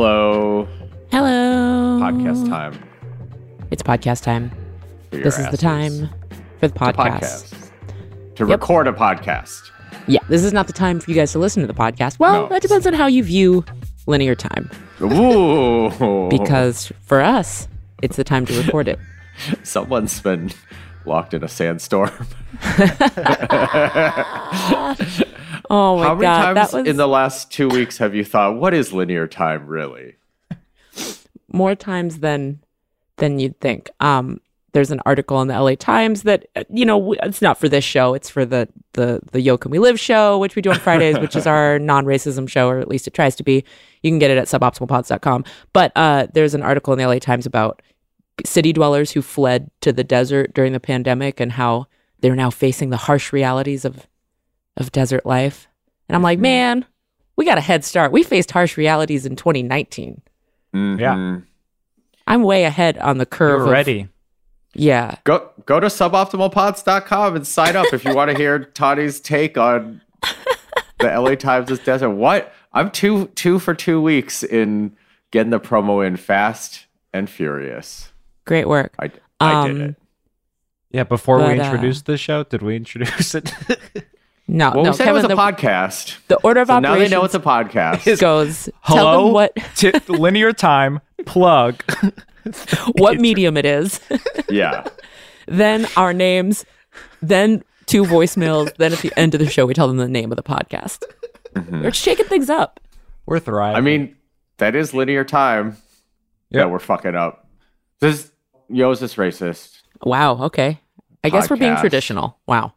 Hello. 0.00 0.68
Hello. 1.10 1.98
Podcast 2.00 2.48
time. 2.48 2.78
It's 3.72 3.82
podcast 3.82 4.22
time. 4.22 4.52
This 5.10 5.36
is 5.40 5.50
the 5.50 5.56
time 5.56 6.08
for 6.60 6.68
the 6.68 6.74
podcast. 6.74 7.52
podcast. 7.52 7.70
To 8.36 8.46
Yep. 8.46 8.60
record 8.60 8.86
a 8.86 8.92
podcast. 8.92 9.60
Yeah, 10.06 10.20
this 10.28 10.44
is 10.44 10.52
not 10.52 10.68
the 10.68 10.72
time 10.72 11.00
for 11.00 11.10
you 11.10 11.16
guys 11.16 11.32
to 11.32 11.40
listen 11.40 11.62
to 11.62 11.66
the 11.66 11.74
podcast. 11.74 12.20
Well, 12.20 12.42
No. 12.42 12.48
that 12.48 12.62
depends 12.62 12.86
on 12.86 12.94
how 12.94 13.08
you 13.08 13.24
view 13.24 13.64
linear 14.06 14.36
time. 14.36 14.70
Ooh. 15.02 16.28
Because 16.30 16.92
for 17.02 17.20
us, 17.20 17.66
it's 18.00 18.14
the 18.14 18.22
time 18.22 18.46
to 18.46 18.56
record 18.62 18.86
it. 18.86 19.00
someone's 19.64 20.20
been 20.20 20.52
locked 21.06 21.34
in 21.34 21.42
a 21.42 21.48
sandstorm. 21.48 22.12
Oh 25.70 25.96
my 25.98 26.04
How 26.04 26.14
many 26.14 26.22
god, 26.22 26.54
times 26.54 26.70
that 26.70 26.78
was 26.78 26.86
in 26.88 26.96
the 26.96 27.08
last 27.08 27.50
two 27.50 27.68
weeks 27.68 27.98
have 27.98 28.14
you 28.14 28.24
thought, 28.24 28.56
what 28.56 28.74
is 28.74 28.92
linear 28.92 29.26
time 29.26 29.66
really? 29.66 30.16
more 31.52 31.74
times 31.74 32.18
than 32.20 32.60
than 33.16 33.38
you'd 33.38 33.58
think. 33.60 33.90
Um, 34.00 34.40
there's 34.72 34.90
an 34.90 35.00
article 35.06 35.40
in 35.40 35.48
the 35.48 35.60
LA 35.60 35.74
Times 35.74 36.22
that 36.22 36.46
you 36.70 36.84
know 36.84 37.14
it's 37.14 37.42
not 37.42 37.58
for 37.58 37.68
this 37.68 37.84
show. 37.84 38.14
It's 38.14 38.28
for 38.28 38.44
the 38.44 38.68
the 38.92 39.20
the 39.32 39.40
Yo 39.40 39.56
Can 39.56 39.70
We 39.70 39.78
Live 39.78 39.98
show, 39.98 40.38
which 40.38 40.56
we 40.56 40.62
do 40.62 40.70
on 40.70 40.78
Fridays, 40.78 41.18
which 41.18 41.34
is 41.34 41.46
our 41.46 41.78
non-racism 41.80 42.48
show, 42.48 42.68
or 42.68 42.78
at 42.78 42.88
least 42.88 43.06
it 43.06 43.14
tries 43.14 43.34
to 43.36 43.42
be. 43.42 43.64
You 44.02 44.10
can 44.10 44.18
get 44.18 44.30
it 44.30 44.38
at 44.38 44.46
suboptimalpods.com. 44.46 45.44
But 45.72 45.92
uh, 45.96 46.28
there's 46.32 46.54
an 46.54 46.62
article 46.62 46.92
in 46.92 46.98
the 46.98 47.06
LA 47.06 47.18
Times 47.18 47.46
about 47.46 47.82
city 48.44 48.72
dwellers 48.72 49.10
who 49.10 49.22
fled 49.22 49.70
to 49.80 49.92
the 49.92 50.04
desert 50.04 50.54
during 50.54 50.72
the 50.72 50.80
pandemic 50.80 51.40
and 51.40 51.52
how 51.52 51.86
they're 52.20 52.36
now 52.36 52.50
facing 52.50 52.90
the 52.90 52.96
harsh 52.96 53.32
realities 53.32 53.84
of 53.84 54.06
of 54.78 54.90
desert 54.92 55.26
life. 55.26 55.68
And 56.08 56.16
I'm 56.16 56.22
like, 56.22 56.38
man, 56.38 56.86
we 57.36 57.44
got 57.44 57.58
a 57.58 57.60
head 57.60 57.84
start. 57.84 58.10
We 58.12 58.22
faced 58.22 58.50
harsh 58.50 58.76
realities 58.78 59.26
in 59.26 59.36
2019. 59.36 60.22
Mhm. 60.74 61.44
I'm 62.26 62.42
way 62.42 62.64
ahead 62.64 62.96
on 62.98 63.18
the 63.18 63.26
curve. 63.26 63.58
You're 63.60 63.64
of- 63.66 63.70
ready. 63.72 64.08
Yeah. 64.74 65.16
Go 65.24 65.48
go 65.66 65.80
to 65.80 65.86
suboptimalpods.com 65.88 67.36
and 67.36 67.46
sign 67.46 67.74
up 67.76 67.86
if 67.92 68.04
you 68.04 68.14
want 68.14 68.30
to 68.30 68.36
hear 68.36 68.58
Tawny's 68.64 69.18
take 69.20 69.56
on 69.58 70.00
the 71.00 71.06
LA 71.20 71.34
Times' 71.34 71.78
desert. 71.80 72.10
What? 72.10 72.52
I'm 72.72 72.90
two 72.90 73.26
two 73.34 73.58
for 73.58 73.74
two 73.74 74.00
weeks 74.00 74.42
in 74.42 74.94
getting 75.30 75.50
the 75.50 75.58
promo 75.60 76.06
in 76.06 76.16
fast 76.16 76.86
and 77.14 77.28
furious. 77.30 78.12
Great 78.44 78.68
work. 78.68 78.94
I, 78.98 79.10
I 79.40 79.66
did 79.68 79.76
Um, 79.76 79.80
it. 79.82 79.94
Yeah, 80.90 81.04
before 81.04 81.38
But, 81.38 81.48
we 81.54 81.60
uh, 81.60 81.64
introduced 81.64 82.06
the 82.06 82.16
show, 82.18 82.44
did 82.44 82.62
we 82.62 82.76
introduce 82.76 83.34
it? 83.34 83.52
No, 84.50 84.72
Well, 84.74 84.84
no, 84.84 84.90
we 84.90 84.96
said 84.96 85.04
Kevin, 85.04 85.10
it 85.10 85.22
was 85.22 85.24
a 85.24 85.28
the, 85.28 85.36
podcast. 85.36 86.16
the 86.28 86.36
order 86.38 86.60
of 86.62 86.68
So 86.68 86.78
now 86.78 86.96
they 86.96 87.08
know 87.08 87.22
it's 87.24 87.34
a 87.34 87.40
podcast. 87.40 88.06
It 88.06 88.18
goes. 88.20 88.64
Tell 88.86 88.96
Hello? 88.96 89.24
them 89.24 89.32
what 89.34 89.56
T- 89.76 89.92
linear 90.08 90.52
time 90.54 91.00
plug. 91.26 91.82
what 92.92 93.20
medium 93.20 93.56
it 93.58 93.66
is. 93.66 94.00
yeah. 94.48 94.86
then 95.46 95.86
our 95.96 96.12
names. 96.14 96.64
Then 97.20 97.62
two 97.86 98.04
voicemails. 98.04 98.74
then 98.76 98.92
at 98.92 99.00
the 99.00 99.12
end 99.18 99.34
of 99.34 99.40
the 99.40 99.48
show, 99.50 99.66
we 99.66 99.74
tell 99.74 99.88
them 99.88 99.98
the 99.98 100.08
name 100.08 100.32
of 100.32 100.36
the 100.36 100.42
podcast. 100.42 101.02
Mm-hmm. 101.54 101.82
We're 101.82 101.92
shaking 101.92 102.26
things 102.26 102.48
up. 102.48 102.80
We're 103.26 103.40
thriving. 103.40 103.76
I 103.76 103.80
mean, 103.80 104.16
that 104.58 104.74
is 104.74 104.94
linear 104.94 105.24
time 105.24 105.76
Yeah, 106.50 106.64
we're 106.66 106.78
fucking 106.78 107.14
up. 107.14 107.46
This 108.00 108.30
Yo's 108.70 109.02
is 109.02 109.14
racist. 109.16 109.82
Wow. 110.02 110.44
Okay. 110.44 110.80
I 111.24 111.28
guess 111.30 111.50
we're 111.50 111.56
being 111.56 111.76
traditional. 111.76 112.38
Wow. 112.46 112.72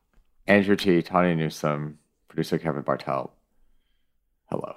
Andrew 0.47 0.75
Ti, 0.75 1.02
Tawny 1.02 1.36
Newsome, 1.36 1.97
producer 2.28 2.58
Kevin 2.58 2.84
Bartelt. 2.84 3.31
Hello. 4.50 4.76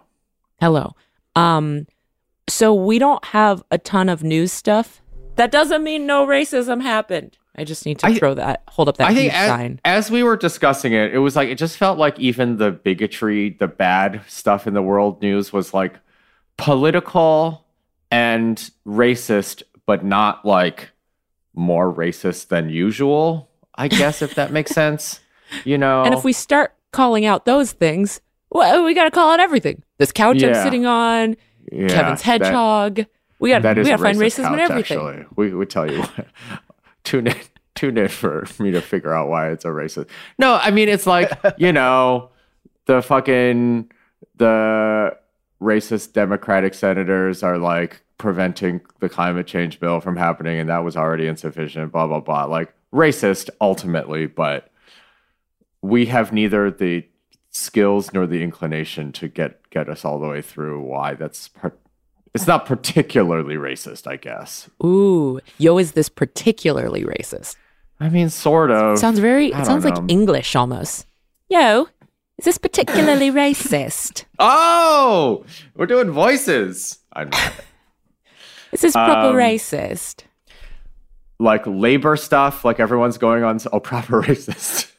Hello. 0.60 0.94
Um. 1.36 1.86
So 2.48 2.74
we 2.74 2.98
don't 2.98 3.24
have 3.26 3.64
a 3.70 3.78
ton 3.78 4.08
of 4.10 4.22
news 4.22 4.52
stuff. 4.52 5.00
That 5.36 5.50
doesn't 5.50 5.82
mean 5.82 6.06
no 6.06 6.26
racism 6.26 6.82
happened. 6.82 7.38
I 7.56 7.64
just 7.64 7.86
need 7.86 7.98
to 8.00 8.06
I- 8.06 8.14
throw 8.14 8.34
that. 8.34 8.62
Hold 8.68 8.88
up 8.88 8.98
that 8.98 9.08
I 9.10 9.14
think 9.14 9.32
as, 9.32 9.48
sign. 9.48 9.80
as 9.84 10.10
we 10.10 10.22
were 10.22 10.36
discussing 10.36 10.92
it, 10.92 11.14
it 11.14 11.18
was 11.18 11.36
like 11.36 11.48
it 11.48 11.56
just 11.56 11.76
felt 11.78 11.98
like 11.98 12.18
even 12.20 12.58
the 12.58 12.70
bigotry, 12.70 13.50
the 13.50 13.66
bad 13.68 14.20
stuff 14.28 14.66
in 14.66 14.74
the 14.74 14.82
world 14.82 15.22
news 15.22 15.52
was 15.52 15.72
like 15.72 15.94
political 16.56 17.64
and 18.10 18.70
racist, 18.86 19.62
but 19.86 20.04
not 20.04 20.44
like 20.44 20.90
more 21.54 21.92
racist 21.92 22.48
than 22.48 22.68
usual. 22.68 23.48
I 23.74 23.88
guess 23.88 24.22
if 24.22 24.34
that 24.34 24.52
makes 24.52 24.70
sense. 24.72 25.20
You 25.64 25.78
know, 25.78 26.02
And 26.04 26.14
if 26.14 26.24
we 26.24 26.32
start 26.32 26.74
calling 26.92 27.24
out 27.26 27.44
those 27.44 27.72
things, 27.72 28.20
well, 28.50 28.84
we 28.84 28.94
got 28.94 29.04
to 29.04 29.10
call 29.10 29.30
out 29.30 29.40
everything. 29.40 29.82
This 29.98 30.12
couch 30.12 30.42
I'm 30.42 30.54
sitting 30.54 30.86
on, 30.86 31.36
Yeah, 31.72 31.88
Kevin's 31.88 32.22
that- 32.22 32.40
hedgehog. 32.42 33.06
we 33.38 33.50
got 33.50 33.62
we 33.76 33.84
got 33.84 33.96
to 33.96 34.02
find 34.02 34.18
racism 34.18 34.52
in 34.54 34.60
everything. 34.60 34.98
Actually, 34.98 35.26
we 35.36 35.54
would 35.54 35.70
tell 35.70 35.90
you. 35.90 36.00
What. 36.00 36.26
tune 37.04 37.26
in, 37.26 37.36
tune 37.74 37.98
in 37.98 38.08
for 38.08 38.46
me 38.58 38.70
to 38.70 38.80
figure 38.80 39.12
out 39.12 39.28
why 39.28 39.50
it's 39.50 39.64
a 39.64 39.68
racist. 39.68 40.08
No, 40.38 40.54
I 40.54 40.70
mean 40.70 40.88
it's 40.88 41.06
like 41.06 41.30
you 41.58 41.72
know 41.72 42.30
the 42.86 43.02
fucking 43.02 43.90
the 44.36 45.16
racist 45.60 46.12
Democratic 46.12 46.74
senators 46.74 47.42
are 47.42 47.58
like 47.58 48.02
preventing 48.18 48.80
the 49.00 49.08
climate 49.08 49.46
change 49.46 49.80
bill 49.80 50.00
from 50.00 50.16
happening, 50.16 50.58
and 50.58 50.68
that 50.68 50.84
was 50.84 50.96
already 50.96 51.26
insufficient. 51.26 51.92
Blah 51.92 52.06
blah 52.06 52.20
blah. 52.20 52.44
Like 52.44 52.72
racist 52.92 53.50
ultimately, 53.60 54.26
but 54.26 54.70
we 55.84 56.06
have 56.06 56.32
neither 56.32 56.70
the 56.70 57.04
skills 57.50 58.12
nor 58.12 58.26
the 58.26 58.42
inclination 58.42 59.12
to 59.12 59.28
get 59.28 59.68
get 59.70 59.88
us 59.88 60.04
all 60.04 60.18
the 60.18 60.26
way 60.26 60.40
through 60.42 60.80
why 60.80 61.14
that's 61.14 61.48
par- 61.48 61.76
it's 62.34 62.46
not 62.46 62.66
particularly 62.66 63.54
racist 63.56 64.06
i 64.10 64.16
guess 64.16 64.68
Ooh, 64.84 65.40
yo, 65.58 65.78
is 65.78 65.92
this 65.92 66.08
particularly 66.08 67.04
racist? 67.04 67.56
i 68.00 68.08
mean 68.08 68.28
sort 68.30 68.70
of 68.70 68.98
Sounds 68.98 69.18
very. 69.20 69.48
It 69.52 69.64
sounds 69.66 69.84
don't 69.84 69.94
like. 70.02 70.10
English 70.10 70.56
almost. 70.56 71.06
Yo, 71.48 71.86
is 72.38 72.44
this 72.44 72.58
particularly 72.58 73.30
racist? 73.44 74.24
oh 74.40 75.44
we're 75.76 75.86
doing 75.86 76.10
voices 76.10 76.98
i'm. 77.12 77.30
Is 78.72 78.80
this 78.80 78.92
proper 78.94 79.28
Um, 79.28 79.36
racist? 79.36 80.24
like 81.38 81.62
labor 81.66 82.16
stuff 82.16 82.64
like 82.64 82.80
everyone's 82.80 83.18
going 83.18 83.44
on 83.44 83.58
oh 83.72 83.78
proper 83.80 84.22
racist 84.28 84.90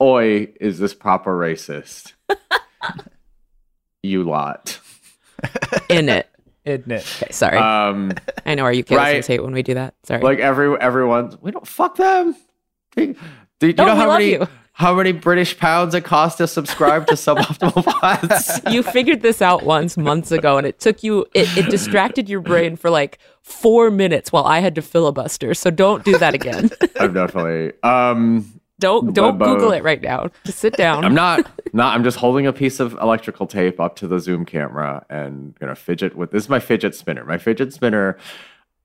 oi 0.00 0.52
is 0.60 0.78
this 0.78 0.94
proper 0.94 1.36
racist 1.36 2.12
you 4.02 4.22
lot 4.22 4.78
In 5.88 6.08
it. 6.08 6.28
In 6.64 6.90
it? 6.90 7.06
Okay, 7.22 7.32
sorry. 7.32 7.58
um 7.58 8.12
I 8.44 8.54
know 8.54 8.64
our 8.64 8.70
UK 8.72 8.90
right. 8.90 9.06
listeners 9.16 9.26
hate 9.26 9.42
when 9.42 9.52
we 9.52 9.62
do 9.62 9.74
that. 9.74 9.94
Sorry. 10.04 10.20
like 10.20 10.38
every 10.38 10.76
everyone's 10.80 11.40
we 11.40 11.50
don't 11.50 11.66
fuck 11.66 11.96
them. 11.96 12.34
They- 12.94 13.14
do 13.58 13.68
you 13.68 13.72
No, 13.74 13.86
know 13.86 13.94
how 13.96 14.08
many 14.12 14.32
you. 14.32 14.48
how 14.72 14.94
many 14.94 15.12
British 15.12 15.56
pounds 15.58 15.94
it 15.94 16.04
cost 16.04 16.38
to 16.38 16.46
subscribe 16.46 17.06
to 17.06 17.14
suboptimal 17.14 17.84
pods? 17.84 18.60
you 18.70 18.82
figured 18.82 19.22
this 19.22 19.40
out 19.40 19.62
once 19.64 19.96
months 19.96 20.30
ago 20.32 20.58
and 20.58 20.66
it 20.66 20.78
took 20.78 21.02
you 21.02 21.24
it, 21.34 21.48
it 21.56 21.70
distracted 21.70 22.28
your 22.28 22.40
brain 22.40 22.76
for 22.76 22.90
like 22.90 23.18
four 23.42 23.90
minutes 23.90 24.30
while 24.32 24.44
i 24.44 24.58
had 24.58 24.74
to 24.74 24.82
filibuster 24.82 25.54
so 25.54 25.70
don't 25.70 26.04
do 26.04 26.18
that 26.18 26.34
again 26.34 26.68
I'm 27.00 27.14
definitely 27.14 27.72
um 27.82 28.55
don't 28.78 29.14
don't 29.14 29.38
But- 29.38 29.46
but- 29.46 29.54
google 29.54 29.72
it 29.72 29.82
right 29.82 30.02
now 30.02 30.28
just 30.44 30.58
sit 30.58 30.76
down 30.76 31.04
I'm 31.04 31.14
not 31.14 31.46
not 31.72 31.94
I'm 31.94 32.04
just 32.04 32.18
holding 32.18 32.46
a 32.46 32.52
piece 32.52 32.78
of 32.80 32.92
electrical 32.94 33.46
tape 33.46 33.80
up 33.80 33.96
to 33.96 34.06
the 34.06 34.18
zoom 34.20 34.44
camera 34.44 35.04
and 35.08 35.54
gonna 35.58 35.74
fidget 35.74 36.14
with 36.16 36.30
this 36.30 36.44
is 36.44 36.48
my 36.48 36.60
fidget 36.60 36.94
spinner. 36.94 37.24
My 37.24 37.38
fidget 37.38 37.72
spinner 37.72 38.18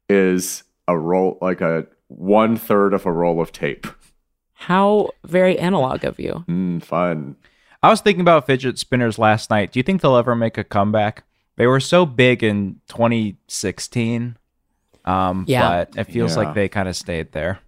is 0.09 0.63
a 0.88 0.97
roll 0.97 1.38
like 1.41 1.62
a 1.62 1.85
one 2.07 2.57
third 2.57 2.94
of 2.94 3.06
a 3.06 3.12
roll 3.12 3.42
of 3.42 3.51
tape. 3.51 3.88
how 4.54 5.10
very 5.25 5.57
analog 5.57 6.04
of 6.06 6.19
you 6.19 6.44
Mm, 6.48 6.83
fun. 6.83 7.36
I 7.83 7.89
was 7.89 8.00
thinking 8.01 8.21
about 8.21 8.45
fidget 8.45 8.77
spinners 8.77 9.18
last 9.18 9.50
night. 9.50 9.71
Do 9.71 9.80
you 9.80 9.83
think 9.83 10.01
they'll 10.01 10.16
ever 10.16 10.36
make 10.36 10.57
a 10.57 10.63
comeback? 10.63 11.24
They 11.56 11.66
were 11.68 11.80
so 11.80 12.06
big 12.06 12.44
in 12.44 12.80
2016. 12.89 14.38
Um, 15.06 15.45
Yeah. 15.48 15.86
but 15.86 15.98
it 15.98 16.04
feels 16.12 16.36
Yeah. 16.38 16.44
like 16.44 16.54
they 16.54 16.69
kind 16.69 16.88
of 16.88 16.95
stayed 16.95 17.31
there. 17.31 17.60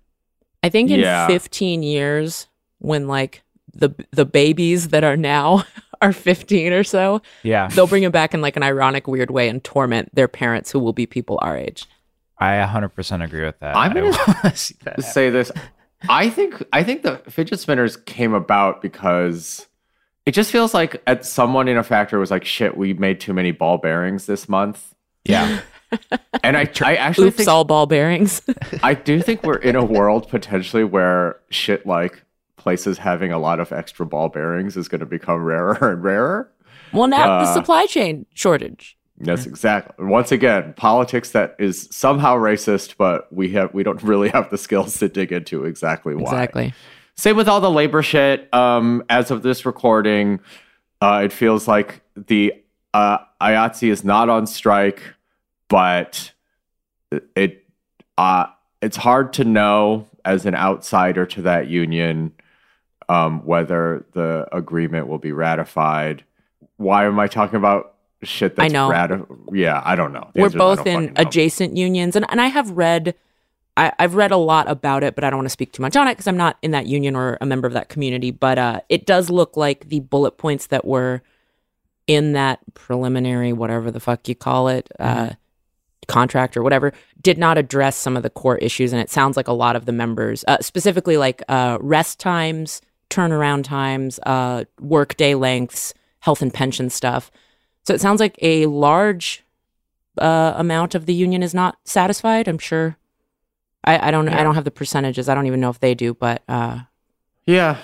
I 0.63 0.69
think 0.69 0.89
in 0.89 0.99
Yeah. 0.99 1.27
15 1.27 1.83
years 1.83 2.47
when 2.79 3.07
like 3.07 3.43
the 3.73 3.89
the 4.11 4.25
babies 4.25 4.89
that 4.89 5.03
are 5.03 5.17
now 5.17 5.63
are 6.01 6.11
15 6.13 6.73
or 6.73 6.83
so 6.83 7.21
Yeah, 7.43 7.67
they'll 7.69 7.87
bring 7.87 8.03
them 8.03 8.11
back 8.11 8.33
in 8.33 8.41
like 8.41 8.55
an 8.57 8.63
ironic 8.63 9.07
weird 9.07 9.31
way 9.31 9.47
and 9.49 9.63
torment 9.63 10.13
their 10.15 10.27
parents 10.27 10.71
who 10.71 10.79
will 10.79 10.93
be 10.93 11.05
people 11.05 11.39
our 11.41 11.55
age 11.57 11.85
I 12.37 12.55
100% 12.55 13.23
agree 13.23 13.45
with 13.45 13.57
that. 13.59 13.75
I'm 13.77 13.93
gonna 13.93 14.11
see 14.55 14.75
that. 14.83 14.89
happen. 14.97 15.03
say 15.03 15.29
this. 15.29 15.49
I 16.09 16.29
think 16.29 16.61
I 16.73 16.83
think 16.83 17.03
the 17.03 17.19
fidget 17.29 17.59
spinners 17.61 17.95
came 17.95 18.33
about 18.33 18.81
because 18.81 19.65
it 20.25 20.31
just 20.33 20.51
feels 20.51 20.73
like 20.73 21.01
at 21.07 21.25
someone 21.25 21.69
in 21.69 21.77
a 21.77 21.83
factory 21.83 22.19
was 22.19 22.31
like, 22.31 22.43
"Shit, 22.43 22.75
we 22.75 22.93
made 22.93 23.21
too 23.21 23.33
many 23.33 23.51
ball 23.51 23.77
bearings 23.77 24.25
this 24.25 24.49
month." 24.49 24.93
Yeah, 25.23 25.61
And 26.43 26.57
I, 26.57 26.69
I 26.81 26.95
actually 26.95 27.27
oops 27.27 27.37
think 27.37 27.49
all 27.49 27.63
ball 27.63 27.85
bearings 27.85 28.41
I 28.83 28.93
do 28.93 29.21
think 29.21 29.43
we're 29.43 29.57
in 29.57 29.75
a 29.75 29.83
world 29.85 30.27
potentially 30.29 30.83
where 30.83 31.39
shit 31.49 31.85
like 31.85 32.23
places 32.57 32.97
having 32.97 33.31
a 33.31 33.39
lot 33.39 33.59
of 33.59 33.71
extra 33.71 34.05
ball 34.05 34.29
bearings 34.29 34.75
is 34.77 34.87
going 34.87 34.99
to 34.99 35.05
become 35.05 35.43
rarer 35.43 35.91
and 35.91 36.03
rarer. 36.03 36.51
well 36.91 37.07
now 37.07 37.43
the 37.43 37.49
Uh, 37.49 37.53
supply 37.53 37.85
chain 37.85 38.25
shortage 38.33 38.97
Yes, 39.19 39.45
exactly. 39.45 40.05
Once 40.05 40.31
again, 40.31 40.73
politics 40.75 41.31
that 41.31 41.55
is 41.59 41.87
somehow 41.91 42.35
racist, 42.35 42.95
but 42.97 43.31
we 43.31 43.49
have 43.51 43.71
we 43.73 43.83
don't 43.83 44.01
really 44.01 44.27
have 44.29 44.49
the 44.49 44.57
skills 44.57 44.97
to 44.97 45.07
dig 45.07 45.31
into 45.31 45.65
exactly 45.65 46.15
why. 46.15 46.23
Exactly. 46.23 46.73
Same 47.15 47.37
with 47.37 47.47
all 47.47 47.61
the 47.61 47.69
labor 47.69 48.01
shit. 48.01 48.51
Um, 48.53 49.03
as 49.09 49.29
of 49.29 49.43
this 49.43 49.65
recording, 49.67 50.39
uh, 50.99 51.21
it 51.25 51.31
feels 51.31 51.67
like 51.67 52.01
the 52.17 52.53
uh, 52.95 53.19
IATSE 53.39 53.87
is 53.89 54.03
not 54.03 54.29
on 54.29 54.47
strike, 54.47 55.01
but 55.73 56.31
it 57.35 57.65
uh, 58.19 58.45
it's 58.79 58.95
hard 58.95 59.33
to 59.33 59.43
know 59.43 60.07
as 60.23 60.45
an 60.45 60.53
outsider 60.53 61.25
to 61.25 61.41
that 61.41 61.67
union 61.67 62.31
um, 63.09 63.43
whether 63.43 64.05
the 64.13 64.47
agreement 64.51 65.07
will 65.07 65.17
be 65.17 65.31
ratified. 65.31 66.23
Why 66.77 67.05
am 67.05 67.19
I 67.19 67.25
talking 67.25 67.55
about 67.55 67.95
shit 68.21 68.55
that's 68.55 68.65
I 68.65 68.67
know. 68.67 68.87
rati- 68.87 69.23
yeah, 69.51 69.81
I 69.83 69.95
don't 69.95 70.13
know. 70.13 70.29
The 70.33 70.41
We're 70.41 70.45
answer 70.45 70.57
is 70.57 70.61
I 70.61 70.75
both 70.75 70.85
in 70.85 71.05
know. 71.05 71.13
adjacent 71.15 71.75
unions, 71.75 72.15
and, 72.15 72.25
and 72.29 72.39
I 72.39 72.47
have 72.47 72.69
read, 72.69 73.15
I, 73.75 73.91
I've 73.97 74.13
read 74.13 74.29
a 74.29 74.37
lot 74.37 74.69
about 74.69 75.03
it, 75.03 75.15
but 75.15 75.23
I 75.23 75.31
don't 75.31 75.37
want 75.39 75.47
to 75.47 75.51
speak 75.51 75.73
too 75.73 75.81
much 75.81 75.95
on 75.95 76.07
it 76.07 76.11
because 76.11 76.27
I'm 76.27 76.37
not 76.37 76.59
in 76.61 76.69
that 76.69 76.85
union 76.85 77.15
or 77.15 77.39
a 77.41 77.47
member 77.47 77.67
of 77.67 77.73
that 77.73 77.89
community. 77.89 78.29
But 78.29 78.59
uh, 78.59 78.81
it 78.89 79.07
does 79.07 79.31
look 79.31 79.57
like 79.57 79.89
the 79.89 80.01
bullet 80.01 80.37
points 80.37 80.67
that 80.67 80.85
were 80.85 81.23
in 82.05 82.33
that 82.33 82.59
preliminary, 82.75 83.53
whatever 83.53 83.89
the 83.89 83.99
fuck 83.99 84.27
you 84.29 84.35
call 84.35 84.67
it, 84.67 84.87
uh, 84.99 85.31
contract 86.07 86.55
or 86.57 86.63
whatever, 86.63 86.93
did 87.21 87.37
not 87.37 87.57
address 87.57 87.95
some 87.95 88.17
of 88.17 88.23
the 88.23 88.29
core 88.29 88.57
issues. 88.57 88.93
And 88.93 89.01
it 89.01 89.09
sounds 89.09 89.37
like 89.37 89.47
a 89.47 89.53
lot 89.53 89.75
of 89.75 89.85
the 89.85 89.91
members, 89.91 90.43
uh, 90.47 90.57
specifically 90.61 91.17
like 91.17 91.41
uh, 91.49 91.77
rest 91.81 92.19
times, 92.19 92.81
turnaround 93.09 93.63
times, 93.63 94.19
uh, 94.23 94.65
work 94.79 95.15
day 95.17 95.35
lengths, 95.35 95.93
health 96.19 96.41
and 96.41 96.53
pension 96.53 96.89
stuff. 96.89 97.31
So 97.85 97.93
it 97.93 98.01
sounds 98.01 98.19
like 98.19 98.37
a 98.41 98.65
large 98.67 99.43
uh, 100.17 100.53
amount 100.55 100.95
of 100.95 101.05
the 101.05 101.13
union 101.13 101.43
is 101.43 101.53
not 101.53 101.77
satisfied. 101.85 102.47
I'm 102.47 102.57
sure. 102.57 102.97
I, 103.83 104.07
I 104.07 104.11
don't. 104.11 104.29
I 104.29 104.43
don't 104.43 104.55
have 104.55 104.63
the 104.63 104.71
percentages. 104.71 105.27
I 105.27 105.35
don't 105.35 105.47
even 105.47 105.59
know 105.59 105.69
if 105.69 105.81
they 105.81 105.93
do. 105.93 106.13
But 106.13 106.41
uh, 106.47 106.79
Yeah. 107.45 107.77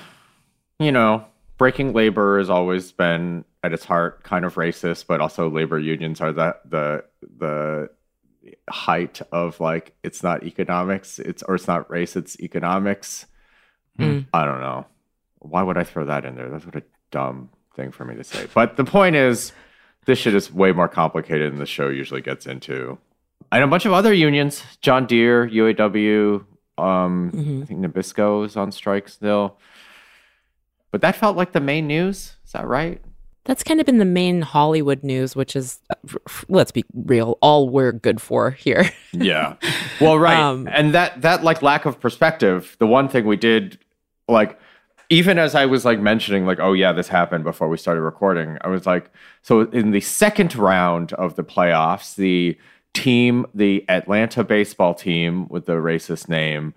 You 0.79 0.93
know, 0.93 1.25
breaking 1.57 1.91
labor 1.91 2.37
has 2.37 2.49
always 2.49 2.93
been 2.93 3.43
at 3.63 3.73
its 3.73 3.83
heart 3.83 4.23
kind 4.23 4.45
of 4.45 4.55
racist, 4.55 5.07
but 5.07 5.19
also 5.19 5.49
labor 5.49 5.77
unions 5.77 6.21
are 6.21 6.31
the 6.31 6.55
the 6.65 7.03
the 7.37 7.89
height 8.69 9.21
of 9.31 9.59
like 9.59 9.93
it's 10.03 10.23
not 10.23 10.43
economics, 10.43 11.19
it's 11.19 11.43
or 11.43 11.55
it's 11.55 11.67
not 11.67 11.89
race, 11.89 12.15
it's 12.15 12.39
economics. 12.39 13.25
Mm. 13.97 14.25
I 14.33 14.45
don't 14.45 14.61
know. 14.61 14.85
Why 15.39 15.61
would 15.63 15.77
I 15.77 15.83
throw 15.83 16.05
that 16.05 16.25
in 16.25 16.35
there? 16.35 16.49
That's 16.49 16.65
what 16.65 16.75
a 16.75 16.83
dumb 17.11 17.49
thing 17.75 17.91
for 17.91 18.05
me 18.05 18.15
to 18.15 18.23
say. 18.23 18.47
But 18.53 18.77
the 18.77 18.83
point 18.85 19.15
is 19.15 19.51
this 20.05 20.19
shit 20.19 20.33
is 20.35 20.51
way 20.51 20.71
more 20.71 20.87
complicated 20.87 21.51
than 21.51 21.59
the 21.59 21.65
show 21.65 21.89
usually 21.89 22.21
gets 22.21 22.45
into. 22.45 22.97
And 23.51 23.63
a 23.63 23.67
bunch 23.67 23.85
of 23.85 23.93
other 23.93 24.13
unions, 24.13 24.63
John 24.81 25.05
Deere, 25.05 25.47
UAW, 25.47 26.45
um, 26.77 27.31
Mhm. 27.33 27.63
I 27.63 27.65
think 27.65 27.79
Nabisco 27.81 28.45
is 28.45 28.55
on 28.55 28.71
strike 28.71 29.09
still. 29.09 29.57
But 30.91 31.01
that 31.01 31.15
felt 31.15 31.37
like 31.37 31.51
the 31.51 31.59
main 31.59 31.87
news. 31.87 32.35
Is 32.45 32.51
that 32.53 32.67
right? 32.67 33.01
That's 33.45 33.63
kind 33.63 33.79
of 33.79 33.85
been 33.85 33.97
the 33.97 34.05
main 34.05 34.41
Hollywood 34.41 35.03
news, 35.03 35.35
which 35.35 35.55
is, 35.55 35.79
let's 36.49 36.71
be 36.71 36.85
real, 36.93 37.37
all 37.41 37.69
we're 37.69 37.91
good 37.91 38.21
for 38.21 38.51
here. 38.51 38.89
Yeah. 39.11 39.55
Well, 39.99 40.19
right. 40.19 40.37
Um, 40.37 40.67
and 40.71 40.93
that 40.93 41.23
that 41.23 41.43
like 41.43 41.63
lack 41.63 41.85
of 41.85 41.99
perspective, 41.99 42.75
the 42.77 42.85
one 42.85 43.09
thing 43.09 43.25
we 43.25 43.37
did 43.37 43.79
like 44.27 44.59
even 45.09 45.39
as 45.39 45.55
I 45.55 45.65
was 45.65 45.83
like 45.83 45.99
mentioning 45.99 46.45
like 46.45 46.59
oh 46.59 46.73
yeah, 46.73 46.93
this 46.93 47.07
happened 47.07 47.43
before 47.43 47.67
we 47.67 47.77
started 47.77 48.01
recording, 48.01 48.59
I 48.61 48.67
was 48.67 48.85
like 48.85 49.09
so 49.41 49.61
in 49.61 49.91
the 49.91 50.01
second 50.01 50.55
round 50.55 51.13
of 51.13 51.35
the 51.35 51.43
playoffs, 51.43 52.15
the 52.15 52.55
team, 52.93 53.47
the 53.55 53.83
Atlanta 53.89 54.43
baseball 54.43 54.93
team 54.93 55.47
with 55.49 55.65
the 55.65 55.73
racist 55.73 56.29
name, 56.29 56.75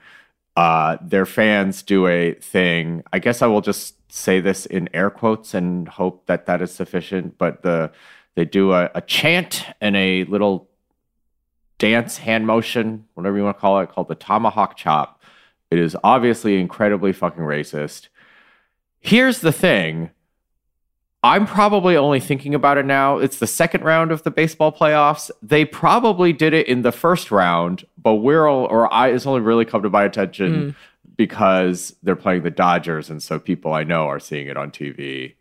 uh 0.56 0.96
their 1.02 1.26
fans 1.26 1.82
do 1.82 2.06
a 2.06 2.32
thing. 2.32 3.02
I 3.12 3.18
guess 3.18 3.42
I 3.42 3.46
will 3.46 3.60
just 3.60 3.94
say 4.14 4.40
this 4.40 4.66
in 4.66 4.90
air 4.92 5.08
quotes 5.08 5.54
and 5.54 5.88
hope 5.88 6.26
that 6.26 6.44
that 6.44 6.60
is 6.60 6.70
sufficient, 6.70 7.38
but 7.38 7.62
the 7.62 7.90
they 8.34 8.44
do 8.44 8.72
a, 8.72 8.90
a 8.94 9.00
chant 9.00 9.66
and 9.80 9.96
a 9.96 10.24
little 10.24 10.68
dance 11.78 12.18
hand 12.18 12.46
motion, 12.46 13.06
whatever 13.14 13.36
you 13.36 13.44
want 13.44 13.56
to 13.56 13.60
call 13.60 13.80
it, 13.80 13.90
called 13.90 14.08
the 14.08 14.14
tomahawk 14.14 14.76
chop. 14.76 15.22
It 15.70 15.78
is 15.78 15.96
obviously 16.04 16.60
incredibly 16.60 17.12
fucking 17.12 17.42
racist. 17.42 18.08
Here's 19.00 19.40
the 19.40 19.52
thing. 19.52 20.10
I'm 21.22 21.46
probably 21.46 21.96
only 21.96 22.20
thinking 22.20 22.54
about 22.54 22.78
it 22.78 22.84
now. 22.84 23.18
It's 23.18 23.38
the 23.38 23.46
second 23.46 23.84
round 23.84 24.12
of 24.12 24.24
the 24.24 24.30
baseball 24.30 24.72
playoffs. 24.72 25.30
They 25.40 25.64
probably 25.64 26.32
did 26.32 26.52
it 26.52 26.66
in 26.66 26.82
the 26.82 26.92
first 26.92 27.30
round, 27.30 27.86
but 27.96 28.14
we're 28.16 28.46
all, 28.46 28.64
or 28.64 28.92
I, 28.92 29.08
it's 29.08 29.26
only 29.26 29.40
really 29.40 29.64
come 29.64 29.82
to 29.82 29.90
my 29.90 30.04
attention 30.04 30.54
mm. 30.54 30.74
Because 31.16 31.94
they're 32.02 32.16
playing 32.16 32.42
the 32.42 32.50
Dodgers, 32.50 33.10
and 33.10 33.22
so 33.22 33.38
people 33.38 33.72
I 33.72 33.84
know 33.84 34.06
are 34.08 34.20
seeing 34.20 34.46
it 34.48 34.56
on 34.56 34.70
TV. 34.70 35.34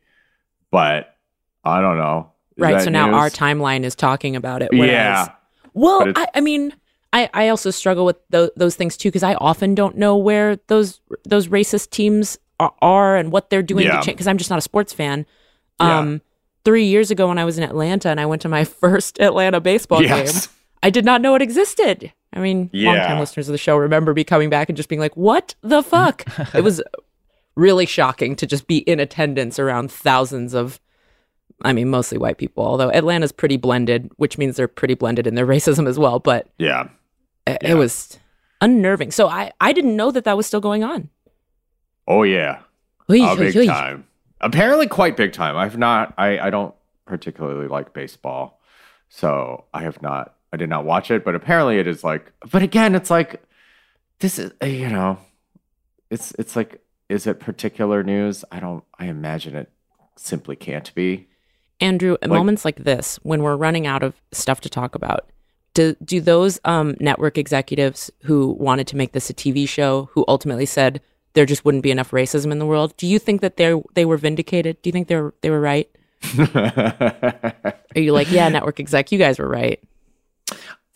But 0.72 1.16
I 1.64 1.82
don't 1.82 1.98
know. 1.98 2.32
Is 2.58 2.62
right. 2.62 2.82
So 2.82 2.90
now 2.90 3.08
news? 3.08 3.16
our 3.16 3.30
timeline 3.30 3.84
is 3.84 3.96
talking 3.96 4.36
about 4.36 4.62
it. 4.62 4.70
whereas- 4.72 4.90
yeah, 4.92 5.30
Well, 5.74 6.12
I, 6.16 6.28
I 6.36 6.42
mean, 6.42 6.74
I, 7.14 7.30
I 7.34 7.48
also 7.50 7.72
struggle 7.72 8.06
with 8.06 8.18
tho- 8.30 8.52
those 8.56 8.76
things 8.76 8.98
too 8.98 9.10
because 9.10 9.24
I 9.24 9.36
often 9.36 9.76
don't 9.76 9.98
know 9.98 10.16
where 10.18 10.58
those 10.68 11.02
those 11.26 11.48
racist 11.48 11.90
teams 11.90 12.38
are, 12.60 12.74
are 12.82 13.16
and 13.18 13.32
what 13.32 13.50
they're 13.50 13.64
doing 13.64 13.86
Yeah. 13.86 14.02
because 14.06 14.28
I'm 14.28 14.38
just 14.38 14.50
not 14.50 14.60
a 14.60 14.62
sports 14.62 14.94
fan. 14.94 15.26
Yeah. 15.80 16.00
Um, 16.00 16.22
three 16.64 16.86
years 16.86 17.10
ago 17.12 17.28
when 17.28 17.38
I 17.38 17.46
was 17.46 17.58
in 17.58 17.64
Atlanta 17.64 18.10
and 18.10 18.20
I 18.20 18.26
went 18.26 18.42
to 18.44 18.50
my 18.50 18.64
first 18.82 19.20
Atlanta 19.20 19.60
baseball 19.60 20.02
yes. 20.04 20.48
game, 20.48 20.56
I 20.84 20.90
did 20.90 21.06
not 21.06 21.22
know 21.22 21.36
it 21.36 21.42
existed. 21.42 22.14
I 22.34 22.40
mean, 22.40 22.70
Yeah. 22.72 22.92
longtime 22.92 23.20
listeners 23.20 23.48
of 23.50 23.52
the 23.54 23.58
show 23.58 23.76
remember 23.78 24.14
me 24.14 24.24
coming 24.24 24.50
back 24.50 24.70
and 24.70 24.78
just 24.78 24.88
being 24.90 25.00
like, 25.02 25.16
"What 25.18 25.56
the 25.62 25.84
fuck?" 25.84 26.24
it 26.56 26.64
was 26.64 26.82
really 27.56 27.86
shocking 27.86 28.36
to 28.38 28.48
just 28.48 28.68
be 28.68 28.78
in 28.80 29.00
attendance 29.00 29.60
around 29.60 29.92
thousands 29.92 30.54
of 30.54 30.80
I 31.64 31.74
mean, 31.74 31.90
mostly 31.90 32.18
white 32.18 32.38
people, 32.40 32.64
although 32.66 32.90
Atlanta's 32.92 33.32
pretty 33.32 33.56
blended, 33.58 34.10
which 34.16 34.40
means 34.40 34.56
they're 34.56 34.68
pretty 34.68 34.96
blended 34.96 35.28
in 35.28 35.36
their 35.36 35.46
racism 35.56 35.88
as 35.88 36.00
well. 36.00 36.18
But 36.20 36.48
Yeah. 36.58 36.88
it, 37.46 37.60
Yeah. 37.62 37.72
it 37.72 37.76
was 37.76 38.18
unnerving. 38.62 39.12
So 39.12 39.28
I, 39.28 39.52
I 39.62 39.72
didn't 39.74 39.96
know 39.96 40.10
that 40.12 40.24
that 40.24 40.36
was 40.38 40.48
still 40.48 40.60
going 40.62 40.84
on. 40.84 41.10
Oh 42.08 42.24
yeah. 42.24 42.62
Oy, 43.12 43.22
Uh, 43.22 43.34
oy, 43.34 43.38
big 43.38 43.58
oy. 43.58 43.66
time. 43.68 44.06
Apparently, 44.40 44.88
quite 44.88 45.16
big 45.18 45.34
time. 45.34 45.56
I've 45.56 45.78
not. 45.78 46.14
I 46.18 46.40
I 46.40 46.50
don't 46.50 46.74
particularly 47.06 47.68
like 47.68 47.94
baseball, 47.94 48.60
so 49.10 49.66
I 49.74 49.84
have 49.84 50.02
not. 50.02 50.34
I 50.54 50.58
did 50.58 50.70
not 50.70 50.86
watch 50.86 51.12
it, 51.12 51.24
but 51.24 51.36
apparently 51.36 51.78
it 51.80 51.88
is 51.88 52.04
like. 52.04 52.32
But 52.52 52.62
again, 52.64 52.96
it's 52.96 53.10
like 53.10 53.42
this 54.20 54.38
is 54.40 54.52
uh, 54.62 54.66
you 54.66 54.90
know, 54.90 55.18
it's 56.10 56.34
it's 56.38 56.56
like 56.56 56.82
is 57.10 57.28
it 57.28 57.40
particular 57.40 58.04
news? 58.04 58.44
I 58.52 58.60
don't. 58.60 58.84
I 59.00 59.06
imagine 59.06 59.56
it 59.56 59.72
simply 60.18 60.56
can't 60.56 60.94
be. 60.96 61.28
Andrew, 61.80 62.16
at 62.22 62.30
Like- 62.30 62.38
moments 62.38 62.64
like 62.64 62.84
this, 62.84 63.18
when 63.24 63.42
we're 63.42 63.56
running 63.56 63.88
out 63.88 64.04
of 64.04 64.22
stuff 64.32 64.62
to 64.62 64.70
talk 64.70 64.94
about, 64.94 65.30
do 65.74 65.96
do 66.04 66.22
those 66.22 66.60
um, 66.66 66.96
network 67.00 67.38
executives 67.38 68.12
who 68.24 68.50
wanted 68.60 68.88
to 68.88 68.96
make 68.98 69.14
this 69.14 69.30
a 69.30 69.34
TV 69.34 69.68
show, 69.68 70.10
who 70.14 70.24
ultimately 70.28 70.66
said 70.68 71.02
there 71.34 71.46
just 71.46 71.64
wouldn't 71.66 71.82
be 71.82 71.92
enough 71.92 72.12
racism 72.12 72.52
in 72.52 72.60
the 72.60 72.66
world, 72.66 72.96
do 72.98 73.08
you 73.08 73.18
think 73.18 73.40
that 73.42 73.56
they 73.58 73.82
they 73.94 74.04
were 74.06 74.18
vindicated? 74.18 74.82
Do 74.82 74.90
you 74.90 74.92
think 74.92 75.08
they 75.08 75.16
were 75.16 75.34
they 75.42 75.50
were 75.50 75.62
right? 75.62 75.90
Are 76.38 77.74
you 77.96 78.12
like, 78.14 78.30
yeah, 78.32 78.48
network 78.50 78.80
exec, 78.80 79.12
you 79.12 79.18
guys 79.18 79.40
were 79.40 79.48
right? 79.48 79.80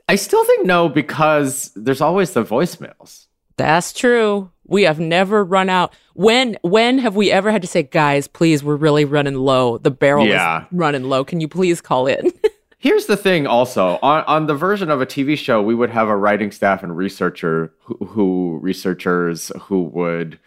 I 0.07 0.15
still 0.15 0.43
think 0.45 0.65
no 0.65 0.87
because 0.89 1.71
there's 1.75 2.01
always 2.01 2.31
the 2.33 2.43
voicemails. 2.43 3.25
That's 3.57 3.93
true. 3.93 4.51
We 4.67 4.83
have 4.83 4.99
never 4.99 5.43
run 5.43 5.69
out. 5.69 5.93
When 6.13 6.57
when 6.61 6.97
have 6.99 7.15
we 7.15 7.31
ever 7.31 7.51
had 7.51 7.61
to 7.61 7.67
say, 7.67 7.83
guys, 7.83 8.27
please, 8.27 8.63
we're 8.63 8.75
really 8.75 9.05
running 9.05 9.35
low. 9.35 9.77
The 9.77 9.91
barrel 9.91 10.27
Yeah. 10.27 10.61
is 10.63 10.67
running 10.71 11.03
low. 11.05 11.23
Can 11.23 11.39
you 11.41 11.47
please 11.47 11.81
call 11.81 12.07
in? 12.07 12.31
Here's 12.77 13.07
the 13.07 13.17
thing 13.17 13.47
also 13.47 13.97
on, 14.03 14.23
on 14.25 14.45
the 14.45 14.53
version 14.53 14.91
of 14.91 15.01
a 15.01 15.05
TV 15.07 15.35
show, 15.37 15.61
we 15.61 15.73
would 15.73 15.89
have 15.89 16.07
a 16.07 16.15
writing 16.15 16.51
staff 16.51 16.83
and 16.83 16.95
researcher 16.95 17.73
who, 17.79 17.95
who 18.05 18.59
researchers 18.61 19.51
who 19.61 19.83
would 19.83 20.37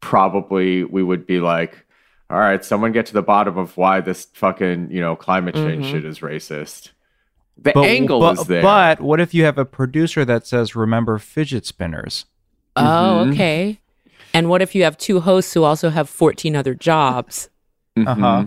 probably 0.00 0.84
we 0.84 1.02
would 1.02 1.26
be 1.26 1.40
like, 1.40 1.84
all 2.28 2.38
right, 2.38 2.64
someone 2.64 2.92
get 2.92 3.06
to 3.06 3.12
the 3.12 3.22
bottom 3.22 3.58
of 3.58 3.76
why 3.76 4.00
this 4.00 4.26
fucking, 4.34 4.90
you 4.90 5.00
know, 5.00 5.16
climate 5.16 5.54
change 5.54 5.86
Mhm. 5.86 5.90
shit 5.90 6.04
is 6.04 6.20
racist. 6.20 6.90
The 7.62 7.72
But, 7.74 7.84
angle 7.84 8.20
but, 8.20 8.38
is 8.40 8.46
there. 8.46 8.62
but 8.62 9.00
what 9.00 9.20
if 9.20 9.34
you 9.34 9.44
have 9.44 9.58
a 9.58 9.64
producer 9.66 10.24
that 10.24 10.46
says, 10.46 10.74
"Remember 10.74 11.18
fidget 11.18 11.66
spinners"? 11.66 12.24
oh, 12.76 13.24
Mhm. 13.26 13.32
okay. 13.32 13.80
And 14.32 14.48
what 14.48 14.62
if 14.62 14.74
you 14.74 14.84
have 14.84 14.96
two 14.96 15.20
hosts 15.20 15.52
who 15.54 15.64
also 15.64 15.90
have 15.90 16.08
14 16.08 16.54
other 16.56 16.74
jobs? 16.74 17.50
Mhm. 17.98 18.06
Uh-huh. 18.08 18.44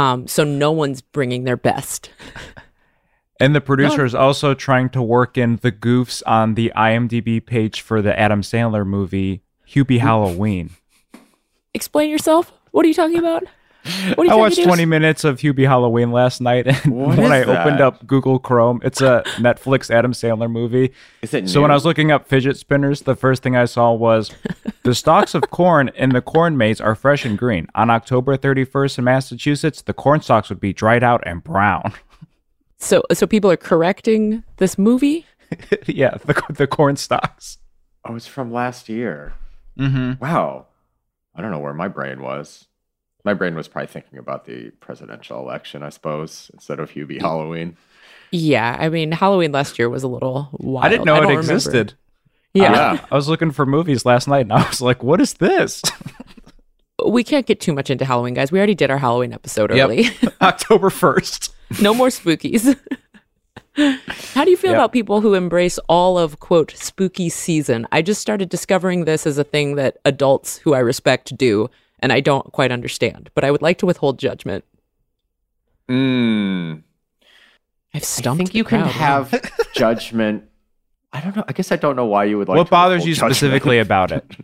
Um, 0.00 0.26
so 0.26 0.42
no 0.42 0.72
one's 0.72 1.00
bringing 1.02 1.44
their 1.44 1.56
best. 1.56 2.10
And 3.40 3.52
the 3.54 3.60
producer 3.60 4.04
is 4.04 4.14
also 4.14 4.54
trying 4.54 4.88
to 4.90 5.02
work 5.02 5.36
in 5.36 5.56
the 5.60 5.72
goofs 5.72 6.22
on 6.24 6.54
the 6.54 6.72
IMDb 6.76 7.44
page 7.44 7.80
for 7.80 8.00
the 8.00 8.16
Adam 8.18 8.42
Sandler 8.42 8.86
movie 8.86 9.42
Hubie 9.68 9.98
Halloween. 9.98 10.70
Explain 11.74 12.10
yourself. 12.10 12.52
What 12.70 12.84
are 12.84 12.88
you 12.88 12.94
talking 12.94 13.18
about? 13.18 13.42
What 14.14 14.26
you 14.26 14.32
I 14.32 14.36
watched 14.36 14.62
20 14.62 14.86
minutes 14.86 15.24
of 15.24 15.40
Hubie 15.40 15.66
Halloween 15.66 16.10
last 16.10 16.40
night, 16.40 16.66
and 16.84 16.94
What 16.94 17.18
when 17.18 17.32
I 17.32 17.40
that? 17.44 17.48
opened 17.66 17.80
up 17.80 18.06
Google 18.06 18.38
Chrome, 18.38 18.80
it's 18.82 19.00
a 19.02 19.22
Netflix 19.36 19.90
Adam 19.90 20.12
Sandler 20.12 20.50
movie. 20.50 20.92
Is 21.22 21.34
it 21.34 21.48
So 21.50 21.62
when? 21.62 21.70
I 21.70 21.74
was 21.74 21.84
looking 21.84 22.10
up 22.10 22.26
fidget 22.26 22.56
spinners, 22.56 23.02
the 23.02 23.14
first 23.14 23.42
thing 23.42 23.56
I 23.56 23.66
saw 23.66 23.92
was 23.92 24.30
the 24.84 24.94
stalks 24.94 25.34
of 25.34 25.42
corn 25.50 25.90
in 25.96 26.10
the 26.10 26.22
corn 26.22 26.56
maze 26.56 26.80
are 26.80 26.94
fresh 26.94 27.24
and 27.26 27.36
green. 27.38 27.68
On 27.74 27.90
October 27.90 28.36
31st 28.38 28.98
in 28.98 29.04
Massachusetts, 29.04 29.82
the 29.82 29.92
corn 29.92 30.20
stalks 30.22 30.48
would 30.48 30.60
be 30.60 30.72
dried 30.72 31.02
out 31.04 31.22
and 31.26 31.42
brown. 31.44 31.92
So, 32.78 33.02
so 33.14 33.26
people 33.26 33.50
are 33.50 33.56
correcting 33.56 34.42
this 34.58 34.76
movie. 34.76 35.24
yeah, 35.86 36.18
the 36.26 36.38
the 36.50 36.66
corn 36.66 36.96
stalks. 36.96 37.56
Oh, 38.04 38.14
it's 38.14 38.26
from 38.26 38.52
last 38.52 38.90
year. 38.90 39.32
Mm-hmm. 39.78 40.22
Wow. 40.22 40.66
I 41.34 41.40
don't 41.40 41.50
know 41.50 41.60
where 41.60 41.72
my 41.72 41.88
brain 41.88 42.20
was. 42.20 42.66
My 43.24 43.34
brain 43.34 43.54
was 43.54 43.68
probably 43.68 43.86
thinking 43.88 44.18
about 44.18 44.44
the 44.44 44.70
presidential 44.80 45.38
election, 45.40 45.82
I 45.82 45.88
suppose, 45.88 46.50
instead 46.52 46.78
of 46.78 46.90
Hubie 46.90 47.20
Halloween. 47.20 47.76
Yeah, 48.30 48.76
I 48.78 48.88
mean, 48.88 49.12
Halloween 49.12 49.52
last 49.52 49.78
year 49.78 49.88
was 49.88 50.02
a 50.02 50.08
little 50.08 50.48
wild. 50.52 50.84
I 50.84 50.88
didn't 50.88 51.06
know 51.06 51.14
don't 51.14 51.24
it 51.24 51.28
remember. 51.28 51.40
existed. 51.52 51.94
Yeah. 52.52 52.72
Yeah. 52.72 53.06
I 53.10 53.14
was 53.14 53.28
looking 53.28 53.50
for 53.50 53.64
movies 53.64 54.04
last 54.04 54.28
night, 54.28 54.40
and 54.42 54.52
I 54.52 54.66
was 54.68 54.80
like, 54.80 55.02
"What 55.02 55.20
is 55.20 55.34
this?" 55.34 55.82
we 57.06 57.24
can't 57.24 57.46
get 57.46 57.60
too 57.60 57.72
much 57.72 57.90
into 57.90 58.04
Halloween, 58.04 58.34
guys. 58.34 58.52
We 58.52 58.58
already 58.58 58.74
did 58.74 58.90
our 58.90 58.98
Halloween 58.98 59.32
episode 59.32 59.70
Yep. 59.74 59.84
early. 59.84 60.06
October 60.42 60.90
1st. 60.90 61.50
no 61.82 61.94
more 61.94 62.08
spookies. 62.08 62.78
How 63.76 64.44
do 64.44 64.50
you 64.50 64.56
feel 64.56 64.70
Yep. 64.70 64.78
about 64.78 64.92
people 64.92 65.20
who 65.20 65.34
embrace 65.34 65.78
all 65.88 66.16
of 66.16 66.38
quote 66.38 66.72
spooky 66.76 67.28
season? 67.28 67.86
I 67.90 68.02
just 68.02 68.20
started 68.20 68.48
discovering 68.48 69.04
this 69.04 69.26
as 69.26 69.36
a 69.38 69.44
thing 69.44 69.74
that 69.76 69.96
adults 70.04 70.58
who 70.58 70.74
I 70.74 70.78
respect 70.78 71.36
do, 71.36 71.68
and 72.04 72.12
I 72.12 72.20
don't 72.20 72.52
quite 72.52 72.70
understand. 72.70 73.30
But 73.34 73.42
I 73.44 73.50
would 73.50 73.62
like 73.62 73.78
to 73.78 73.86
withhold 73.86 74.18
judgment. 74.18 74.62
Mm. 75.88 76.82
I've 77.94 78.02
I 78.02 78.04
stumped. 78.04 78.38
think 78.38 78.52
the 78.52 78.58
you 78.58 78.64
can 78.64 78.82
crowd. 78.82 78.92
have 78.92 79.50
judgment. 79.74 80.44
I 81.12 81.20
don't 81.20 81.34
know. 81.36 81.44
I 81.48 81.52
guess 81.52 81.70
I 81.72 81.76
don't 81.76 81.96
know 81.96 82.06
why 82.06 82.24
you 82.24 82.38
would 82.38 82.48
like 82.48 82.56
what 82.58 82.64
to 82.64 82.70
bothers 82.70 83.06
you 83.06 83.14
judgment. 83.14 83.36
specifically 83.36 83.78
about 83.78 84.12
it? 84.12 84.24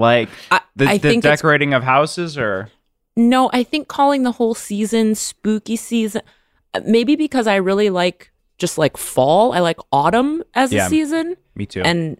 Like 0.00 0.28
I, 0.52 0.60
the, 0.76 0.86
I 0.86 0.98
the 0.98 1.20
decorating 1.20 1.74
of 1.74 1.82
houses, 1.82 2.38
or 2.38 2.70
No, 3.16 3.50
I 3.52 3.64
think 3.64 3.88
calling 3.88 4.22
the 4.22 4.30
whole 4.30 4.54
season 4.54 5.16
spooky 5.16 5.74
season, 5.74 6.22
uh, 6.72 6.82
maybe 6.84 7.16
because 7.16 7.48
I 7.48 7.56
really 7.56 7.90
like 7.90 8.30
just 8.58 8.78
like 8.78 8.96
fall. 8.96 9.52
I 9.52 9.58
like 9.58 9.78
autumn 9.90 10.44
as 10.54 10.72
Yeah. 10.72 10.86
a 10.86 10.88
season, 10.88 11.36
me 11.56 11.66
too. 11.66 11.82
and 11.84 12.16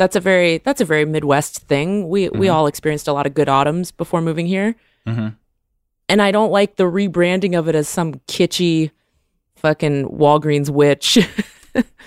that's 0.00 0.16
a 0.16 0.20
very 0.20 0.58
that's 0.64 0.80
a 0.80 0.84
very 0.84 1.04
Midwest 1.04 1.58
thing. 1.68 2.08
We 2.08 2.28
we 2.30 2.46
Mm-hmm. 2.48 2.54
all 2.56 2.66
experienced 2.66 3.06
a 3.06 3.12
lot 3.12 3.26
of 3.28 3.34
good 3.34 3.48
autumns 3.48 3.92
before 3.92 4.20
moving 4.22 4.46
here, 4.46 4.74
Mhm. 5.06 5.36
and 6.08 6.22
I 6.22 6.30
don't 6.32 6.50
like 6.50 6.76
the 6.76 6.84
rebranding 6.84 7.56
of 7.58 7.68
it 7.68 7.74
as 7.76 7.86
some 7.88 8.14
kitschy 8.26 8.90
fucking 9.56 10.08
Walgreens 10.08 10.70
witch. 10.70 11.18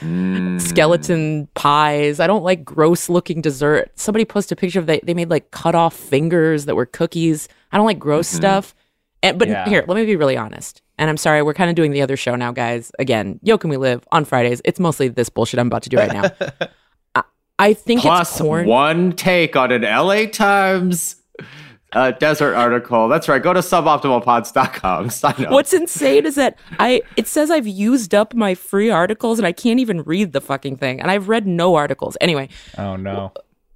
Mm. 0.04 0.60
skeleton 0.60 1.48
pies. 1.54 2.20
I 2.20 2.28
don't 2.28 2.44
like 2.44 2.66
gross 2.66 3.08
looking 3.08 3.40
dessert. 3.40 3.90
Somebody 3.96 4.26
posted 4.26 4.58
a 4.58 4.60
picture 4.60 4.80
of 4.80 4.88
they 4.88 5.00
they 5.04 5.14
made 5.14 5.30
like 5.30 5.52
cut 5.52 5.74
off 5.74 5.94
fingers 5.96 6.66
that 6.66 6.76
were 6.76 6.86
cookies. 6.86 7.48
I 7.72 7.78
don't 7.78 7.86
like 7.86 7.98
gross 8.00 8.28
stuff. 8.28 8.76
And 9.22 9.40
but 9.40 9.48
Yeah. 9.48 9.64
here, 9.70 9.86
let 9.88 9.96
me 9.96 10.06
be 10.06 10.18
really 10.18 10.36
honest. 10.36 10.82
And 10.98 11.10
I'm 11.10 11.16
sorry, 11.16 11.42
we're 11.44 11.54
kind 11.54 11.70
of 11.70 11.78
doing 11.78 11.92
the 11.92 12.02
other 12.02 12.18
show 12.18 12.36
now, 12.36 12.52
guys. 12.52 12.92
Again, 13.00 13.40
Yo 13.42 13.58
Can 13.58 13.70
We 13.70 13.78
Live 13.78 14.06
on 14.12 14.26
Fridays. 14.26 14.62
It's 14.66 14.82
mostly 14.82 15.08
this 15.08 15.30
bullshit 15.30 15.62
I'm 15.62 15.68
about 15.68 15.84
to 15.84 15.90
do 15.90 15.96
right 15.98 16.12
now. 16.12 16.30
I, 17.63 17.67
I 17.67 17.74
think 17.74 18.01
Plus 18.01 18.32
it's 18.32 18.41
corn. 18.41 18.67
one 18.67 19.13
take 19.13 19.55
on 19.55 19.72
an 19.72 19.84
LA 19.84 20.25
Times 20.25 21.15
uh, 21.93 22.12
desert 22.12 22.55
article. 22.55 23.08
That's 23.08 23.29
right. 23.29 23.41
Go 23.41 23.53
to 23.53 23.60
suboptimalpods.com. 23.60 25.10
Sign 25.10 25.46
up. 25.46 25.51
What's 25.51 25.74
insane 25.74 26.25
is 26.25 26.36
that 26.36 26.58
I 26.79 27.01
it 27.15 27.27
says 27.27 27.51
I've 27.51 27.67
used 27.67 28.13
up 28.13 28.34
my 28.34 28.55
free 28.55 28.89
articles 28.89 29.39
and 29.39 29.46
I 29.46 29.51
can't 29.51 29.79
even 29.79 30.01
read 30.03 30.34
the 30.34 30.41
fucking 30.41 30.77
thing. 30.77 31.00
And 31.00 31.10
I've 31.10 31.29
read 31.29 31.48
no 31.48 31.75
articles. 31.75 32.17
Anyway, 32.20 32.50
oh 32.77 32.96
no, 32.96 33.32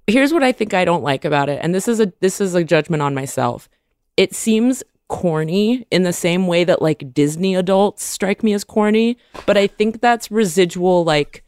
here's 0.06 0.32
what 0.32 0.42
I 0.42 0.52
think 0.52 0.74
I 0.74 0.84
don't 0.84 1.02
like 1.02 1.24
about 1.24 1.48
it, 1.48 1.60
and 1.62 1.74
this 1.74 1.88
is 1.88 2.00
a 2.00 2.12
this 2.20 2.40
is 2.40 2.54
a 2.54 2.64
judgment 2.64 3.02
on 3.02 3.14
myself. 3.14 3.68
It 4.16 4.34
seems 4.34 4.82
corny 5.08 5.86
in 5.90 6.02
the 6.02 6.12
same 6.12 6.46
way 6.46 6.64
that 6.64 6.82
like 6.82 7.14
Disney 7.14 7.54
adults 7.54 8.04
strike 8.04 8.42
me 8.42 8.52
as 8.52 8.64
corny, 8.64 9.16
but 9.46 9.56
I 9.56 9.66
think 9.66 10.00
that's 10.00 10.30
residual 10.30 11.04
like 11.04 11.44
f- 11.46 11.47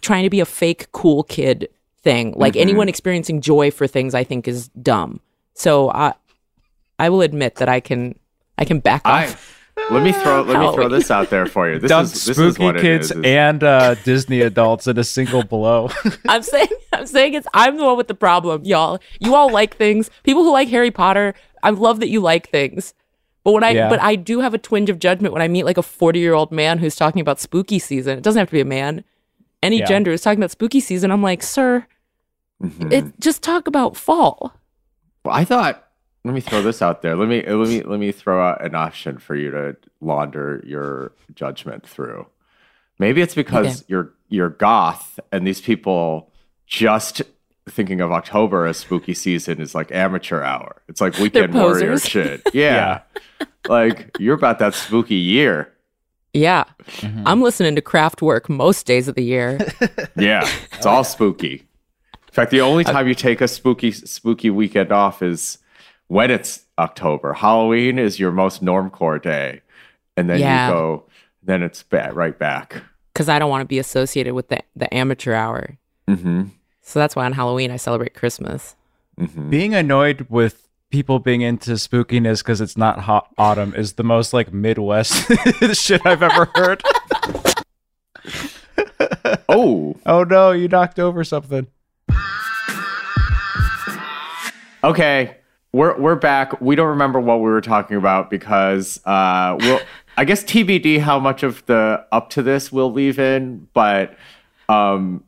trying 0.00 0.24
to 0.24 0.30
be 0.30 0.40
a 0.40 0.44
fake 0.46 0.90
cool 0.92 1.22
kid 1.24 1.68
thing. 2.02 2.32
Like 2.36 2.56
anyone 2.56 2.88
experiencing 2.88 3.40
joy 3.40 3.70
for 3.70 3.86
things 3.86 4.14
I 4.14 4.24
think 4.24 4.48
is 4.48 4.68
dumb. 4.68 5.20
So 5.54 5.90
I 5.90 6.14
I 6.98 7.08
will 7.10 7.20
admit 7.22 7.56
that 7.56 7.68
I 7.68 7.80
can 7.80 8.18
I 8.58 8.64
can 8.64 8.78
back 8.80 9.02
I 9.04 9.26
off. 9.26 9.56
let 9.90 10.02
me 10.02 10.12
throw 10.12 10.42
let 10.42 10.60
me 10.60 10.72
throw 10.74 10.88
this 10.88 11.10
out 11.10 11.30
there 11.30 11.46
for 11.46 11.70
you. 11.70 11.78
This 11.78 11.88
dump 11.88 12.04
is 12.06 12.12
this 12.12 12.28
is 12.38 12.54
spooky 12.54 12.64
what 12.64 12.76
kids 12.80 13.10
is, 13.10 13.16
is- 13.18 13.24
and 13.24 13.62
uh, 13.64 13.94
Disney 13.96 14.40
adults 14.42 14.86
in 14.86 14.98
a 14.98 15.04
single 15.04 15.42
blow. 15.44 15.90
I'm 16.28 16.42
saying 16.42 16.68
I'm 16.92 17.06
saying 17.06 17.34
it's 17.34 17.46
I'm 17.54 17.76
the 17.76 17.84
one 17.84 17.96
with 17.96 18.08
the 18.08 18.14
problem, 18.14 18.64
y'all. 18.64 18.98
You 19.18 19.34
all 19.34 19.50
like 19.52 19.76
things. 19.76 20.10
People 20.22 20.42
who 20.44 20.52
like 20.52 20.68
Harry 20.68 20.90
Potter, 20.90 21.34
I 21.62 21.70
love 21.70 22.00
that 22.00 22.08
you 22.08 22.20
like 22.20 22.48
things. 22.50 22.94
But 23.44 23.52
when 23.52 23.64
I 23.64 23.70
Yeah. 23.70 23.88
but 23.88 24.00
I 24.02 24.16
do 24.16 24.40
have 24.40 24.52
a 24.54 24.58
twinge 24.58 24.90
of 24.90 24.98
judgment 24.98 25.32
when 25.32 25.40
I 25.42 25.48
meet 25.48 25.64
like 25.64 25.78
a 25.78 25.82
40-year-old 25.82 26.52
man 26.52 26.78
who's 26.78 26.94
talking 26.94 27.20
about 27.22 27.40
spooky 27.40 27.78
season. 27.78 28.18
It 28.18 28.22
doesn't 28.22 28.38
have 28.38 28.48
to 28.48 28.52
be 28.52 28.60
a 28.60 28.66
man. 28.66 29.02
Any 29.62 29.78
Yeah. 29.80 29.86
gender 29.86 30.10
is 30.12 30.22
talking 30.22 30.38
about 30.40 30.50
spooky 30.50 30.80
season. 30.80 31.10
I'm 31.10 31.22
like, 31.22 31.42
"Sir, 31.42 31.86
Mhm. 32.62 32.92
it 32.92 33.20
just 33.20 33.42
talk 33.42 33.66
about 33.66 33.96
fall." 33.96 34.54
Well, 35.24 35.34
I 35.34 35.44
thought 35.44 35.86
let 36.24 36.34
me 36.34 36.40
throw 36.40 36.62
this 36.62 36.82
out 36.82 37.02
there. 37.02 37.16
Let 37.16 37.28
me 37.28 37.42
let 37.46 37.68
me 37.68 37.82
let 37.82 38.00
me 38.00 38.12
throw 38.12 38.42
out 38.46 38.64
an 38.64 38.74
option 38.74 39.18
for 39.18 39.34
you 39.34 39.50
to 39.50 39.76
launder 40.00 40.62
your 40.66 41.12
judgment 41.34 41.86
through. 41.86 42.26
Maybe 42.98 43.20
it's 43.22 43.34
because 43.34 43.78
Okay. 43.82 43.84
you're 43.88 44.12
you're 44.28 44.50
goth 44.50 45.18
and 45.32 45.46
these 45.46 45.60
people 45.60 46.30
just 46.66 47.22
thinking 47.68 48.00
of 48.00 48.10
October 48.12 48.66
as 48.66 48.78
spooky 48.78 49.12
season 49.14 49.60
is 49.60 49.74
like 49.74 49.90
amateur 49.92 50.42
hour. 50.42 50.82
It's 50.88 51.00
like 51.00 51.14
weekend 51.18 51.52
warrior 51.54 51.90
posers. 51.92 52.04
shit. 52.08 52.42
Yeah. 52.54 53.00
like 53.68 54.16
you're 54.18 54.34
about 54.36 54.58
that 54.60 54.74
spooky 54.74 55.14
year. 55.16 55.72
Yeah. 56.32 56.64
I'm 57.26 57.42
listening 57.42 57.74
to 57.76 57.82
Kraftwerk 57.82 58.48
most 58.48 58.86
days 58.86 59.08
of 59.08 59.14
the 59.14 59.24
year. 59.24 59.58
Yeah. 60.16 60.48
It's 60.74 60.86
all 60.86 61.02
spooky. 61.04 61.66
In 62.28 62.32
fact, 62.32 62.50
the 62.50 62.60
only 62.60 62.84
time 62.84 63.08
you 63.08 63.14
take 63.14 63.40
a 63.40 63.48
spooky 63.48 63.90
spooky 63.92 64.50
weekend 64.50 64.92
off 64.92 65.22
is 65.22 65.58
when 66.08 66.30
it's 66.30 66.64
October. 66.78 67.32
Halloween 67.32 67.98
is 67.98 68.20
your 68.20 68.30
most 68.32 68.62
normcore 68.64 69.20
day, 69.20 69.62
and 70.16 70.28
then 70.30 70.38
Yeah. 70.40 70.68
you 70.68 70.72
go. 70.74 71.04
Then 71.42 71.62
it's 71.62 71.82
ba- 71.82 72.10
right 72.12 72.38
back. 72.38 72.82
Cuz 73.14 73.28
I 73.28 73.38
don't 73.38 73.50
want 73.50 73.62
to 73.62 73.66
be 73.66 73.78
associated 73.78 74.34
with 74.34 74.48
the 74.48 74.60
the 74.76 74.92
amateur 74.94 75.32
hour. 75.34 75.78
Mm-hmm. 76.08 76.42
So 76.82 76.98
that's 76.98 77.16
why 77.16 77.24
on 77.24 77.32
Halloween 77.32 77.70
I 77.70 77.76
celebrate 77.76 78.14
Christmas. 78.14 78.76
Mm-hmm. 79.18 79.50
being 79.50 79.74
annoyed 79.74 80.26
with 80.30 80.66
people 80.90 81.18
being 81.18 81.40
into 81.40 81.72
spookiness 81.72 82.38
because 82.38 82.60
it's 82.60 82.76
not 82.76 83.00
hot 83.00 83.28
autumn 83.38 83.74
is 83.74 83.94
the 83.94 84.02
most 84.02 84.32
like 84.32 84.52
Midwest 84.52 85.12
shit 85.72 86.04
I've 86.04 86.22
ever 86.22 86.46
heard. 86.54 86.82
Oh, 89.48 89.96
oh 90.06 90.22
no, 90.22 90.52
you 90.52 90.68
knocked 90.68 90.98
over 91.00 91.24
something. 91.24 91.66
okay. 94.84 95.36
We're 95.72 95.98
we're 95.98 96.16
back. 96.16 96.60
We 96.60 96.76
don't 96.76 96.88
remember 96.88 97.20
what 97.20 97.36
we 97.36 97.50
were 97.50 97.60
talking 97.60 97.96
about 97.96 98.30
because 98.30 99.00
uh, 99.04 99.56
we'll. 99.58 99.80
I 100.16 100.24
guess 100.24 100.44
TBD 100.44 101.00
how 101.00 101.18
much 101.18 101.42
of 101.42 101.64
the 101.66 102.04
up 102.12 102.30
to 102.30 102.42
this 102.42 102.70
we'll 102.70 102.92
leave 102.92 103.18
in, 103.18 103.68
but 103.72 104.16
um, 104.68 105.24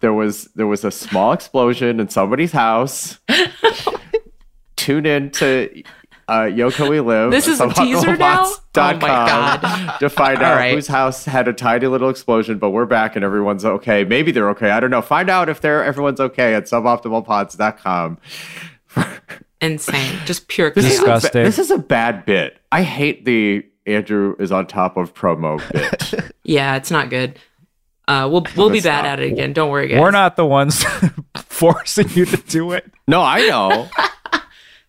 there 0.00 0.12
was 0.12 0.44
there 0.54 0.66
was 0.66 0.84
a 0.84 0.90
small 0.90 1.32
explosion 1.32 1.98
in 2.00 2.08
somebody's 2.08 2.52
house. 2.52 3.18
Tune 4.76 5.06
in 5.06 5.30
to 5.32 5.82
uh, 6.28 6.44
Yo 6.44 6.70
Can 6.70 6.88
We 6.88 7.00
Live. 7.00 7.30
This 7.30 7.46
is 7.48 7.60
a 7.60 7.68
teaser 7.72 8.16
now? 8.16 8.44
Oh 8.44 8.58
my 8.74 8.98
God. 8.98 9.96
To 10.00 10.08
find 10.08 10.42
out 10.42 10.56
right. 10.56 10.74
whose 10.74 10.86
house 10.88 11.24
had 11.24 11.46
a 11.48 11.52
tiny 11.52 11.86
little 11.86 12.08
explosion, 12.08 12.58
but 12.58 12.70
we're 12.70 12.86
back 12.86 13.14
and 13.16 13.24
everyone's 13.24 13.64
okay. 13.64 14.04
Maybe 14.04 14.32
they're 14.32 14.48
okay. 14.50 14.70
I 14.70 14.80
don't 14.80 14.90
know. 14.90 15.02
Find 15.02 15.28
out 15.30 15.48
if 15.48 15.60
they're 15.60 15.84
everyone's 15.84 16.18
okay 16.20 16.54
at 16.54 16.64
suboptimalpods.com. 16.64 18.18
Insane. 19.60 20.18
Just 20.24 20.48
pure 20.48 20.70
This 20.72 20.86
is, 20.86 20.98
a, 20.98 21.02
ba- 21.02 21.12
Disgusting. 21.14 21.44
this 21.44 21.58
is 21.58 21.70
a 21.70 21.78
bad 21.78 22.24
bit. 22.24 22.58
I 22.72 22.82
hate 22.82 23.24
the 23.24 23.64
Andrew 23.86 24.34
is 24.40 24.50
on 24.50 24.66
top 24.66 24.96
of 24.96 25.14
promo 25.14 25.60
bit. 25.72 26.32
Yeah, 26.44 26.74
it's 26.74 26.90
not 26.90 27.08
good. 27.08 27.38
Uh, 28.08 28.28
we'll 28.30 28.44
we'll 28.56 28.68
be 28.68 28.80
bad 28.80 29.02
stop. 29.02 29.04
at 29.04 29.20
it 29.20 29.30
again. 29.30 29.52
Don't 29.52 29.70
worry, 29.70 29.86
guys. 29.86 30.00
We're 30.00 30.10
not 30.10 30.34
the 30.34 30.44
ones 30.44 30.84
forcing 31.36 32.08
you 32.10 32.24
to 32.24 32.36
do 32.36 32.72
it. 32.72 32.90
no, 33.06 33.22
I 33.22 33.46
know. 33.46 33.88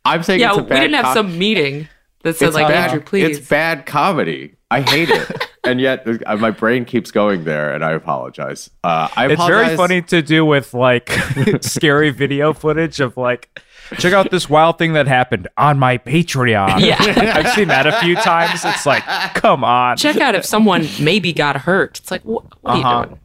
I'm 0.06 0.24
saying 0.24 0.40
Yeah, 0.40 0.50
it's 0.52 0.60
a 0.60 0.64
we 0.64 0.70
didn't 0.70 0.94
have 0.96 1.06
com- 1.06 1.14
some 1.14 1.38
meeting 1.40 1.88
that 2.24 2.36
said 2.36 2.48
it's 2.48 2.56
like 2.56 2.68
bad, 2.68 2.90
Andrew, 2.92 3.02
please. 3.06 3.38
It's 3.38 3.48
bad 3.50 3.86
comedy. 3.86 4.56
I 4.72 4.82
hate 4.82 5.10
it. 5.10 5.50
and 5.64 5.80
yet 5.80 6.06
uh, 6.26 6.36
my 6.38 6.50
brain 6.52 6.84
keeps 6.86 7.12
going 7.12 7.44
there, 7.44 7.74
and 7.74 7.86
I 7.86 7.92
apologize. 7.92 8.70
Uh, 8.84 9.08
I 9.16 9.28
It's 9.32 9.46
very 9.46 9.76
funny 9.78 10.02
to 10.04 10.22
do 10.22 10.46
with 10.46 10.74
like 10.74 11.10
scary 11.62 12.10
video 12.10 12.54
footage 12.54 13.00
of 13.00 13.16
like, 13.18 13.62
check 14.00 14.14
out 14.14 14.32
this 14.32 14.50
wild 14.50 14.78
thing 14.80 14.94
that 14.94 15.06
happened 15.08 15.48
on 15.58 15.78
my 15.78 15.98
Patreon. 16.00 16.80
Yeah. 16.80 16.98
I've 17.36 17.54
seen 17.54 17.68
that 17.68 17.86
a 17.86 17.92
few 18.00 18.16
times. 18.16 18.66
It's 18.66 18.86
like, 18.86 19.04
come 19.36 19.64
on. 19.64 19.98
Check 19.98 20.18
out 20.18 20.34
if 20.34 20.44
someone 20.46 20.88
maybe 21.00 21.34
got 21.34 21.56
hurt. 21.58 22.00
It's 22.00 22.10
like, 22.10 22.24
wh- 22.24 22.28
what 22.28 22.50
are 22.64 22.78
Uh-huh. 22.78 23.00
you 23.02 23.06
doing? 23.08 23.20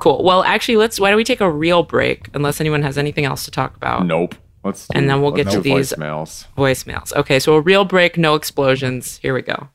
Cool. 0.00 0.22
Well, 0.22 0.44
actually, 0.44 0.76
let's. 0.76 1.00
Why 1.00 1.08
don't 1.10 1.16
we 1.16 1.24
take 1.24 1.40
a 1.40 1.50
real 1.50 1.82
break? 1.82 2.28
Unless 2.34 2.60
anyone 2.60 2.82
has 2.82 2.96
anything 2.98 3.24
else 3.24 3.44
to 3.46 3.50
talk 3.50 3.74
about. 3.76 4.04
Nope. 4.06 4.34
Let's 4.66 4.88
do, 4.88 4.98
And 4.98 5.08
then 5.08 5.22
we'll 5.22 5.30
get 5.32 5.46
do 5.46 5.52
to 5.56 5.60
these- 5.60 5.92
voicemails. 5.92 6.46
Voicemails. 6.56 7.12
Okay, 7.14 7.38
so 7.38 7.54
a 7.54 7.60
real 7.60 7.84
break, 7.84 8.18
no 8.18 8.34
explosions. 8.34 9.18
Here 9.22 9.32
we 9.34 9.42
go. 9.42 9.68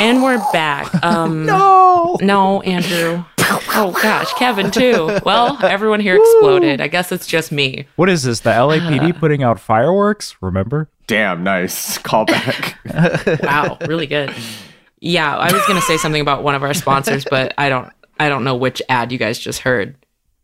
And 0.00 0.22
we're 0.22 0.38
back. 0.52 0.88
Um, 1.04 1.46
no, 1.46 2.16
no, 2.20 2.60
Andrew. 2.62 3.24
Oh 3.40 3.98
gosh, 4.00 4.32
Kevin 4.34 4.70
too. 4.70 5.18
Well, 5.24 5.58
everyone 5.64 5.98
here 5.98 6.14
exploded. 6.16 6.80
I 6.80 6.86
guess 6.86 7.10
it's 7.10 7.26
just 7.26 7.50
me. 7.50 7.86
What 7.96 8.08
is 8.08 8.22
this? 8.22 8.38
The 8.40 8.50
LAPD 8.50 9.18
putting 9.18 9.42
out 9.42 9.58
fireworks? 9.58 10.36
Remember? 10.40 10.88
Damn, 11.08 11.42
nice 11.42 11.98
callback. 11.98 12.74
Wow, 13.42 13.78
really 13.88 14.06
good. 14.06 14.32
Yeah, 15.04 15.36
I 15.36 15.52
was 15.52 15.66
gonna 15.66 15.80
say 15.82 15.96
something 15.96 16.20
about 16.22 16.44
one 16.44 16.54
of 16.54 16.62
our 16.62 16.72
sponsors, 16.74 17.24
but 17.28 17.54
I 17.58 17.68
don't. 17.68 17.90
I 18.20 18.28
don't 18.28 18.44
know 18.44 18.54
which 18.54 18.80
ad 18.88 19.10
you 19.10 19.18
guys 19.18 19.36
just 19.38 19.60
heard. 19.60 19.96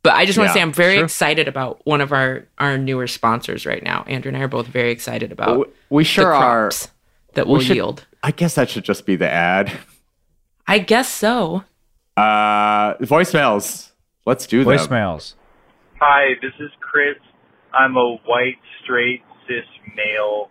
But 0.03 0.15
I 0.15 0.27
just 0.27 0.37
want 0.37 0.49
to 0.49 0.51
Yeah, 0.51 0.55
say 0.55 0.63
I'm 0.63 0.73
very 0.73 0.97
sure. 0.97 1.05
excited 1.05 1.47
about 1.47 1.81
one 1.87 2.01
of 2.01 2.13
our 2.13 2.45
our 2.59 2.77
newer 2.77 3.07
sponsors 3.07 3.65
right 3.67 3.83
now. 3.83 4.05
Andrew 4.09 4.31
and 4.31 4.37
I 4.37 4.41
are 4.41 4.49
both 4.49 4.67
very 4.67 4.91
excited 4.91 5.31
about 5.31 5.59
we, 5.59 5.65
we 5.91 6.03
the 6.03 6.09
sure 6.09 6.33
are. 6.35 6.71
that 7.35 7.47
will 7.47 7.61
should- 7.61 7.77
yield. 7.77 8.05
I 8.25 8.33
guess 8.33 8.57
that 8.57 8.69
should 8.69 8.83
just 8.85 9.07
be 9.07 9.15
the 9.15 9.31
ad. 9.31 9.71
I 10.67 10.81
guess 10.81 11.09
so. 11.09 11.63
Uh, 12.17 12.95
voicemails. 12.95 13.93
Let's 14.27 14.47
do 14.49 14.65
them. 14.65 14.75
Voicemails. 14.77 15.35
Hi, 16.01 16.35
this 16.43 16.53
is 16.59 16.71
Chris. 16.81 17.17
I'm 17.73 17.97
a 17.97 18.17
white, 18.27 18.59
straight, 18.83 19.23
cis 19.47 19.65
male. 19.95 20.51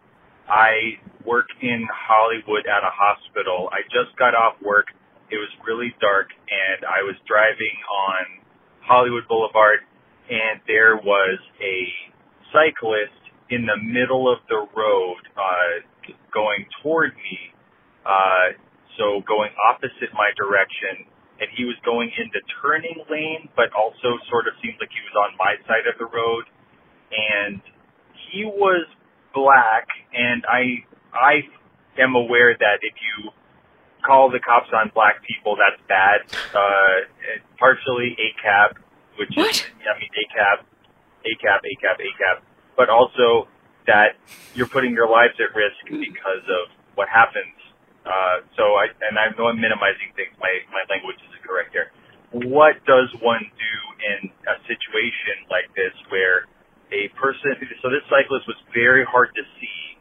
I 0.49 0.99
work 1.25 1.47
in 1.61 1.85
Hollywood 1.91 2.65
at 2.67 2.83
a 2.83 2.91
hospital. 2.91 3.69
I 3.71 3.83
just 3.91 4.17
got 4.17 4.33
off 4.33 4.55
work. 4.63 4.87
It 5.29 5.35
was 5.35 5.51
really 5.67 5.93
dark, 5.99 6.31
and 6.31 6.87
I 6.87 7.03
was 7.03 7.15
driving 7.27 7.75
on 7.91 8.23
Hollywood 8.87 9.27
Boulevard, 9.27 9.83
and 10.31 10.63
there 10.67 10.95
was 10.95 11.39
a 11.59 11.77
cyclist 12.55 13.19
in 13.51 13.67
the 13.67 13.75
middle 13.75 14.31
of 14.31 14.39
the 14.47 14.63
road 14.71 15.21
uh, 15.35 15.83
going 16.33 16.65
toward 16.81 17.11
me, 17.15 17.51
uh, 18.07 18.55
so 18.95 19.19
going 19.27 19.51
opposite 19.67 20.15
my 20.15 20.31
direction 20.39 21.11
and 21.39 21.49
he 21.53 21.65
was 21.65 21.77
going 21.85 22.09
in 22.17 22.27
the 22.33 22.41
turning 22.61 23.05
lane, 23.09 23.49
but 23.53 23.69
also 23.77 24.17
sort 24.29 24.49
of 24.49 24.57
seemed 24.61 24.77
like 24.81 24.89
he 24.89 25.01
was 25.05 25.13
on 25.13 25.37
my 25.37 25.53
side 25.69 25.85
of 25.85 25.97
the 26.01 26.09
road. 26.09 26.49
And 27.13 27.61
he 28.33 28.43
was 28.45 28.89
black, 29.37 29.85
and 30.13 30.43
I 30.49 30.81
I 31.13 31.33
am 32.01 32.15
aware 32.15 32.57
that 32.57 32.79
if 32.81 32.93
you 32.97 33.29
call 34.05 34.29
the 34.31 34.39
cops 34.39 34.69
on 34.73 34.91
black 34.93 35.21
people, 35.21 35.55
that's 35.55 35.81
bad. 35.87 36.25
Uh, 36.53 37.05
partially 37.59 38.17
ACAB, 38.17 38.77
which 39.19 39.29
What? 39.35 39.53
is 39.53 39.65
I 39.85 39.99
mean 39.99 40.09
ACAB, 40.09 40.65
ACAB, 41.21 41.59
ACAB, 41.61 41.97
ACAB, 42.01 42.37
but 42.75 42.89
also 42.89 43.47
that 43.85 44.17
you're 44.53 44.67
putting 44.67 44.93
your 44.93 45.09
lives 45.09 45.33
at 45.39 45.55
risk 45.55 45.77
because 45.85 46.43
of 46.49 46.73
what 46.95 47.07
happens 47.07 47.53
uh, 48.07 48.39
so 48.55 48.79
I, 48.79 48.87
and 49.03 49.19
I 49.19 49.35
know 49.35 49.51
I'm 49.51 49.59
minimizing 49.59 50.15
things. 50.15 50.31
My, 50.39 50.51
my 50.71 50.79
language 50.87 51.19
isn't 51.27 51.43
correct 51.43 51.75
here. 51.75 51.91
What 52.31 52.79
does 52.87 53.11
one 53.19 53.43
do 53.43 53.75
in 54.07 54.31
a 54.47 54.55
situation 54.63 55.43
like 55.51 55.67
this 55.75 55.91
where 56.07 56.47
a 56.91 57.11
person, 57.19 57.55
so 57.83 57.89
this 57.91 58.03
cyclist 58.07 58.47
was 58.47 58.57
very 58.73 59.03
hard 59.03 59.33
to 59.35 59.43
see 59.59 59.97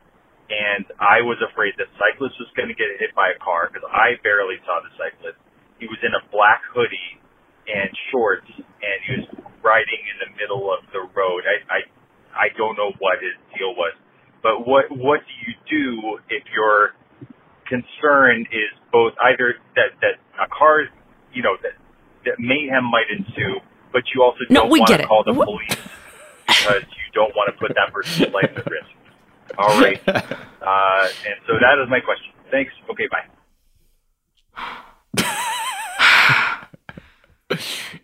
and 0.50 0.86
I 1.02 1.26
was 1.26 1.42
afraid 1.42 1.74
the 1.74 1.90
cyclist 1.98 2.38
was 2.38 2.50
going 2.54 2.70
to 2.70 2.78
get 2.78 2.86
hit 3.02 3.10
by 3.18 3.34
a 3.34 3.38
car 3.42 3.66
because 3.66 3.82
I 3.90 4.14
barely 4.22 4.62
saw 4.62 4.78
the 4.78 4.92
cyclist. 4.94 5.38
He 5.82 5.90
was 5.90 5.98
in 6.06 6.14
a 6.14 6.22
black 6.30 6.62
hoodie 6.70 7.18
and 7.66 7.90
shorts 8.14 8.46
and 8.54 8.96
he 9.02 9.10
was 9.22 9.26
riding 9.66 10.02
in 10.06 10.16
the 10.22 10.30
middle 10.38 10.70
of 10.70 10.86
the 10.94 11.02
road. 11.02 11.42
I, 11.42 11.56
I, 11.66 11.80
I 12.30 12.48
don't 12.54 12.78
know 12.78 12.94
what 13.02 13.18
his 13.18 13.34
deal 13.58 13.74
was, 13.74 13.98
but 14.38 14.62
what, 14.62 14.86
what 14.94 15.26
do 15.26 15.34
you 15.42 15.54
do 15.66 15.86
if 16.30 16.46
you're 16.54 16.94
concern 17.66 18.46
is 18.54 18.70
both 18.94 19.10
either 19.26 19.58
that 19.74 19.98
that 19.98 20.22
a 20.38 20.46
car, 20.46 20.86
you 21.34 21.42
know, 21.42 21.58
that 21.66 21.74
that 22.22 22.38
mayhem 22.38 22.86
might 22.86 23.10
ensue, 23.10 23.58
but 23.90 24.06
you 24.14 24.22
also 24.22 24.38
No, 24.46 24.70
don't 24.70 24.78
want 24.78 24.94
to 24.94 25.02
call 25.02 25.26
the 25.26 25.34
police 25.34 25.74
because 26.66 26.82
you 26.82 27.12
don't 27.14 27.34
want 27.36 27.52
to 27.54 27.60
put 27.60 27.74
that 27.74 27.92
person's 27.92 28.32
life 28.32 28.50
at 28.56 28.66
risk. 28.66 28.86
All 29.58 29.80
right, 29.80 30.00
uh, 30.08 31.08
and 31.26 31.36
so 31.46 31.54
that 31.60 31.78
is 31.82 31.88
my 31.88 32.00
question. 32.00 32.32
Thanks. 32.50 32.72
Okay, 32.90 33.06
bye. 33.10 33.24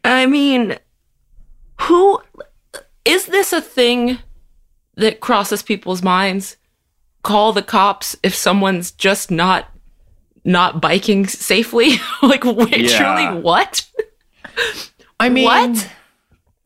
I 0.05 0.27
mean, 0.27 0.77
who 1.81 2.21
is 3.05 3.27
this 3.27 3.53
a 3.53 3.61
thing 3.61 4.19
that 4.97 5.21
crosses 5.21 5.63
people's 5.63 6.03
minds? 6.03 6.57
Call 7.23 7.53
the 7.53 7.63
cops 7.63 8.17
if 8.23 8.35
someone's 8.35 8.91
just 8.93 9.31
not 9.31 9.69
not 10.45 10.81
biking 10.81 11.27
safely? 11.27 11.93
like 12.23 12.45
wait, 12.45 12.91
Yeah. 12.91 12.99
truly 13.29 13.43
what? 13.43 13.87
I 15.21 15.29
mean, 15.29 15.45
What? 15.45 15.89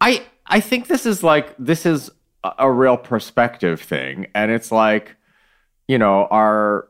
I 0.01 0.23
I 0.47 0.61
think 0.61 0.87
this 0.87 1.07
is 1.07 1.23
like 1.23 1.55
this 1.59 1.87
is 1.87 2.11
a, 2.45 2.53
a 2.61 2.73
real 2.73 2.97
perspective 2.97 3.81
thing, 3.81 4.27
and 4.35 4.51
it's 4.51 4.71
like, 4.71 5.17
you 5.89 5.99
know, 5.99 6.27
our 6.31 6.89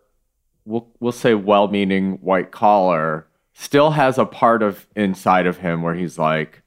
we'll 0.64 0.88
we'll 1.00 1.12
say 1.12 1.34
well-meaning 1.34 2.18
white 2.22 2.50
collar 2.50 3.26
still 3.54 3.92
has 3.92 4.18
a 4.18 4.26
part 4.26 4.62
of 4.62 4.86
inside 4.94 5.46
of 5.46 5.58
him 5.58 5.80
where 5.80 5.94
he's 5.94 6.18
like, 6.18 6.62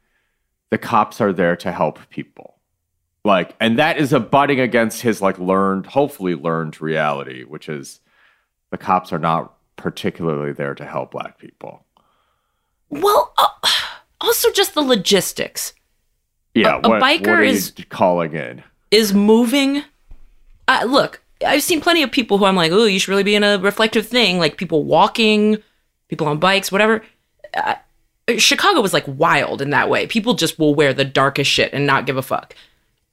the 0.71 0.77
cops 0.77 1.21
are 1.21 1.33
there 1.33 1.55
to 1.55 1.71
help 1.71 1.99
people, 2.09 2.55
like, 3.23 3.55
and 3.59 3.77
that 3.77 3.97
is 3.97 4.11
abutting 4.13 4.59
against 4.59 5.01
his 5.01 5.21
like 5.21 5.37
learned, 5.37 5.85
hopefully 5.85 6.35
learned 6.35 6.81
reality, 6.81 7.43
which 7.43 7.69
is 7.69 7.99
the 8.71 8.77
cops 8.77 9.11
are 9.13 9.19
not 9.19 9.53
particularly 9.75 10.51
there 10.51 10.75
to 10.75 10.85
help 10.85 11.11
black 11.11 11.37
people. 11.37 11.85
Well, 12.89 13.33
uh, 13.37 13.47
also 14.21 14.51
just 14.51 14.73
the 14.73 14.81
logistics. 14.81 15.73
Yeah, 16.55 16.75
A- 16.75 16.87
a 16.87 16.89
what, 16.89 17.01
biker 17.01 17.37
what 17.37 17.43
is- 17.45 17.73
calling 17.89 18.33
in? 18.33 18.63
is 18.91 19.13
moving. 19.13 19.83
Uh, 20.67 20.83
look, 20.87 21.21
I've 21.45 21.63
seen 21.63 21.79
plenty 21.81 22.03
of 22.03 22.11
people 22.11 22.37
who 22.37 22.45
I'm 22.45 22.55
like, 22.55 22.71
oh, 22.71 22.85
you 22.85 22.99
should 22.99 23.09
really 23.09 23.23
be 23.23 23.35
in 23.35 23.43
a 23.43 23.57
reflective 23.59 24.07
thing, 24.07 24.39
like 24.39 24.57
people 24.57 24.83
walking, 24.83 25.57
people 26.07 26.27
on 26.27 26.39
bikes, 26.39 26.71
whatever. 26.71 27.03
Uh, 27.53 27.75
Chicago 28.37 28.81
was 28.81 28.93
like 28.93 29.05
wild 29.07 29.61
in 29.61 29.69
that 29.71 29.89
way. 29.89 30.05
People 30.07 30.33
just 30.33 30.59
will 30.59 30.75
wear 30.75 30.93
the 30.93 31.05
darkest 31.05 31.49
shit 31.49 31.73
and 31.73 31.85
not 31.87 32.05
give 32.05 32.17
a 32.17 32.21
fuck. 32.21 32.55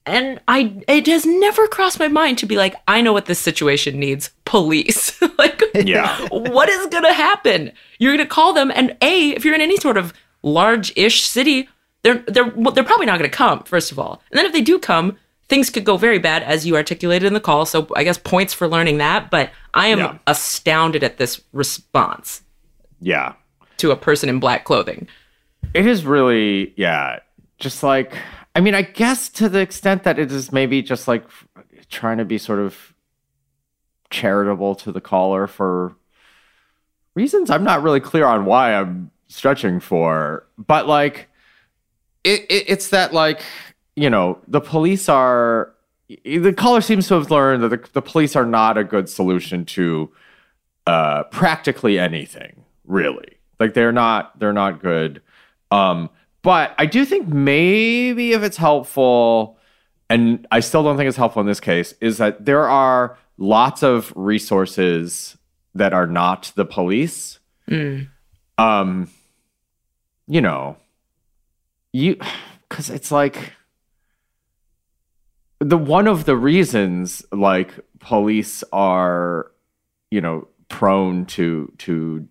And 0.05 0.41
I, 0.47 0.83
it 0.89 1.07
has 1.09 1.27
never 1.27 1.67
crossed 1.67 1.99
my 1.99 2.09
mind 2.09 2.39
to 2.39 2.47
be 2.47 2.57
like, 2.57 2.75
I 2.87 3.01
know 3.01 3.13
what 3.13 3.27
this 3.27 3.39
situation 3.39 3.99
needs. 3.99 4.31
Police. 4.45 5.21
like, 5.39 5.63
Yeah. 5.75 6.27
what 6.31 6.69
is 6.69 6.87
gonna 6.89 7.13
happen? 7.13 7.73
You're 7.99 8.17
gonna 8.17 8.29
call 8.29 8.53
them, 8.53 8.71
and 8.75 8.97
a, 9.03 9.31
if 9.31 9.45
you're 9.45 9.55
in 9.55 9.61
any 9.61 9.77
sort 9.79 9.97
of 9.97 10.13
large-ish 10.43 11.23
city, 11.23 11.69
they're 12.07 12.23
they're 12.29 12.53
well, 12.55 12.73
they're 12.73 12.85
probably 12.85 13.07
not 13.07 13.19
gonna 13.19 13.29
come. 13.29 13.65
First 13.65 13.91
of 13.91 13.99
all, 13.99 14.23
and 14.31 14.39
then 14.39 14.47
if 14.47 14.53
they 14.53 14.61
do 14.61 14.79
come, 14.79 15.17
things 15.49 15.71
could 15.71 15.85
go 15.85 15.97
very 15.97 16.19
bad, 16.21 16.43
as 16.45 16.65
you 16.65 16.77
articulated 16.77 17.27
in 17.27 17.35
the 17.35 17.41
call. 17.41 17.67
So 17.67 17.89
I 17.97 18.05
guess 18.05 18.17
points 18.17 18.55
for 18.55 18.69
learning 18.69 18.99
that. 18.99 19.29
But 19.31 19.51
I 19.75 19.89
am 19.89 19.99
Yeah. 19.99 20.19
astounded 20.29 21.03
at 21.03 21.19
this 21.19 21.41
response 21.53 22.43
Yeah. 23.01 23.33
to 23.79 23.91
a 23.91 23.97
person 23.97 24.29
in 24.29 24.39
black 24.39 24.65
clothing. 24.65 25.09
It 25.75 25.85
is 25.87 26.07
really, 26.07 26.73
yeah, 26.77 27.19
just 27.59 27.83
like, 27.83 28.15
I 28.55 28.61
mean, 28.61 28.75
I 28.75 28.83
guess 28.83 29.29
to 29.31 29.49
the 29.49 29.59
extent 29.59 30.05
that 30.05 30.19
it 30.19 30.31
is 30.31 30.53
maybe 30.53 30.81
just 30.83 31.09
like 31.09 31.25
trying 31.91 32.19
to 32.19 32.25
be 32.25 32.39
sort 32.39 32.61
of 32.61 32.95
charitable 34.11 34.77
to 34.77 34.93
the 34.93 35.01
caller 35.01 35.47
for 35.49 35.97
reasons 37.15 37.51
I'm 37.51 37.65
not 37.65 37.83
really 37.83 38.01
clear 38.01 38.25
on 38.27 38.45
why 38.45 38.75
I'm 38.75 39.11
stretching 39.29 39.81
for. 39.81 40.47
But 40.59 40.87
like, 40.87 41.29
it, 42.27 42.43
it 42.51 42.65
it's 42.69 42.89
that 42.91 43.15
like, 43.15 43.41
you 43.95 44.11
know, 44.11 44.39
the 44.49 44.61
police 44.61 45.09
are, 45.09 45.73
the 46.25 46.53
caller 46.53 46.81
seems 46.81 47.09
to 47.09 47.15
have 47.15 47.31
learned 47.31 47.63
that 47.63 47.69
the, 47.69 47.89
the 47.93 48.03
police 48.03 48.37
are 48.37 48.45
not 48.45 48.77
a 48.77 48.85
good 48.85 49.09
solution 49.09 49.65
to 49.65 50.11
uh, 50.87 51.23
practically 51.25 51.99
anything, 51.99 52.65
really. 52.85 53.39
Like 53.59 53.75
they're 53.75 53.93
not, 53.93 54.39
they're 54.39 54.53
not 54.53 54.83
good. 54.83 55.23
Um, 55.71 56.11
but 56.43 56.75
I 56.79 56.87
do 56.87 57.05
think 57.05 57.27
maybe 57.29 58.33
if 58.33 58.43
it's 58.43 58.57
helpful, 58.57 59.59
and 60.09 60.47
I 60.51 60.61
still 60.61 60.85
don't 60.85 60.97
think 60.97 61.09
it's 61.09 61.17
helpful 61.17 61.41
in 61.41 61.47
this 61.47 61.61
case, 61.61 61.95
is 62.01 62.19
that 62.19 62.45
there 62.45 62.69
are 62.69 63.19
lots 63.39 63.83
of 63.83 64.13
resources 64.15 65.37
that 65.75 65.93
are 65.93 66.07
not 66.07 66.53
the 66.55 66.65
police. 66.65 67.41
Mm. 67.69 68.09
Um, 68.59 69.11
you 70.29 70.41
know, 70.41 70.77
you 71.97 72.17
because 72.69 72.91
it's 72.91 73.11
like 73.11 73.53
the 75.61 75.79
one 75.79 76.07
of 76.07 76.27
the 76.27 76.37
reasons 76.37 77.25
like 77.33 77.73
police 77.99 78.63
are, 78.73 79.51
you 80.11 80.21
know, 80.21 80.47
prone 80.69 81.25
to 81.27 81.73
to 81.79 82.29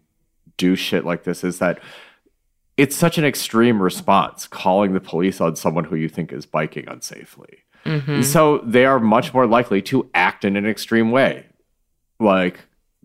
do 0.58 0.76
shit 0.76 1.04
like 1.04 1.24
this 1.24 1.44
is 1.44 1.60
that 1.60 1.80
it's 2.78 2.96
such 2.96 3.18
an 3.18 3.26
extreme 3.26 3.82
response 3.82 4.48
calling 4.48 4.94
the 4.94 5.00
police 5.00 5.42
on 5.42 5.56
someone 5.56 5.86
who 5.86 5.96
you 5.96 6.10
think 6.10 6.32
is 6.32 6.46
biking 6.46 6.86
unsafely. 6.86 7.60
Mhm. 7.86 8.24
So 8.24 8.60
they 8.60 8.86
are 8.86 9.00
much 9.00 9.34
more 9.34 9.48
likely 9.48 9.82
to 9.84 10.10
act 10.14 10.46
in 10.46 10.56
an 10.56 10.66
extreme 10.66 11.12
way. 11.12 11.46
Like 12.20 12.60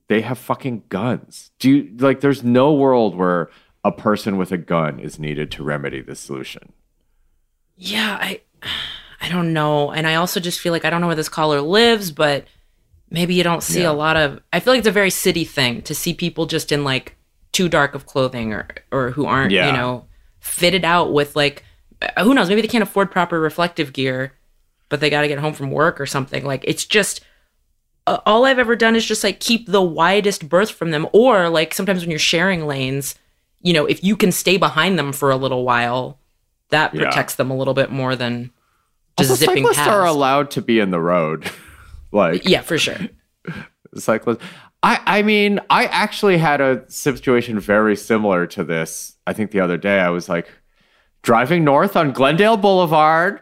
they 0.08 0.20
have 0.20 0.38
fucking 0.38 0.82
guns. 0.88 1.50
Do 1.58 1.70
you 1.70 1.96
like 1.98 2.20
there's 2.20 2.44
no 2.44 2.72
world 2.74 3.14
where 3.14 3.48
a 3.84 3.92
person 3.92 4.36
with 4.36 4.52
a 4.52 4.58
gun 4.58 4.98
is 5.00 5.18
needed 5.18 5.50
to 5.52 5.62
remedy 5.64 6.00
this 6.00 6.20
solution. 6.20 6.72
Yeah, 7.76 8.18
I 8.20 8.40
I 9.20 9.28
don't 9.28 9.52
know. 9.52 9.90
And 9.90 10.06
I 10.06 10.14
also 10.16 10.40
just 10.40 10.60
feel 10.60 10.72
like 10.72 10.84
I 10.84 10.90
don't 10.90 11.00
know 11.00 11.06
where 11.06 11.16
this 11.16 11.28
caller 11.28 11.60
lives, 11.60 12.10
but 12.10 12.44
maybe 13.10 13.34
you 13.34 13.42
don't 13.42 13.62
see 13.62 13.82
Yeah. 13.82 13.90
a 13.90 13.92
lot 13.92 14.16
of 14.16 14.40
I 14.52 14.60
feel 14.60 14.72
like 14.74 14.78
it's 14.80 14.88
a 14.88 14.92
very 14.92 15.10
city 15.10 15.44
thing 15.44 15.82
to 15.82 15.94
see 15.94 16.14
people 16.14 16.46
just 16.46 16.72
in 16.72 16.84
like 16.84 17.16
too 17.52 17.68
dark 17.68 17.94
of 17.94 18.06
clothing 18.06 18.52
or 18.52 18.68
or 18.92 19.10
who 19.12 19.26
aren't, 19.26 19.52
Yeah. 19.52 19.66
you 19.66 19.72
know, 19.72 20.06
fitted 20.40 20.84
out 20.84 21.12
with 21.12 21.34
like 21.36 21.64
uh, 22.02 22.24
who 22.24 22.34
knows, 22.34 22.48
maybe 22.48 22.62
they 22.62 22.68
can't 22.68 22.82
afford 22.82 23.10
proper 23.10 23.38
reflective 23.40 23.92
gear, 23.92 24.32
but 24.88 25.00
they 25.00 25.10
got 25.10 25.20
to 25.22 25.28
get 25.28 25.38
home 25.38 25.52
from 25.54 25.70
work 25.70 26.00
or 26.00 26.06
something. 26.06 26.44
Like 26.44 26.64
it's 26.66 26.84
just 26.84 27.20
uh, 28.06 28.18
all 28.26 28.44
I've 28.46 28.58
ever 28.58 28.76
done 28.76 28.96
is 28.96 29.04
just 29.04 29.22
like 29.24 29.40
keep 29.40 29.66
the 29.68 29.82
widest 29.82 30.48
berth 30.48 30.70
from 30.70 30.90
them 30.90 31.06
or 31.12 31.48
like 31.50 31.74
sometimes 31.74 32.00
when 32.02 32.10
you're 32.10 32.18
sharing 32.18 32.66
lanes, 32.66 33.14
you 33.62 33.72
know, 33.72 33.86
if 33.86 34.02
you 34.02 34.16
can 34.16 34.32
stay 34.32 34.56
behind 34.56 34.98
them 34.98 35.12
for 35.12 35.30
a 35.30 35.36
little 35.36 35.64
while, 35.64 36.18
that 36.70 36.94
Yeah. 36.94 37.04
protects 37.04 37.34
them 37.34 37.50
a 37.50 37.56
little 37.56 37.74
bit 37.74 37.90
more 37.90 38.16
than 38.16 38.50
just 39.18 39.30
Also, 39.30 39.46
zipping 39.46 39.64
cyclists 39.64 39.78
past. 39.78 39.90
are 39.90 40.06
allowed 40.06 40.50
to 40.52 40.62
be 40.62 40.80
in 40.80 40.90
the 40.90 41.00
road. 41.00 41.50
like 42.12 42.48
yeah, 42.48 42.60
for 42.62 42.78
sure. 42.78 42.96
cyclists. 43.94 44.42
I, 44.82 45.00
I 45.04 45.22
mean, 45.22 45.60
I 45.68 45.84
actually 45.86 46.38
had 46.38 46.60
a 46.60 46.84
situation 46.88 47.60
very 47.60 47.96
similar 47.96 48.46
to 48.48 48.64
this. 48.64 49.16
I 49.26 49.34
think 49.34 49.50
the 49.50 49.60
other 49.60 49.76
day 49.76 50.00
I 50.00 50.08
was 50.08 50.28
like 50.28 50.48
driving 51.22 51.64
north 51.64 51.96
on 51.96 52.12
Glendale 52.12 52.56
Boulevard, 52.56 53.40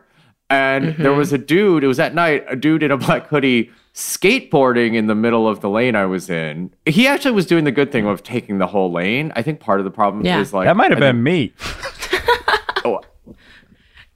and 0.51 0.87
there 0.97 1.11
mm-hmm. 1.11 1.19
was 1.19 1.33
a 1.33 1.39
dude, 1.39 1.85
it 1.85 1.87
was 1.87 2.01
at 2.01 2.15
night, 2.15 2.45
a 2.49 2.57
dude 2.57 2.83
in 2.83 2.91
a 2.91 2.97
black 2.97 3.29
hoodie 3.29 3.71
skateboarding 3.99 4.95
in 4.95 5.09
the 5.09 5.15
middle 5.17 5.49
of 5.49 5.61
the 5.61 5.69
lane 5.69 5.97
I 5.97 6.07
was 6.07 6.31
in. 6.31 6.73
He 6.87 7.09
actually 7.09 7.33
was 7.33 7.47
doing 7.47 7.65
the 7.65 7.73
good 7.73 7.91
thing 7.91 8.07
of 8.07 8.23
taking 8.23 8.59
the 8.59 8.69
whole 8.69 8.93
lane. 8.93 9.33
I 9.35 9.43
think 9.43 9.59
part 9.59 9.81
of 9.81 9.85
the 9.85 9.91
problem 9.91 10.25
Yeah. 10.25 10.41
is 10.41 10.53
like 10.53 10.67
that 10.67 10.77
might 10.77 10.93
have 10.93 11.01
been 11.01 11.21
me. 11.21 11.53
oh, 12.85 13.01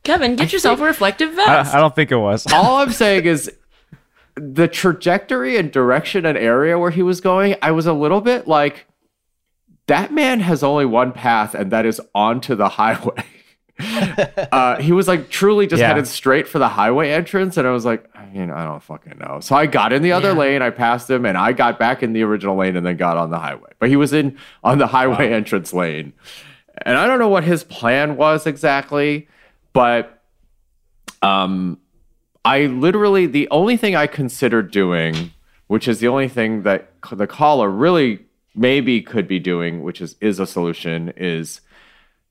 Kevin, 0.04 0.36
get 0.36 0.52
yourself 0.52 0.78
a 0.80 0.84
reflective 0.84 1.30
I, 1.32 1.46
vest. 1.46 1.74
I 1.74 1.80
don't 1.80 1.96
think 1.96 2.12
it 2.12 2.16
was. 2.16 2.46
all 2.52 2.76
I'm 2.76 2.92
saying 2.92 3.24
is 3.24 3.50
the 4.36 4.68
trajectory 4.68 5.56
and 5.56 5.72
direction 5.72 6.24
and 6.26 6.38
area 6.38 6.78
where 6.78 6.92
he 6.92 7.02
was 7.02 7.20
going, 7.20 7.56
I 7.60 7.72
was 7.72 7.86
a 7.86 7.92
little 7.92 8.20
bit 8.20 8.46
like, 8.46 8.86
that 9.88 10.12
man 10.12 10.38
has 10.40 10.62
only 10.62 10.86
one 10.86 11.10
path, 11.10 11.54
and 11.56 11.72
that 11.72 11.84
is 11.84 12.00
onto 12.14 12.54
the 12.54 12.68
highway. 12.68 13.24
uh, 14.52 14.80
he 14.80 14.92
was 14.92 15.08
like 15.08 15.28
truly 15.30 15.66
just 15.66 15.80
Yeah. 15.80 15.88
headed 15.88 16.06
straight 16.06 16.46
for 16.46 16.58
the 16.58 16.68
highway 16.68 17.10
entrance, 17.10 17.56
and 17.56 17.66
I 17.66 17.70
was 17.72 17.84
like, 17.84 18.04
I 18.14 18.26
mean, 18.26 18.50
I 18.50 18.64
don't 18.64 18.82
fucking 18.82 19.18
know. 19.18 19.40
So 19.40 19.56
I 19.56 19.66
got 19.66 19.92
in 19.92 20.02
the 20.02 20.12
other 20.12 20.28
Yeah. 20.32 20.34
lane, 20.38 20.62
I 20.62 20.70
passed 20.70 21.08
him, 21.10 21.24
and 21.24 21.36
I 21.36 21.52
got 21.52 21.78
back 21.78 22.02
in 22.02 22.12
the 22.12 22.22
original 22.22 22.56
lane, 22.56 22.76
and 22.76 22.84
then 22.86 22.96
got 22.96 23.16
on 23.16 23.30
the 23.30 23.38
highway. 23.38 23.70
But 23.78 23.88
he 23.88 23.96
was 23.96 24.12
in 24.12 24.36
on 24.62 24.78
the 24.78 24.86
highway 24.88 25.32
entrance 25.32 25.72
lane, 25.72 26.12
and 26.84 26.96
I 26.96 27.06
don't 27.06 27.18
know 27.18 27.28
what 27.28 27.44
his 27.44 27.64
plan 27.64 28.16
was 28.16 28.46
exactly, 28.46 29.28
but 29.72 30.22
um, 31.22 31.78
I 32.44 32.66
literally 32.66 33.26
the 33.26 33.48
only 33.50 33.76
thing 33.76 33.94
I 33.96 34.06
considered 34.06 34.70
doing, 34.70 35.32
which 35.66 35.88
is 35.88 36.00
the 36.00 36.08
only 36.08 36.28
thing 36.28 36.62
that 36.62 36.90
the 37.10 37.26
caller 37.26 37.68
really 37.70 38.26
maybe 38.54 39.00
could 39.00 39.26
be 39.26 39.38
doing, 39.38 39.82
which 39.82 40.00
is 40.00 40.16
is 40.20 40.38
a 40.38 40.46
solution, 40.46 41.12
is 41.16 41.60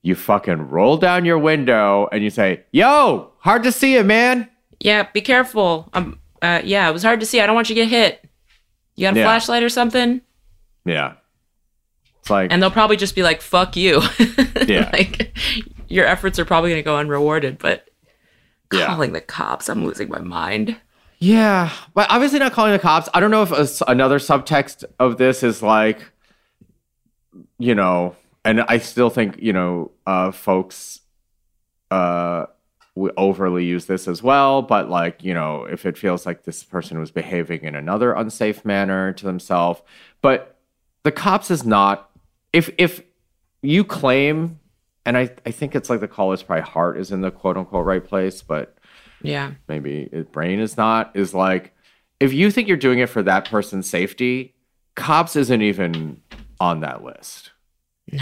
you 0.02 0.14
fucking 0.14 0.68
roll 0.68 0.96
down 0.96 1.24
your 1.24 1.38
window 1.38 2.08
and 2.12 2.22
you 2.24 2.30
say, 2.30 2.64
"Yo, 2.72 3.32
hard 3.38 3.62
to 3.64 3.72
see 3.72 3.94
you, 3.94 4.04
man." 4.04 4.48
yeah, 4.80 5.04
be 5.12 5.20
careful. 5.20 5.88
Um, 5.92 6.18
uh, 6.42 6.60
yeah, 6.64 6.88
it 6.88 6.92
was 6.92 7.04
hard 7.04 7.20
to 7.20 7.26
see. 7.26 7.40
I 7.40 7.46
don't 7.46 7.54
want 7.54 7.68
you 7.68 7.76
to 7.76 7.80
get 7.82 7.88
hit. 7.88 8.28
You 8.96 9.06
got 9.06 9.14
a 9.14 9.18
Yeah. 9.20 9.24
flashlight 9.26 9.62
or 9.62 9.68
something? 9.68 10.20
Yeah, 10.84 11.12
it's 12.20 12.28
like 12.30 12.52
And 12.52 12.60
they'll 12.60 12.70
probably 12.70 12.96
just 12.96 13.14
be 13.14 13.22
like, 13.22 13.40
"Fuck 13.42 13.76
you." 13.76 14.02
Yeah. 14.66 14.90
like 14.92 15.36
your 15.88 16.06
efforts 16.06 16.38
are 16.38 16.44
probably 16.44 16.70
going 16.70 16.80
to 16.82 16.84
go 16.84 16.96
unrewarded. 16.98 17.58
But 17.58 17.88
Yeah. 18.72 18.86
calling 18.86 19.12
the 19.12 19.20
cops, 19.20 19.68
I'm 19.68 19.84
losing 19.84 20.08
my 20.08 20.18
mind. 20.20 20.76
Yeah, 21.18 21.70
but 21.94 22.06
obviously 22.10 22.40
not 22.40 22.52
calling 22.52 22.72
the 22.72 22.78
cops. 22.80 23.08
I 23.14 23.20
don't 23.20 23.30
know 23.30 23.42
if 23.44 23.52
a 23.52 23.68
another 23.90 24.18
subtext 24.18 24.84
of 24.98 25.18
this 25.18 25.42
is 25.44 25.62
like, 25.62 26.00
you 27.58 27.74
know, 27.76 28.16
and 28.44 28.62
I 28.62 28.78
still 28.78 29.10
think 29.10 29.38
you 29.40 29.52
know, 29.52 29.92
uh, 30.06 30.30
folks, 30.32 31.00
uh, 31.90 32.46
we 32.94 33.10
overly 33.16 33.64
use 33.64 33.86
this 33.86 34.06
as 34.08 34.22
well. 34.22 34.62
But 34.62 34.88
like, 34.90 35.22
you 35.22 35.34
know, 35.34 35.64
if 35.64 35.86
it 35.86 35.96
feels 35.96 36.26
like 36.26 36.44
this 36.44 36.62
person 36.64 36.98
was 36.98 37.10
behaving 37.10 37.64
in 37.64 37.74
another 37.74 38.12
unsafe 38.12 38.64
manner 38.64 39.12
to 39.12 39.24
themselves, 39.24 39.80
but 40.20 40.58
the 41.04 41.12
cops 41.12 41.50
is 41.50 41.64
not. 41.64 42.10
If 42.52 42.70
if 42.78 43.02
you 43.62 43.84
claim, 43.84 44.58
and 45.06 45.16
I 45.16 45.30
I 45.46 45.50
think 45.50 45.74
it's 45.74 45.88
like 45.88 46.00
the 46.00 46.08
caller's 46.08 46.42
probably 46.42 46.62
heart 46.62 46.98
is 46.98 47.10
in 47.12 47.20
the 47.22 47.30
quote 47.30 47.56
unquote 47.56 47.86
right 47.86 48.04
place, 48.04 48.42
but 48.42 48.76
Yeah. 49.22 49.52
maybe 49.68 50.08
his 50.12 50.26
brain 50.26 50.60
is 50.60 50.76
not 50.76 51.12
is 51.14 51.32
like 51.32 51.72
if 52.20 52.32
you 52.32 52.50
think 52.50 52.68
you're 52.68 52.76
doing 52.76 52.98
it 52.98 53.08
for 53.08 53.22
that 53.22 53.48
person's 53.48 53.88
safety 53.88 54.54
cops 54.94 55.34
isn't 55.36 55.62
even 55.62 56.20
on 56.60 56.80
that 56.80 57.02
list 57.02 57.50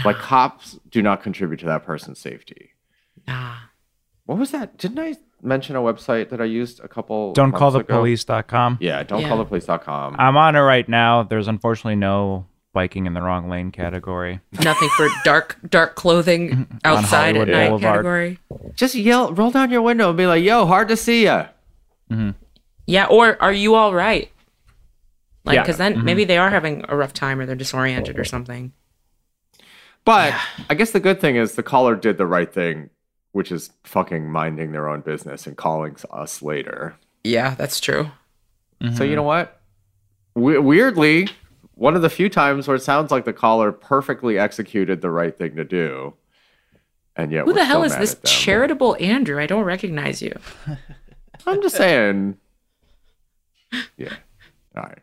like 0.05 0.17
cops 0.17 0.77
do 0.89 1.01
not 1.01 1.21
contribute 1.23 1.59
to 1.59 1.65
that 1.65 1.83
person's 1.83 2.19
safety 2.19 2.71
Nah. 3.27 3.55
what 4.25 4.37
was 4.37 4.51
that 4.51 4.77
didn't 4.77 4.99
i 4.99 5.15
mention 5.41 5.75
a 5.75 5.79
website 5.79 6.29
that 6.29 6.39
i 6.41 6.45
used 6.45 6.79
a 6.81 6.87
couple 6.87 7.33
Don't 7.33 7.51
call 7.51 7.71
the 7.71 7.79
months 7.79 7.89
ago? 7.89 7.97
police.com. 7.99 8.77
yeah 8.79 9.03
don't 9.03 9.21
Yeah. 9.21 9.27
call 9.27 9.37
the 9.39 9.45
police.com 9.45 10.15
I'm 10.19 10.37
on 10.37 10.55
it 10.55 10.59
right 10.59 10.87
now. 10.87 11.23
There's 11.23 11.47
unfortunately 11.47 11.95
no 11.95 12.45
biking 12.73 13.05
in 13.05 13.13
the 13.13 13.21
wrong 13.21 13.49
lane 13.49 13.69
category. 13.71 14.39
Nothing 14.63 14.87
for 14.95 15.09
dark 15.25 15.57
dark 15.69 15.95
clothing 15.95 16.67
outside 16.85 17.35
at 17.35 17.47
night 17.49 17.67
Boulevard. 17.69 17.81
category. 17.81 18.39
just 18.75 18.95
yell 18.95 19.33
roll 19.33 19.51
down 19.51 19.71
your 19.71 19.81
window 19.81 20.09
and 20.09 20.17
be 20.17 20.25
like 20.27 20.43
yo 20.43 20.65
hard 20.65 20.87
to 20.89 20.95
see 20.95 21.23
ya 21.25 21.47
mm-hmm. 22.09 22.29
Yeah, 22.87 23.05
or 23.05 23.41
are 23.41 23.53
you 23.53 23.75
all 23.75 23.93
right? 23.93 24.29
Like, 25.45 25.55
Yeah. 25.55 25.61
because 25.63 25.77
then 25.77 25.95
mm-hmm. 25.95 26.05
maybe 26.05 26.23
they 26.25 26.37
are 26.37 26.49
having 26.49 26.83
a 26.89 26.95
rough 26.95 27.13
time 27.13 27.39
or 27.39 27.45
they're 27.45 27.55
disoriented 27.55 28.17
or 28.19 28.23
something. 28.25 28.73
But 30.05 30.33
i 30.69 30.73
guess 30.75 30.91
the 30.91 30.99
good 30.99 31.19
thing 31.21 31.35
is 31.35 31.55
the 31.55 31.63
caller 31.63 31.95
did 31.95 32.17
the 32.17 32.25
right 32.25 32.53
thing 32.53 32.89
which 33.31 33.51
is 33.51 33.71
fucking 33.83 34.29
minding 34.29 34.71
their 34.71 34.89
own 34.89 35.01
business 35.01 35.47
and 35.47 35.55
calling 35.57 35.95
us 36.11 36.41
later 36.41 36.95
Yeah, 37.23 37.53
that's 37.55 37.79
true. 37.79 38.11
So 38.81 38.87
you 38.87 38.91
mm-hmm. 38.91 39.15
know 39.15 39.23
what? 39.23 39.61
We- 40.33 40.57
weirdly, 40.57 41.29
one 41.75 41.95
of 41.95 42.01
the 42.01 42.09
few 42.09 42.29
times 42.29 42.67
where 42.67 42.75
it 42.75 42.81
sounds 42.81 43.11
like 43.11 43.25
the 43.25 43.33
caller 43.33 43.71
perfectly 43.71 44.39
executed 44.39 45.01
the 45.01 45.11
right 45.11 45.37
thing 45.37 45.55
to 45.55 45.63
do, 45.63 46.15
and 47.15 47.31
yet 47.31 47.45
Who 47.45 47.53
the 47.53 47.63
hell 47.63 47.83
is 47.83 47.95
this 47.95 48.17
charitable 48.25 48.97
Andrew? 48.99 49.39
I 49.39 49.45
don't 49.45 49.65
recognize 49.65 50.21
you. 50.21 50.33
I'm 51.45 51.61
just 51.61 51.75
saying. 51.75 52.37
Yeah. 53.95 54.13
All 54.75 54.83
right. 54.83 54.99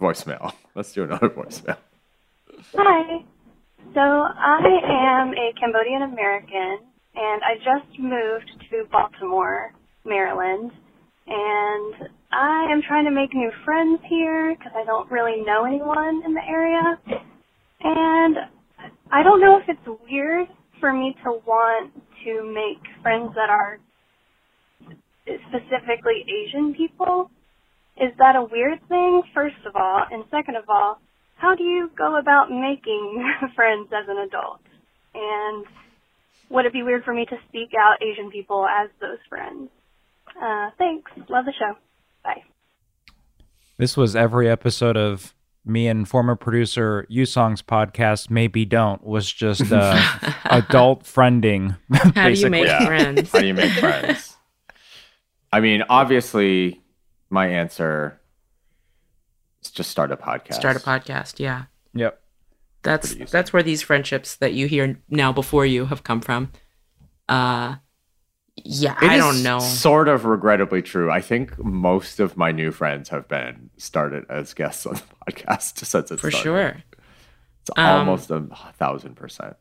Voicemail. 0.00 0.52
Let's 0.76 0.92
do 0.92 1.02
another 1.02 1.28
voicemail. 1.28 1.76
Hi. 2.76 3.24
So 3.94 4.00
I 4.00 4.62
am 4.88 5.34
a 5.34 5.52
Cambodian 5.60 6.02
American, 6.02 6.78
and 7.14 7.42
I 7.44 7.56
just 7.56 7.98
moved 7.98 8.50
to 8.70 8.84
Baltimore, 8.90 9.74
Maryland, 10.06 10.70
and 11.26 12.08
I 12.32 12.72
am 12.72 12.80
trying 12.88 13.04
to 13.04 13.10
make 13.10 13.34
new 13.34 13.50
friends 13.66 14.00
here 14.08 14.54
because 14.56 14.72
I 14.74 14.84
don't 14.86 15.10
really 15.10 15.42
know 15.44 15.66
anyone 15.66 16.22
in 16.24 16.32
the 16.32 16.40
area. 16.48 16.98
And 17.84 18.36
I 19.10 19.22
don't 19.22 19.42
know 19.42 19.58
if 19.58 19.68
it's 19.68 20.00
weird 20.10 20.48
for 20.80 20.90
me 20.94 21.14
to 21.24 21.40
want 21.46 21.92
to 22.24 22.42
make 22.48 22.80
friends 23.02 23.34
that 23.34 23.50
are 23.50 23.78
specifically 25.50 26.24
Asian 26.24 26.74
people. 26.74 27.30
Is 28.00 28.12
that 28.18 28.36
a 28.36 28.42
weird 28.50 28.78
thing, 28.88 29.22
first 29.34 29.60
of 29.66 29.76
all? 29.76 30.02
And 30.10 30.24
second 30.30 30.56
of 30.56 30.64
all, 30.70 30.98
how 31.42 31.56
do 31.56 31.64
you 31.64 31.90
go 31.98 32.16
about 32.18 32.50
making 32.52 33.28
friends 33.56 33.88
as 33.92 34.08
an 34.08 34.16
adult? 34.18 34.60
And 35.14 35.66
would 36.50 36.66
it 36.66 36.72
be 36.72 36.84
weird 36.84 37.02
for 37.04 37.12
me 37.12 37.26
to 37.26 37.36
seek 37.50 37.70
out 37.76 38.00
Asian 38.00 38.30
people 38.30 38.64
as 38.64 38.88
those 39.00 39.18
friends? 39.28 39.68
Uh, 40.40 40.70
thanks. 40.78 41.10
Love 41.28 41.44
the 41.44 41.52
show. 41.58 41.76
Bye. 42.22 42.42
This 43.76 43.96
was 43.96 44.14
every 44.14 44.48
episode 44.48 44.96
of 44.96 45.34
me 45.64 45.88
and 45.88 46.08
former 46.08 46.36
producer 46.36 47.06
Songs 47.24 47.60
podcast. 47.60 48.30
Maybe 48.30 48.64
don't 48.64 49.02
was 49.04 49.30
just 49.30 49.72
uh, 49.72 50.00
adult 50.44 51.02
friending. 51.02 51.76
How 52.14 52.28
do 52.28 52.34
you 52.34 52.50
make 52.50 52.66
Yeah. 52.66 52.86
friends? 52.86 53.32
How 53.32 53.40
do 53.40 53.46
you 53.48 53.54
make 53.54 53.72
friends? 53.72 54.36
I 55.52 55.58
mean, 55.60 55.82
obviously, 55.88 56.80
my 57.30 57.48
answer 57.48 58.20
is 58.20 58.21
just 59.70 59.90
start 59.90 60.10
a 60.12 60.16
podcast. 60.16 60.54
Start 60.54 60.76
a 60.76 60.80
podcast. 60.80 61.38
Yeah. 61.38 61.64
Yep. 61.94 62.20
That's 62.82 63.14
that's 63.30 63.52
where 63.52 63.62
these 63.62 63.80
friendships 63.82 64.34
that 64.36 64.54
you 64.54 64.66
hear 64.66 64.98
now 65.08 65.32
before 65.32 65.64
you 65.64 65.86
have 65.86 66.02
come 66.02 66.20
from. 66.20 66.50
Uh 67.28 67.76
yeah, 68.56 68.96
It 69.00 69.10
I 69.10 69.16
don't 69.16 69.42
know. 69.42 69.60
Sort 69.60 70.08
of 70.08 70.24
regrettably 70.26 70.82
true. 70.82 71.10
I 71.10 71.20
think 71.22 71.58
most 71.58 72.20
of 72.20 72.36
my 72.36 72.52
new 72.52 72.70
friends 72.70 73.08
have 73.08 73.26
been 73.28 73.70
started 73.78 74.26
as 74.28 74.52
guests 74.52 74.84
on 74.84 74.94
the 74.94 75.02
podcast 75.32 75.84
since 75.84 76.10
it 76.10 76.20
for 76.20 76.30
started. 76.30 76.42
sure. 76.42 76.76
It's 77.62 77.70
Um, 77.76 77.86
almost 78.08 78.30
a 78.30 78.40
thousand 78.78 79.14
percent. 79.16 79.56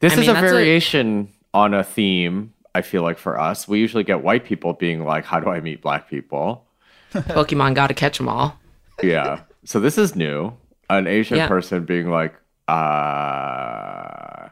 This 0.00 0.12
I 0.12 0.16
is 0.16 0.20
mean, 0.20 0.30
a 0.30 0.32
that's 0.34 0.44
a- 0.52 0.54
variation 0.54 1.32
on 1.52 1.72
a 1.74 1.82
theme. 1.82 2.52
I 2.74 2.82
feel 2.82 3.02
like 3.02 3.18
for 3.18 3.38
us, 3.40 3.66
we 3.66 3.78
usually 3.78 4.04
get 4.04 4.22
white 4.22 4.44
people 4.44 4.74
being 4.74 5.04
like, 5.04 5.24
"How 5.24 5.40
do 5.40 5.48
I 5.48 5.60
meet 5.60 5.80
black 5.80 6.08
people?" 6.10 6.66
Pokemon 7.14 7.74
got 7.74 7.86
to 7.88 7.94
catch 7.94 8.18
them 8.18 8.28
all. 8.28 8.58
Yeah. 9.02 9.40
so 9.64 9.80
this 9.80 9.98
is 9.98 10.14
new. 10.16 10.52
An 10.90 11.06
Asian 11.06 11.38
Yeah. 11.38 11.48
person 11.48 11.84
being 11.84 12.10
like, 12.10 12.34
"Uh, 12.68 14.48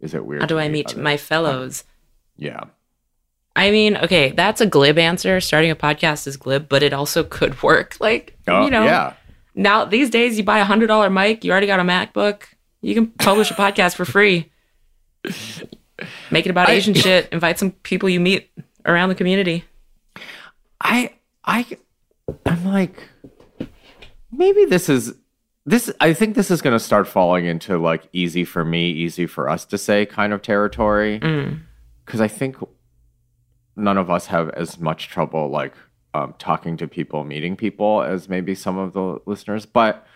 is 0.00 0.14
it 0.14 0.24
weird?" 0.24 0.42
How 0.42 0.46
do 0.46 0.58
I 0.58 0.68
meet 0.68 0.96
my 0.96 1.16
fellows? 1.16 1.84
Yeah. 2.36 2.60
I 3.56 3.70
mean, 3.70 3.96
okay, 3.96 4.30
that's 4.30 4.60
a 4.60 4.66
glib 4.66 4.98
answer. 4.98 5.40
Starting 5.40 5.70
a 5.70 5.76
podcast 5.76 6.26
is 6.26 6.36
glib, 6.36 6.68
but 6.68 6.82
it 6.82 6.92
also 6.92 7.22
could 7.24 7.62
work. 7.62 7.96
Like, 8.00 8.36
Oh, 8.48 8.64
you 8.64 8.70
know, 8.70 8.84
yeah. 8.84 9.14
now 9.54 9.84
these 9.84 10.10
days 10.10 10.36
you 10.38 10.44
buy 10.44 10.58
a 10.58 10.64
hundred 10.64 10.86
dollar 10.88 11.10
mic, 11.10 11.44
you 11.44 11.50
already 11.52 11.66
got 11.66 11.80
a 11.80 11.84
MacBook, 11.84 12.42
you 12.80 12.94
can 12.94 13.08
publish 13.08 13.50
a 13.50 13.54
podcast 13.64 13.94
for 13.96 14.04
free. 14.04 14.50
Make 16.30 16.46
it 16.46 16.50
about 16.50 16.68
I- 16.68 16.72
Asian 16.74 16.94
shit. 17.04 17.28
Invite 17.32 17.58
some 17.58 17.72
people 17.72 18.08
you 18.08 18.20
meet 18.20 18.50
around 18.86 19.08
the 19.08 19.14
community. 19.14 19.64
I 20.80 21.14
I 21.44 21.64
I'm 22.46 22.64
like 22.66 23.08
maybe 24.36 24.64
this 24.66 24.88
is 24.88 25.14
this 25.66 25.90
I 26.00 26.12
think 26.12 26.34
this 26.34 26.50
is 26.50 26.60
going 26.60 26.74
to 26.76 26.80
start 26.80 27.06
falling 27.08 27.46
into 27.46 27.78
like 27.78 28.08
easy 28.12 28.44
for 28.44 28.64
me, 28.64 28.90
easy 28.90 29.26
for 29.26 29.48
us 29.48 29.64
to 29.66 29.78
say 29.78 30.04
kind 30.06 30.32
of 30.32 30.42
territory 30.42 31.20
Mm. 31.20 31.60
cuz 32.06 32.20
I 32.20 32.28
think 32.28 32.56
none 33.76 33.98
of 33.98 34.10
us 34.10 34.26
have 34.26 34.50
as 34.50 34.78
much 34.78 35.08
trouble 35.08 35.48
like 35.48 35.72
um, 36.14 36.34
talking 36.38 36.76
to 36.76 36.86
people, 36.86 37.24
meeting 37.24 37.56
people 37.56 38.02
as 38.02 38.28
maybe 38.28 38.54
some 38.54 38.78
of 38.78 38.92
the 38.92 39.18
listeners, 39.26 39.66
but 39.66 40.06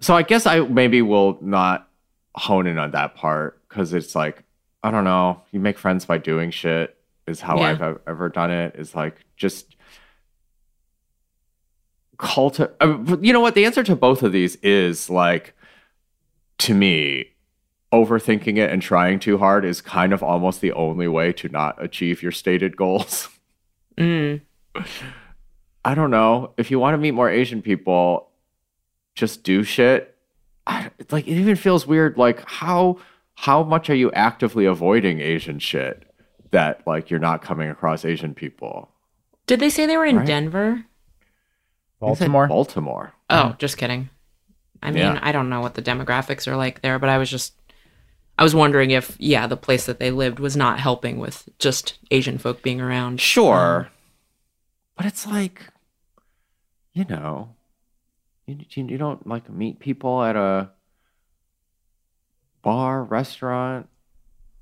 so 0.00 0.14
I 0.14 0.22
guess 0.22 0.46
I 0.46 0.60
maybe 0.60 1.00
will 1.00 1.38
not 1.40 1.88
hone 2.34 2.66
in 2.66 2.76
on 2.78 2.90
that 2.90 3.14
part 3.14 3.66
cuz 3.68 3.92
it's 3.94 4.14
like 4.14 4.42
I 4.84 4.90
don't 4.90 5.04
know, 5.04 5.42
you 5.52 5.60
make 5.60 5.78
friends 5.78 6.04
by 6.04 6.18
doing 6.18 6.50
shit 6.50 6.96
is 7.28 7.40
how 7.40 7.56
Yeah. 7.56 7.70
I've 7.80 7.98
ever 8.08 8.28
done 8.28 8.50
it 8.50 8.74
is 8.76 8.94
like 8.96 9.24
just 9.36 9.76
culti- 12.18 12.70
uh, 12.80 13.16
you 13.20 13.32
know 13.32 13.40
what 13.40 13.54
the 13.54 13.64
answer 13.64 13.82
to 13.82 13.96
both 13.96 14.22
of 14.22 14.32
these 14.32 14.56
is 14.56 15.08
like 15.10 15.54
to 16.58 16.74
me 16.74 17.26
overthinking 17.92 18.56
it 18.58 18.70
and 18.70 18.80
trying 18.80 19.18
too 19.18 19.38
hard 19.38 19.64
is 19.64 19.80
kind 19.80 20.12
of 20.12 20.22
almost 20.22 20.60
the 20.60 20.72
only 20.72 21.08
way 21.08 21.32
to 21.32 21.48
not 21.48 21.82
achieve 21.82 22.22
your 22.22 22.32
stated 22.32 22.76
goals 22.76 23.28
Mm. 23.98 24.40
i 25.84 25.94
don't 25.94 26.10
know 26.10 26.54
if 26.56 26.70
you 26.70 26.78
want 26.78 26.94
to 26.94 26.98
meet 26.98 27.10
more 27.10 27.28
asian 27.28 27.60
people 27.60 28.30
just 29.14 29.42
do 29.42 29.62
shit 29.62 30.16
I, 30.66 30.90
like 31.10 31.28
it 31.28 31.32
even 31.34 31.56
feels 31.56 31.86
weird 31.86 32.16
like 32.16 32.42
how 32.48 32.96
how 33.34 33.62
much 33.64 33.90
are 33.90 33.94
you 33.94 34.10
actively 34.12 34.64
avoiding 34.64 35.20
asian 35.20 35.58
shit 35.58 36.04
that 36.52 36.86
like 36.86 37.10
you're 37.10 37.20
not 37.20 37.42
coming 37.42 37.68
across 37.68 38.06
asian 38.06 38.32
people 38.32 38.88
Did 39.46 39.60
they 39.60 39.68
say 39.68 39.84
they 39.84 39.98
were 39.98 40.06
in 40.06 40.16
Right. 40.16 40.26
Denver? 40.26 40.86
I 42.02 42.06
Baltimore. 42.06 42.48
baltimore 42.48 43.12
Oh, 43.30 43.54
just 43.58 43.76
kidding. 43.76 44.10
I 44.82 44.90
mean, 44.90 45.02
Yeah. 45.04 45.18
I 45.22 45.30
don't 45.32 45.48
know 45.48 45.60
what 45.60 45.74
the 45.74 45.82
demographics 45.82 46.46
are 46.48 46.56
like 46.56 46.82
there, 46.82 46.98
but 46.98 47.08
I 47.08 47.18
was 47.18 47.30
just 47.30 47.54
I 48.38 48.42
was 48.42 48.54
wondering 48.54 48.90
if 48.90 49.14
yeah, 49.20 49.46
the 49.46 49.56
place 49.56 49.86
that 49.86 49.98
they 50.00 50.10
lived 50.10 50.38
was 50.40 50.56
not 50.56 50.80
helping 50.80 51.18
with 51.18 51.48
just 51.58 51.98
Asian 52.10 52.38
folk 52.38 52.62
being 52.62 52.80
around. 52.80 53.20
Sure. 53.20 53.88
but 54.96 55.06
it's 55.06 55.26
like, 55.26 55.62
you 56.92 57.04
know, 57.08 57.54
you, 58.46 58.58
you, 58.70 58.84
you 58.88 58.98
don't 58.98 59.26
like 59.26 59.48
meet 59.48 59.78
people 59.80 60.22
at 60.22 60.36
a 60.36 60.70
bar, 62.62 63.02
restaurant, 63.02 63.88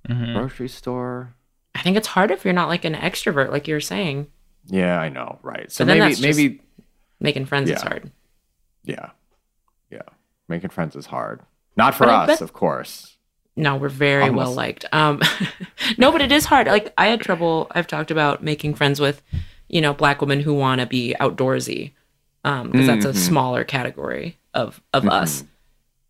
Mhm. 0.09 0.35
grocery 0.35 0.69
store. 0.69 1.35
I 1.75 1.83
think 1.83 1.97
it's 1.97 2.09
hard 2.09 2.31
if 2.31 2.45
you're 2.45 2.55
not 2.55 2.69
like 2.69 2.85
an 2.85 2.95
extrovert 2.95 3.51
like 3.51 3.69
you 3.69 3.75
were 3.75 3.81
saying. 3.81 4.29
Yeah, 4.67 4.99
I 5.01 5.09
know. 5.09 5.39
Right. 5.43 5.71
So 5.71 5.85
But 5.85 5.89
then 5.89 5.99
maybe, 5.99 6.11
just- 6.15 6.23
maybe, 6.23 6.61
Making 7.21 7.47
friends 7.47 7.71
is 7.71 7.83
hard. 7.83 8.11
yeah. 8.85 9.11
Yeah. 9.91 10.03
Making 10.49 10.71
friends 10.71 10.97
is 10.97 11.07
hard. 11.07 11.41
Not 11.77 11.95
for 11.95 12.07
But 12.07 12.11
us, 12.15 12.27
bet- 12.29 12.41
of 12.41 12.53
course. 12.53 13.17
No, 13.57 13.77
we're 13.77 13.89
very 13.89 14.31
well 14.31 14.53
liked. 14.53 14.85
Um, 14.93 15.21
no, 15.99 16.11
but 16.13 16.23
it 16.23 16.33
is 16.33 16.47
hard. 16.47 16.67
Like 16.67 16.93
I 16.97 17.07
had 17.09 17.21
trouble. 17.21 17.67
I've 17.73 17.87
talked 17.87 18.11
about 18.11 18.43
making 18.43 18.75
friends 18.75 19.01
with, 19.01 19.23
you 19.69 19.81
know, 19.81 19.93
black 19.93 20.21
women 20.21 20.41
who 20.41 20.55
want 20.55 20.81
to 20.81 20.87
be 20.87 21.15
outdoorsy, 21.21 21.93
because 22.43 22.87
that's 22.87 23.05
a 23.05 23.11
Mhm. 23.13 23.17
smaller 23.17 23.65
category 23.65 24.39
of 24.55 24.81
of 24.95 25.07
us. 25.09 25.45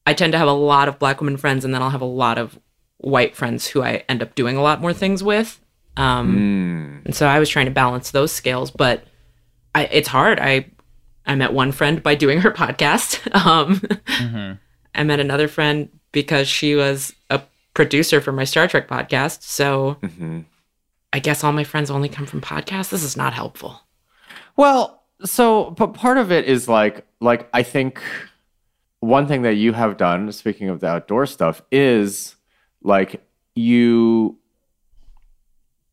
I 0.07 0.15
tend 0.15 0.33
to 0.33 0.39
have 0.39 0.49
a 0.49 0.53
lot 0.53 0.89
of 0.89 0.99
black 0.99 1.21
women 1.21 1.37
friends, 1.37 1.65
and 1.65 1.75
then 1.75 1.83
I'll 1.83 1.91
have 1.91 2.01
a 2.01 2.05
lot 2.05 2.39
of 2.39 2.59
white 2.99 3.35
friends 3.35 3.67
who 3.69 3.83
I 3.83 4.05
end 4.09 4.23
up 4.23 4.35
doing 4.35 4.57
a 4.57 4.63
lot 4.63 4.81
more 4.81 4.93
things 4.93 5.23
with. 5.23 5.59
Um, 5.97 6.37
Mm. 7.03 7.07
and 7.07 7.15
so 7.15 7.27
I 7.27 7.39
was 7.39 7.49
trying 7.49 7.67
to 7.67 7.73
balance 7.73 8.11
those 8.11 8.31
scales, 8.33 8.71
but 8.71 9.05
I, 9.75 9.85
it's 9.87 10.09
hard. 10.09 10.39
I 10.41 10.67
I 11.27 11.35
met 11.35 11.53
one 11.53 11.73
friend 11.73 12.03
by 12.03 12.15
doing 12.15 12.41
her 12.41 12.51
podcast. 12.51 13.21
Um, 13.47 13.77
Mhm. 14.07 14.59
I 14.95 15.03
met 15.05 15.21
another 15.21 15.47
friend 15.49 15.89
because 16.13 16.49
she 16.49 16.75
was 16.75 17.15
a 17.31 17.41
producer 17.75 18.21
for 18.21 18.33
my 18.33 18.45
Star 18.45 18.67
Trek 18.69 18.89
podcast. 18.89 19.43
So 19.43 19.97
hmm 20.03 20.41
I 21.13 21.19
guess 21.19 21.43
all 21.43 21.53
my 21.53 21.65
friends 21.65 21.91
only 21.91 22.09
come 22.09 22.25
from 22.27 22.41
podcasts. 22.41 22.91
This 22.91 23.03
is 23.03 23.17
not 23.17 23.33
helpful. 23.33 23.81
Well, 24.57 25.03
so 25.25 25.71
but 25.73 25.89
part 25.95 26.19
of 26.19 26.31
it 26.33 26.45
is 26.47 26.69
like 26.69 27.05
like 27.21 27.49
I 27.53 27.63
think 27.63 28.01
one 29.01 29.27
thing 29.27 29.43
that 29.43 29.55
you 29.55 29.73
have 29.73 29.97
done, 29.97 30.31
speaking 30.33 30.69
of 30.69 30.81
the 30.81 30.87
outdoor 30.89 31.27
stuff, 31.27 31.63
is 31.73 32.37
like 32.83 33.23
you 33.55 34.39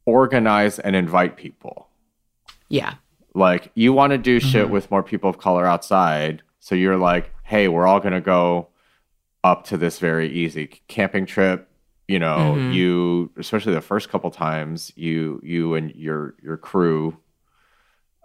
organize 0.06 0.80
and 0.80 0.96
invite 0.96 1.38
people. 1.38 1.88
Yeah. 2.70 2.96
Like 3.38 3.72
you 3.76 3.94
want 3.94 4.12
to 4.12 4.18
do 4.18 4.40
shit 4.40 4.70
with 4.70 4.90
more 4.90 5.04
people 5.04 5.30
of 5.30 5.38
color 5.38 5.66
outside, 5.66 6.42
so 6.60 6.74
you're 6.76 6.98
like, 6.98 7.32
"Hey, 7.44 7.68
we're 7.68 7.86
all 7.86 8.00
going 8.00 8.14
to 8.14 8.22
go 8.22 8.70
up 9.44 9.64
to 9.66 9.78
this 9.78 10.00
very 10.00 10.28
easy 10.30 10.82
camping 10.88 11.26
trip." 11.28 11.70
You 12.08 12.20
know, 12.20 12.56
Mhm. 12.58 12.74
you 12.74 13.32
especially 13.38 13.74
the 13.74 13.82
first 13.82 14.10
couple 14.10 14.32
times, 14.32 14.92
you 14.96 15.40
you 15.44 15.76
and 15.76 15.94
your 15.96 16.34
your 16.42 16.58
crew 16.58 17.18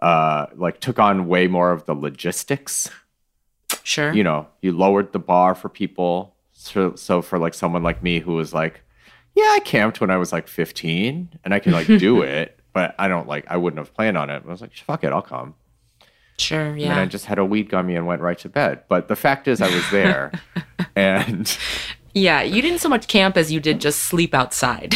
uh 0.01 0.47
like 0.55 0.79
took 0.79 0.99
on 0.99 1.27
way 1.27 1.47
more 1.47 1.71
of 1.71 1.85
the 1.85 1.93
logistics 1.93 2.89
Sure. 3.83 4.11
you 4.13 4.23
know 4.23 4.47
you 4.61 4.71
lowered 4.71 5.11
the 5.13 5.19
bar 5.19 5.55
for 5.55 5.69
people 5.69 6.35
so, 6.51 6.95
so 6.95 7.21
for 7.21 7.37
like 7.39 7.53
someone 7.53 7.83
like 7.83 8.01
me 8.03 8.19
who 8.19 8.33
was 8.33 8.53
like 8.53 8.81
yeah 9.35 9.43
i 9.55 9.59
camped 9.63 10.01
when 10.01 10.09
i 10.09 10.17
was 10.17 10.31
like 10.33 10.47
15 10.47 11.39
and 11.43 11.53
i 11.53 11.59
can 11.59 11.71
like 11.71 11.87
do 11.87 12.21
it 12.37 12.59
but 12.73 12.93
i 12.99 13.07
don't 13.07 13.27
like 13.27 13.45
i 13.47 13.55
wouldn't 13.57 13.77
have 13.79 13.93
planned 13.93 14.17
on 14.17 14.29
it 14.29 14.43
i 14.45 14.49
was 14.51 14.61
like 14.61 14.75
fuck 14.75 15.03
it 15.03 15.11
i'll 15.13 15.21
come 15.21 15.55
sure. 16.37 16.75
Yeah. 16.75 16.91
And 16.91 16.99
i 16.99 17.05
just 17.05 17.25
had 17.25 17.37
a 17.39 17.45
weed 17.45 17.69
gummy 17.69 17.95
and 17.95 18.05
went 18.07 18.21
right 18.21 18.37
to 18.39 18.49
bed 18.49 18.83
but 18.89 19.07
the 19.07 19.15
fact 19.15 19.47
is 19.47 19.61
i 19.61 19.73
was 19.73 19.89
there 19.91 20.31
and 20.95 21.55
Yeah. 22.15 22.41
You 22.43 22.61
didn't 22.61 22.79
so 22.79 22.89
much 22.89 23.07
camp 23.07 23.37
as 23.37 23.51
you 23.51 23.59
did 23.59 23.81
just 23.81 23.99
sleep 23.99 24.33
outside. 24.35 24.95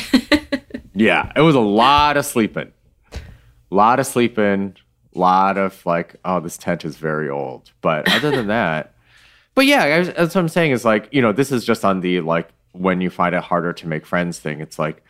yeah 0.94 1.32
it 1.36 1.42
was 1.42 1.56
a 1.56 1.60
lot 1.60 2.18
of 2.18 2.26
sleeping 2.26 2.72
a 3.14 3.76
lot 3.76 4.00
of 4.00 4.06
sleeping 4.08 4.76
a 5.16 5.20
lot 5.20 5.58
of 5.58 5.86
like 5.86 6.16
oh 6.26 6.40
this 6.40 6.58
tent 6.58 6.84
is 6.86 6.98
very 6.98 7.30
old 7.30 7.72
but 7.82 8.12
other 8.12 8.32
than 8.32 8.48
that 8.48 8.94
but 9.56 9.66
yeah 9.68 9.84
I 9.84 10.00
was- 10.00 10.08
that's 10.10 10.34
what 10.36 10.42
i'm 10.42 10.48
saying 10.50 10.72
is 10.72 10.84
like 10.86 11.08
you 11.12 11.22
know 11.22 11.32
this 11.32 11.52
is 11.52 11.64
just 11.66 11.86
on 11.86 12.02
the 12.02 12.22
like 12.22 12.50
when 12.74 13.02
you 13.02 13.10
find 13.10 13.34
it 13.36 13.42
harder 13.44 13.74
to 13.74 13.88
make 13.88 14.06
friends 14.06 14.40
thing 14.40 14.60
it's 14.62 14.78
like 14.80 15.04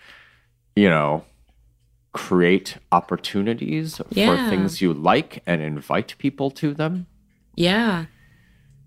you 0.76 0.90
know 0.90 1.24
create 2.26 2.78
opportunities 2.92 4.02
Yeah. 4.10 4.28
for 4.28 4.50
things 4.50 4.82
you 4.82 4.92
like 4.94 5.32
and 5.46 5.62
invite 5.62 6.16
people 6.18 6.50
to 6.62 6.74
them 6.74 7.06
Yeah. 7.56 8.06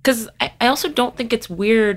Because 0.03 0.29
I, 0.40 0.47
I 0.61 0.66
also 0.73 0.88
don't 0.88 1.14
think 1.16 1.33
it's 1.33 1.49
weird. 1.62 1.97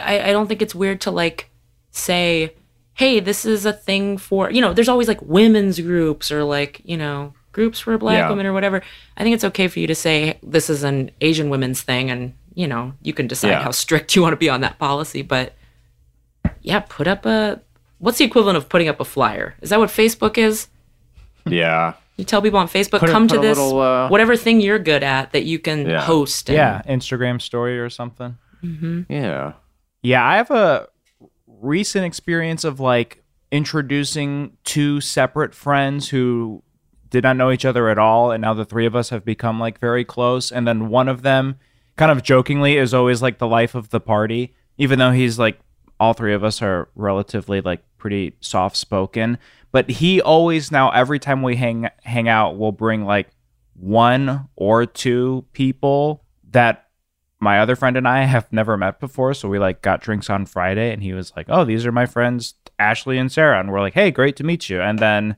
I, 0.00 0.14
I 0.28 0.32
don't 0.32 0.46
think 0.48 0.62
it's 0.62 0.74
weird 0.74 1.00
to 1.02 1.10
like 1.10 1.50
say, 1.90 2.54
hey, 2.94 3.20
this 3.20 3.44
is 3.44 3.66
a 3.66 3.72
thing 3.72 4.18
for, 4.18 4.50
you 4.50 4.60
know, 4.60 4.72
there's 4.72 4.88
always 4.88 5.08
like 5.08 5.20
women's 5.22 5.80
groups 5.80 6.30
or 6.30 6.44
like, 6.44 6.80
you 6.84 6.96
know, 6.96 7.32
groups 7.52 7.80
for 7.80 7.98
black 7.98 8.18
Yeah. 8.18 8.30
women 8.30 8.46
or 8.46 8.52
whatever. 8.52 8.82
I 9.16 9.22
think 9.22 9.34
it's 9.34 9.44
okay 9.50 9.66
for 9.68 9.80
you 9.80 9.86
to 9.88 9.94
say 9.94 10.38
this 10.42 10.70
is 10.70 10.82
an 10.84 11.10
Asian 11.20 11.48
women's 11.50 11.82
thing 11.82 12.10
and, 12.10 12.34
you 12.54 12.68
know, 12.68 12.92
you 13.02 13.12
can 13.12 13.26
decide 13.26 13.50
Yeah. 13.50 13.62
how 13.62 13.72
strict 13.72 14.14
you 14.14 14.22
want 14.22 14.32
to 14.32 14.36
be 14.46 14.48
on 14.50 14.60
that 14.62 14.78
policy, 14.78 15.22
but 15.22 15.54
yeah, 16.62 16.80
put 16.88 17.06
up 17.08 17.26
a 17.26 17.60
what's 17.98 18.18
the 18.18 18.24
equivalent 18.24 18.56
of 18.56 18.68
putting 18.68 18.88
up 18.88 19.00
a 19.00 19.04
flyer? 19.04 19.54
Is 19.60 19.70
that 19.70 19.78
what 19.78 19.90
Facebook 19.90 20.38
is? 20.38 20.68
Yeah. 21.46 21.94
You 22.16 22.24
tell 22.24 22.42
people 22.42 22.58
on 22.58 22.66
Facebook, 22.68 22.98
Put 23.00 23.10
come 23.10 23.28
put 23.28 23.36
to 23.36 23.40
this 23.40 23.56
little, 23.58 23.80
uh, 23.80 24.08
whatever 24.08 24.36
thing 24.36 24.60
you're 24.60 24.78
good 24.80 25.02
at 25.04 25.32
that 25.32 25.44
you 25.44 25.58
can 25.58 25.86
Yeah. 25.88 26.00
host. 26.02 26.48
And, 26.48 26.56
Yeah, 26.56 26.82
Instagram 26.88 27.40
story 27.40 27.78
or 27.78 27.88
something. 27.90 28.36
Yeah. 29.08 29.52
Yeah, 30.02 30.26
I 30.26 30.36
have 30.36 30.50
a 30.50 30.88
recent 31.46 32.04
experience 32.04 32.64
of 32.64 32.80
like 32.80 33.22
introducing 33.50 34.52
two 34.64 35.00
separate 35.00 35.54
friends 35.54 36.08
who 36.08 36.62
did 37.10 37.22
not 37.24 37.36
know 37.36 37.50
each 37.50 37.64
other 37.64 37.88
at 37.88 37.98
all 37.98 38.30
and 38.30 38.40
now 38.42 38.52
the 38.54 38.64
three 38.64 38.86
of 38.86 38.94
us 38.94 39.10
have 39.10 39.24
become 39.24 39.58
like 39.58 39.78
very 39.80 40.04
close 40.04 40.52
and 40.52 40.66
then 40.66 40.88
one 40.88 41.08
of 41.08 41.22
them 41.22 41.56
kind 41.96 42.10
of 42.12 42.22
jokingly 42.22 42.76
is 42.76 42.92
always 42.94 43.20
like 43.22 43.38
the 43.38 43.46
life 43.46 43.74
of 43.74 43.88
the 43.90 43.98
party 44.00 44.54
even 44.76 44.98
though 44.98 45.10
he's 45.10 45.38
like 45.38 45.58
all 45.98 46.12
three 46.12 46.34
of 46.34 46.44
us 46.44 46.60
are 46.62 46.88
relatively 46.94 47.60
like 47.60 47.82
pretty 47.98 48.34
soft 48.40 48.76
spoken 48.76 49.38
but 49.72 49.90
he 49.90 50.20
always 50.20 50.70
now 50.70 50.90
every 50.90 51.18
time 51.18 51.42
we 51.42 51.56
hang 51.56 51.88
hang 52.02 52.28
out 52.28 52.56
will 52.56 52.72
bring 52.72 53.04
like 53.04 53.28
one 53.74 54.48
or 54.56 54.86
two 54.86 55.44
people 55.52 56.24
that 56.50 56.88
my 57.40 57.60
other 57.60 57.76
friend 57.76 57.96
and 57.96 58.08
I 58.08 58.22
have 58.24 58.52
never 58.52 58.76
met 58.76 59.00
before. 59.00 59.34
So 59.34 59.48
we 59.48 59.58
like 59.58 59.82
got 59.82 60.00
drinks 60.00 60.30
on 60.30 60.46
Friday 60.46 60.92
and 60.92 61.02
he 61.02 61.12
was 61.12 61.32
like, 61.36 61.46
Oh, 61.48 61.64
these 61.64 61.86
are 61.86 61.92
my 61.92 62.06
friends, 62.06 62.54
Ashley 62.78 63.18
and 63.18 63.30
Sarah. 63.30 63.60
And 63.60 63.70
we're 63.70 63.80
like, 63.80 63.94
Hey, 63.94 64.10
great 64.10 64.36
to 64.36 64.44
meet 64.44 64.68
you. 64.68 64.80
And 64.80 64.98
then, 64.98 65.36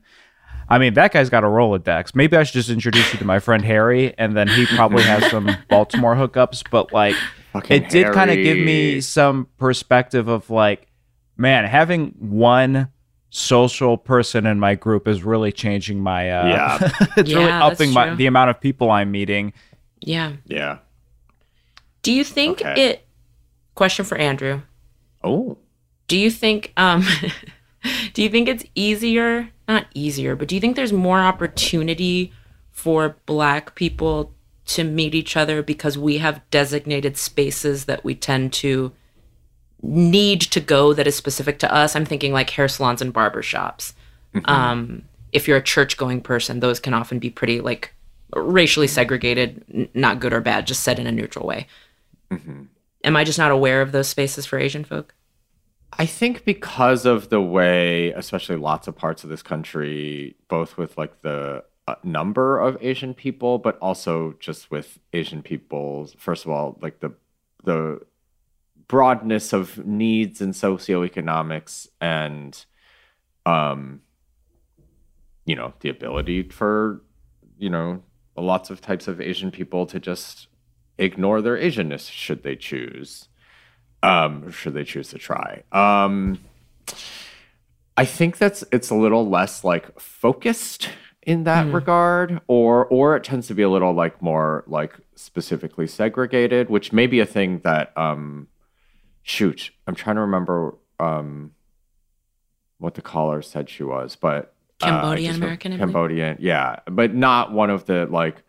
I 0.69 0.77
mean, 0.77 0.93
that 0.95 1.11
guy's 1.11 1.29
got 1.29 1.43
a 1.43 1.47
Rolodex. 1.47 2.15
Maybe 2.15 2.37
I 2.37 2.43
should 2.43 2.53
just 2.53 2.69
introduce 2.69 3.11
you 3.13 3.19
to 3.19 3.25
my 3.25 3.39
friend 3.39 3.63
Harry. 3.63 4.17
And 4.17 4.35
then 4.35 4.47
he 4.47 4.65
probably 4.65 5.03
has 5.03 5.29
some 5.29 5.49
Baltimore 5.69 6.15
hookups. 6.15 6.63
But 6.69 6.93
like, 6.93 7.15
Fucking 7.53 7.83
it 7.83 7.89
did 7.89 8.13
kind 8.13 8.31
of 8.31 8.37
give 8.37 8.57
me 8.57 9.01
some 9.01 9.47
perspective 9.57 10.27
of 10.27 10.49
like, 10.49 10.87
man, 11.41 11.65
having 11.65 12.13
one 12.19 12.87
social 13.29 13.97
person 13.97 14.45
in 14.45 14.59
my 14.59 14.75
group 14.75 15.07
is 15.07 15.23
really 15.23 15.51
changing 15.51 15.99
my, 15.99 16.29
uh, 16.29 16.47
Yeah. 16.47 16.77
it's 17.17 17.33
really 17.33 17.45
Yeah, 17.45 17.59
that's 17.59 17.81
upping 17.81 17.93
my, 17.93 18.13
the 18.15 18.25
amount 18.27 18.49
of 18.49 18.59
people 18.59 18.91
I'm 18.91 19.09
meeting. 19.11 19.53
Yeah. 20.01 20.33
Yeah. 20.45 20.79
Do 22.03 22.11
you 22.11 22.23
think 22.23 22.61
Okay. 22.61 22.85
it 22.89 23.07
question 23.75 24.05
for 24.05 24.17
Andrew? 24.17 24.61
Oh. 25.23 25.57
Do 26.07 26.17
you 26.17 26.29
think 26.31 26.73
um 26.77 27.05
do 28.13 28.21
you 28.21 28.29
think 28.29 28.47
it's 28.49 28.65
easier, 28.75 29.49
not 29.67 29.85
easier, 29.93 30.35
but 30.35 30.47
do 30.47 30.55
you 30.55 30.61
think 30.61 30.75
there's 30.75 30.93
more 30.93 31.19
opportunity 31.19 32.33
for 32.69 33.17
black 33.25 33.75
people 33.75 34.33
to 34.65 34.83
meet 34.83 35.15
each 35.15 35.37
other 35.37 35.61
because 35.63 35.97
we 35.97 36.17
have 36.17 36.41
designated 36.51 37.17
spaces 37.17 37.85
that 37.85 38.03
we 38.03 38.13
tend 38.15 38.51
to 38.53 38.91
need 39.81 40.41
to 40.41 40.59
go 40.59 40.93
that 40.93 41.07
is 41.07 41.15
specific 41.15 41.59
to 41.59 41.73
us? 41.73 41.95
I'm 41.95 42.05
thinking 42.05 42.33
like 42.33 42.49
hair 42.51 42.67
salons 42.67 43.01
and 43.01 43.13
barber 43.13 43.41
shops. 43.41 43.93
Um 44.45 45.03
if 45.31 45.47
you're 45.47 45.57
a 45.57 45.63
church 45.63 45.97
going 45.97 46.21
person, 46.21 46.59
those 46.59 46.79
can 46.79 46.93
often 46.93 47.19
be 47.19 47.29
pretty 47.29 47.61
like 47.61 47.93
racially 48.35 48.87
segregated, 48.87 49.63
n- 49.73 49.89
not 49.93 50.19
good 50.19 50.33
or 50.33 50.41
bad, 50.41 50.67
just 50.67 50.83
said 50.83 50.99
in 50.99 51.07
a 51.07 51.11
neutral 51.11 51.47
way. 51.47 51.67
Am 53.03 53.15
I 53.15 53.23
just 53.23 53.39
not 53.39 53.51
aware 53.51 53.81
of 53.81 53.91
those 53.91 54.07
spaces 54.07 54.45
for 54.45 54.59
Asian 54.59 54.83
folk? 54.83 55.15
I 55.93 56.05
think 56.05 56.45
because 56.45 57.05
of 57.05 57.29
the 57.29 57.41
way, 57.41 58.11
especially 58.11 58.55
lots 58.55 58.87
of 58.87 58.95
parts 58.95 59.23
of 59.23 59.29
this 59.29 59.41
country, 59.41 60.35
both 60.47 60.77
with 60.77 60.97
like 60.97 61.21
the 61.21 61.63
uh, 61.87 61.95
number 62.03 62.59
of 62.59 62.77
Asian 62.79 63.13
people, 63.13 63.57
but 63.57 63.77
also 63.79 64.35
just 64.39 64.71
with 64.71 64.99
Asian 65.11 65.41
people's, 65.41 66.15
first 66.17 66.45
of 66.45 66.51
all, 66.51 66.77
like 66.81 66.99
the 67.01 67.11
the 67.63 68.01
broadness 68.91 69.53
of 69.53 69.85
needs 69.87 70.41
and 70.41 70.53
socioeconomics 70.53 71.87
and 72.01 72.65
um 73.45 74.01
you 75.45 75.55
know 75.55 75.73
the 75.79 75.87
ability 75.87 76.43
for 76.43 77.01
you 77.57 77.69
know 77.69 78.03
lots 78.35 78.69
of 78.69 78.81
types 78.81 79.07
of 79.07 79.21
asian 79.21 79.49
people 79.49 79.85
to 79.85 79.97
just 79.97 80.47
ignore 80.97 81.41
their 81.41 81.55
asianness 81.55 82.11
should 82.11 82.43
they 82.43 82.53
choose 82.53 83.29
um 84.03 84.51
should 84.51 84.73
they 84.73 84.83
choose 84.83 85.07
to 85.07 85.17
try. 85.17 85.63
Um 85.71 86.39
i 87.95 88.03
think 88.03 88.39
that's 88.39 88.61
it's 88.73 88.89
a 88.89 88.95
little 88.95 89.29
less 89.29 89.63
like 89.63 89.97
focused 90.01 90.89
in 91.21 91.45
that 91.45 91.65
regard 91.71 92.41
or 92.47 92.87
or 92.87 93.15
it 93.15 93.23
tends 93.23 93.47
to 93.47 93.53
be 93.53 93.61
a 93.61 93.69
little 93.69 93.93
like 93.93 94.21
more 94.21 94.65
like 94.67 94.99
specifically 95.15 95.87
segregated 95.87 96.69
which 96.69 96.91
may 96.91 97.07
be 97.07 97.21
a 97.21 97.25
thing 97.25 97.59
that 97.59 97.97
um 97.97 98.47
shoot 99.23 99.71
i'm 99.87 99.95
trying 99.95 100.15
to 100.15 100.21
remember 100.21 100.75
um 100.99 101.51
what 102.77 102.95
the 102.95 103.01
caller 103.01 103.41
said 103.41 103.69
she 103.69 103.83
was 103.83 104.15
but 104.15 104.53
uh, 104.81 104.87
Cambodian 104.87 105.31
just- 105.31 105.37
American, 105.37 105.77
cambodian 105.77 106.37
yeah 106.39 106.79
but 106.85 107.13
not 107.13 107.51
one 107.51 107.69
of 107.69 107.85
the 107.85 108.07
like 108.07 108.43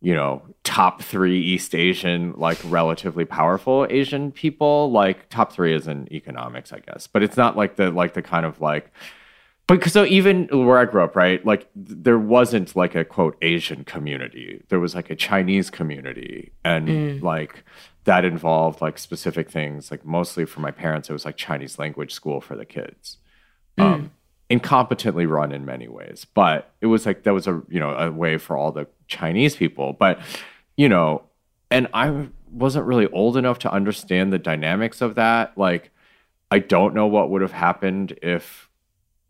you 0.00 0.14
know 0.14 0.42
top 0.64 1.02
three 1.02 1.40
east 1.40 1.74
asian 1.74 2.32
like 2.36 2.58
relatively 2.64 3.24
powerful 3.24 3.86
asian 3.88 4.32
people 4.32 4.90
like 4.90 5.28
top 5.28 5.52
three 5.52 5.72
is 5.72 5.86
in 5.86 6.12
economics 6.12 6.72
i 6.72 6.80
guess 6.80 7.06
but 7.06 7.22
it's 7.22 7.36
not 7.36 7.56
like 7.56 7.76
the 7.76 7.90
like 7.90 8.14
the 8.14 8.22
kind 8.22 8.44
of 8.44 8.60
like 8.60 8.90
but 9.68 9.88
so 9.88 10.04
even 10.04 10.48
where 10.48 10.78
I 10.78 10.84
grew 10.84 11.02
up, 11.04 11.14
right? 11.14 11.44
Like 11.46 11.68
there 11.74 12.18
wasn't 12.18 12.74
like 12.74 12.94
a 12.94 13.04
quote 13.04 13.36
Asian 13.42 13.84
community. 13.84 14.62
There 14.68 14.80
was 14.80 14.94
like 14.94 15.08
a 15.08 15.14
Chinese 15.14 15.70
community, 15.70 16.52
and 16.64 17.22
like 17.22 17.64
that 18.04 18.24
involved 18.24 18.80
like 18.80 18.98
specific 18.98 19.50
things. 19.50 19.90
Like 19.90 20.04
mostly 20.04 20.44
for 20.44 20.60
my 20.60 20.70
parents, 20.70 21.08
it 21.08 21.12
was 21.12 21.24
like 21.24 21.36
Chinese 21.36 21.78
language 21.78 22.12
school 22.12 22.40
for 22.40 22.56
the 22.56 22.64
kids. 22.64 23.18
Um, 23.78 24.12
incompetently 24.50 25.28
run 25.28 25.50
in 25.50 25.64
many 25.64 25.88
ways, 25.88 26.26
but 26.26 26.72
it 26.80 26.86
was 26.86 27.06
like 27.06 27.22
that 27.22 27.32
was 27.32 27.46
a 27.46 27.62
you 27.68 27.80
know 27.80 27.90
a 27.94 28.10
way 28.10 28.36
for 28.36 28.56
all 28.56 28.72
the 28.72 28.86
Chinese 29.08 29.56
people. 29.56 29.94
But 29.94 30.20
you 30.76 30.88
know, 30.88 31.22
and 31.70 31.88
I 31.94 32.28
wasn't 32.50 32.86
really 32.86 33.06
old 33.08 33.36
enough 33.36 33.58
to 33.60 33.72
understand 33.72 34.32
the 34.32 34.38
dynamics 34.38 35.00
of 35.00 35.14
that. 35.14 35.56
Like 35.56 35.90
I 36.50 36.58
don't 36.58 36.94
know 36.94 37.06
what 37.06 37.30
would 37.30 37.40
have 37.40 37.52
happened 37.52 38.18
if 38.22 38.68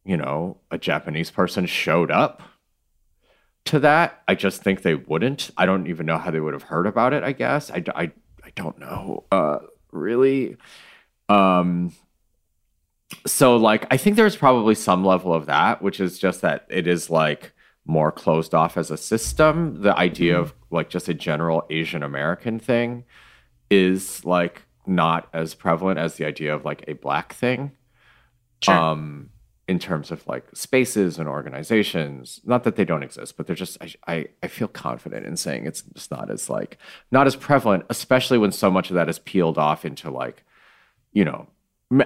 you 0.04 0.16
know, 0.16 0.58
a 0.70 0.78
Japanese 0.78 1.30
person 1.30 1.66
showed 1.66 2.10
up 2.10 2.42
to 3.66 3.78
that. 3.80 4.22
I 4.26 4.34
just 4.34 4.62
think 4.62 4.82
they 4.82 4.94
wouldn't. 4.94 5.50
I 5.56 5.66
don't 5.66 5.86
even 5.86 6.06
know 6.06 6.18
how 6.18 6.30
they 6.30 6.40
would 6.40 6.54
have 6.54 6.64
heard 6.64 6.86
about 6.86 7.12
it, 7.12 7.22
I 7.22 7.32
guess. 7.32 7.70
I, 7.70 7.84
I, 7.94 8.02
I 8.02 8.12
don't 8.54 8.78
know. 8.78 9.24
Uh, 9.30 9.58
really. 9.90 10.56
Um, 11.28 11.92
so, 13.26 13.56
like, 13.56 13.86
I 13.90 13.96
think 13.96 14.16
there's 14.16 14.36
probably 14.36 14.74
some 14.74 15.04
level 15.04 15.32
of 15.34 15.46
that, 15.46 15.82
which 15.82 16.00
is 16.00 16.18
just 16.18 16.40
that 16.40 16.66
it 16.68 16.86
is 16.86 17.10
like 17.10 17.52
more 17.84 18.12
closed 18.12 18.54
off 18.54 18.76
as 18.76 18.90
a 18.90 18.96
system. 18.96 19.82
The 19.82 19.96
idea 19.96 20.38
of 20.38 20.54
like 20.70 20.88
just 20.88 21.08
a 21.08 21.14
general 21.14 21.66
Asian 21.70 22.02
American 22.02 22.58
thing 22.58 23.04
is 23.70 24.24
like 24.24 24.62
not 24.86 25.28
as 25.32 25.54
prevalent 25.54 25.98
as 25.98 26.16
the 26.16 26.24
idea 26.24 26.54
of 26.54 26.64
like 26.64 26.84
a 26.88 26.94
black 26.94 27.32
thing 27.34 27.72
Sure. 28.62 28.74
um, 28.74 29.30
in 29.68 29.78
terms 29.78 30.10
of 30.10 30.26
like 30.26 30.44
spaces 30.54 31.18
and 31.18 31.28
organizations. 31.28 32.40
Not 32.44 32.64
that 32.64 32.76
they 32.76 32.84
don't 32.84 33.02
exist, 33.02 33.36
but 33.36 33.46
they're 33.46 33.56
just 33.56 33.78
I, 33.80 33.94
I 34.06 34.26
I 34.42 34.48
feel 34.48 34.68
confident 34.68 35.26
in 35.26 35.36
saying 35.36 35.66
it's 35.66 35.82
just 35.82 36.10
not 36.10 36.30
as 36.30 36.50
like 36.50 36.78
not 37.10 37.26
as 37.26 37.36
prevalent, 37.36 37.84
especially 37.88 38.38
when 38.38 38.52
so 38.52 38.70
much 38.70 38.90
of 38.90 38.94
that 38.94 39.08
is 39.08 39.18
peeled 39.18 39.58
off 39.58 39.84
into 39.84 40.10
like, 40.10 40.44
you 41.12 41.24
know, 41.24 41.46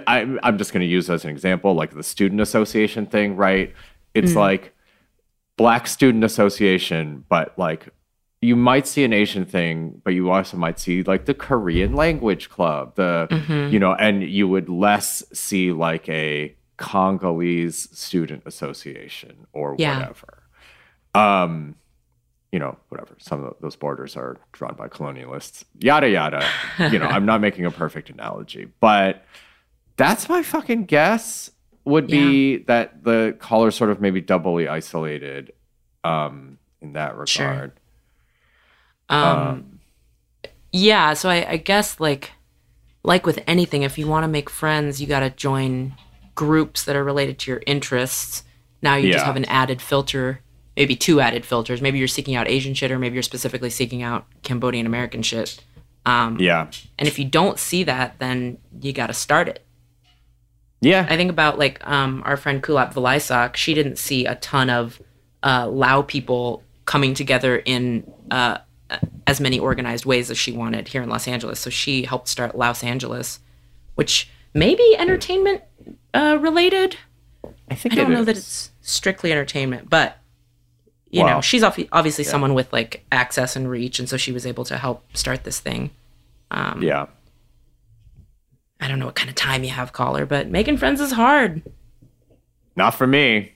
I'm 0.07 0.59
just 0.59 0.73
going 0.73 0.81
to 0.81 0.87
use 0.87 1.09
as 1.09 1.25
an 1.25 1.31
example 1.31 1.75
like 1.75 1.95
the 1.95 2.03
student 2.03 2.41
association 2.41 3.07
thing, 3.07 3.37
right? 3.37 3.73
It's 4.15 4.33
mm. 4.33 4.37
like 4.37 4.75
Black 5.57 5.87
Student 5.87 6.25
Association, 6.25 7.25
but 7.29 7.59
like 7.59 7.89
you 8.43 8.57
might 8.57 8.87
see 8.87 9.05
an 9.05 9.13
Asian 9.13 9.47
thing, 9.47 10.01
but 10.05 10.13
you 10.13 10.31
also 10.31 10.57
might 10.57 10.79
see 10.79 11.03
like 11.03 11.25
the 11.25 11.35
Korean 11.35 11.95
language 11.95 12.51
club, 12.51 12.97
the 12.97 13.29
mm-hmm. 13.31 13.73
you 13.73 13.79
know, 13.79 13.95
and 13.95 14.23
you 14.23 14.47
would 14.47 14.69
less 14.69 15.23
see 15.33 15.73
like 15.73 16.09
a 16.09 16.55
Congolese 16.77 17.89
student 17.97 18.43
association 18.47 19.47
or 19.53 19.75
Yeah. 19.79 19.99
whatever. 19.99 20.43
Um, 21.15 21.77
you 22.53 22.59
know, 22.59 22.77
whatever. 22.89 23.17
Some 23.19 23.45
of 23.45 23.55
those 23.61 23.77
borders 23.77 24.17
are 24.17 24.37
drawn 24.53 24.75
by 24.77 24.89
colonialists. 24.89 25.65
Yada 25.79 26.09
yada. 26.09 26.47
you 26.79 26.99
know, 26.99 27.07
I'm 27.07 27.27
not 27.27 27.41
making 27.41 27.65
a 27.67 27.71
perfect 27.71 28.11
analogy, 28.11 28.69
but 28.81 29.25
that's 29.97 30.29
my 30.29 30.43
fucking 30.43 30.85
guess 30.85 31.51
would 31.85 32.07
be 32.09 32.59
that 32.65 33.05
the 33.05 33.37
caller 33.39 33.71
sort 33.71 33.91
of 33.91 34.01
maybe 34.01 34.21
doubly 34.21 34.69
isolated 34.69 35.53
um 36.05 36.59
in 36.81 36.93
that 36.95 37.13
regard. 37.17 37.29
Sure. 37.29 37.73
Um, 39.09 39.81
yeah, 40.73 41.15
so 41.15 41.29
I, 41.29 41.51
I 41.53 41.57
guess 41.59 42.01
like 42.01 42.33
like 43.03 43.25
with 43.25 43.41
anything, 43.47 43.83
if 43.83 43.99
you 43.99 44.07
want 44.09 44.25
to 44.25 44.29
make 44.29 44.51
friends, 44.51 45.01
you 45.01 45.07
got 45.07 45.21
to 45.21 45.31
join 45.31 45.95
groups 46.37 46.85
that 46.85 46.95
are 46.95 47.03
related 47.03 47.41
to 47.41 47.51
your 47.51 47.63
interests. 47.67 48.45
Now 48.81 48.95
you 48.95 49.11
just 49.11 49.25
have 49.25 49.37
an 49.37 49.47
added 49.47 49.83
filter, 49.83 50.41
maybe 50.77 50.95
two 50.95 51.21
added 51.21 51.45
filters. 51.45 51.83
Maybe 51.83 51.99
you're 51.99 52.07
seeking 52.07 52.37
out 52.37 52.47
Asian 52.47 52.75
shit, 52.75 52.93
or 52.93 52.99
maybe 53.01 53.15
you're 53.15 53.25
specifically 53.25 53.71
seeking 53.71 54.03
out 54.05 54.27
Cambodian 54.45 54.87
American 54.87 55.23
shit. 55.23 55.59
Um, 56.05 56.39
Yeah. 56.39 56.69
And 56.99 57.09
if 57.09 57.19
you 57.19 57.25
don't 57.25 57.59
see 57.59 57.83
that, 57.85 58.21
then 58.21 58.59
you 58.81 58.93
got 58.93 59.09
to 59.09 59.15
start 59.15 59.49
it. 59.49 59.67
Yeah. 60.81 61.07
I 61.09 61.17
think 61.17 61.31
about 61.31 61.59
like 61.59 61.85
um, 61.89 62.23
our 62.25 62.37
friend 62.37 62.63
Kulap 62.63 62.93
Vilaysack. 62.95 63.57
She 63.57 63.75
didn't 63.75 63.97
see 63.97 64.27
a 64.27 64.37
ton 64.37 64.71
of 64.71 65.03
uh, 65.43 65.67
Lao 65.69 66.03
people 66.03 66.63
coming 66.85 67.15
together 67.15 67.57
in 67.57 68.09
uh, 68.31 68.59
as 69.27 69.41
many 69.41 69.59
organized 69.59 70.05
ways 70.05 70.31
as 70.31 70.39
she 70.39 70.53
wanted 70.53 70.89
here 70.89 71.03
in 71.03 71.09
Los 71.09 71.27
Angeles. 71.27 71.59
So 71.59 71.71
she 71.71 72.05
helped 72.05 72.29
start 72.29 72.57
Lao 72.57 72.75
Angeles, 72.83 73.41
which 73.95 74.31
may 74.55 74.75
be 74.75 74.97
entertainment 74.99 75.63
uh, 76.17 76.37
related. 76.39 76.97
I 77.71 77.75
think 77.75 77.93
I 77.93 77.97
don't 77.97 78.11
know 78.13 78.25
that 78.25 78.37
it's 78.37 78.71
strictly 78.81 79.33
entertainment, 79.33 79.91
but 79.91 80.19
you 81.11 81.23
Wow. 81.23 81.37
know, 81.37 81.41
she's 81.41 81.63
obvi- 81.63 81.89
obviously 81.93 82.25
someone 82.25 82.55
with 82.55 82.73
like 82.73 83.05
access 83.13 83.57
and 83.57 83.69
reach, 83.71 83.99
and 83.99 84.09
so 84.09 84.17
she 84.17 84.33
was 84.33 84.45
able 84.47 84.65
to 84.65 84.77
help 84.77 85.05
start 85.17 85.45
this 85.45 85.61
thing. 85.61 85.91
Um, 86.51 86.83
Yeah. 86.83 87.07
I 88.81 88.89
don't 88.89 88.99
know 88.99 89.07
what 89.07 89.15
kind 89.15 89.29
of 89.31 89.35
time 89.37 89.65
you 89.65 89.71
have, 89.71 89.93
caller, 89.93 90.27
but 90.27 90.49
making 90.49 90.77
friends 90.77 91.01
is 91.01 91.13
hard. 91.13 91.63
Not 92.77 92.91
for 92.95 93.07
me. 93.07 93.53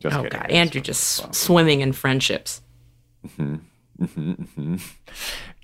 Just 0.00 0.16
Oh 0.16 0.22
kidding. 0.24 0.40
God, 0.40 0.50
Andrew 0.50 0.80
just 0.80 1.34
swimming 1.34 1.80
in 1.82 1.92
friendships. 1.92 2.60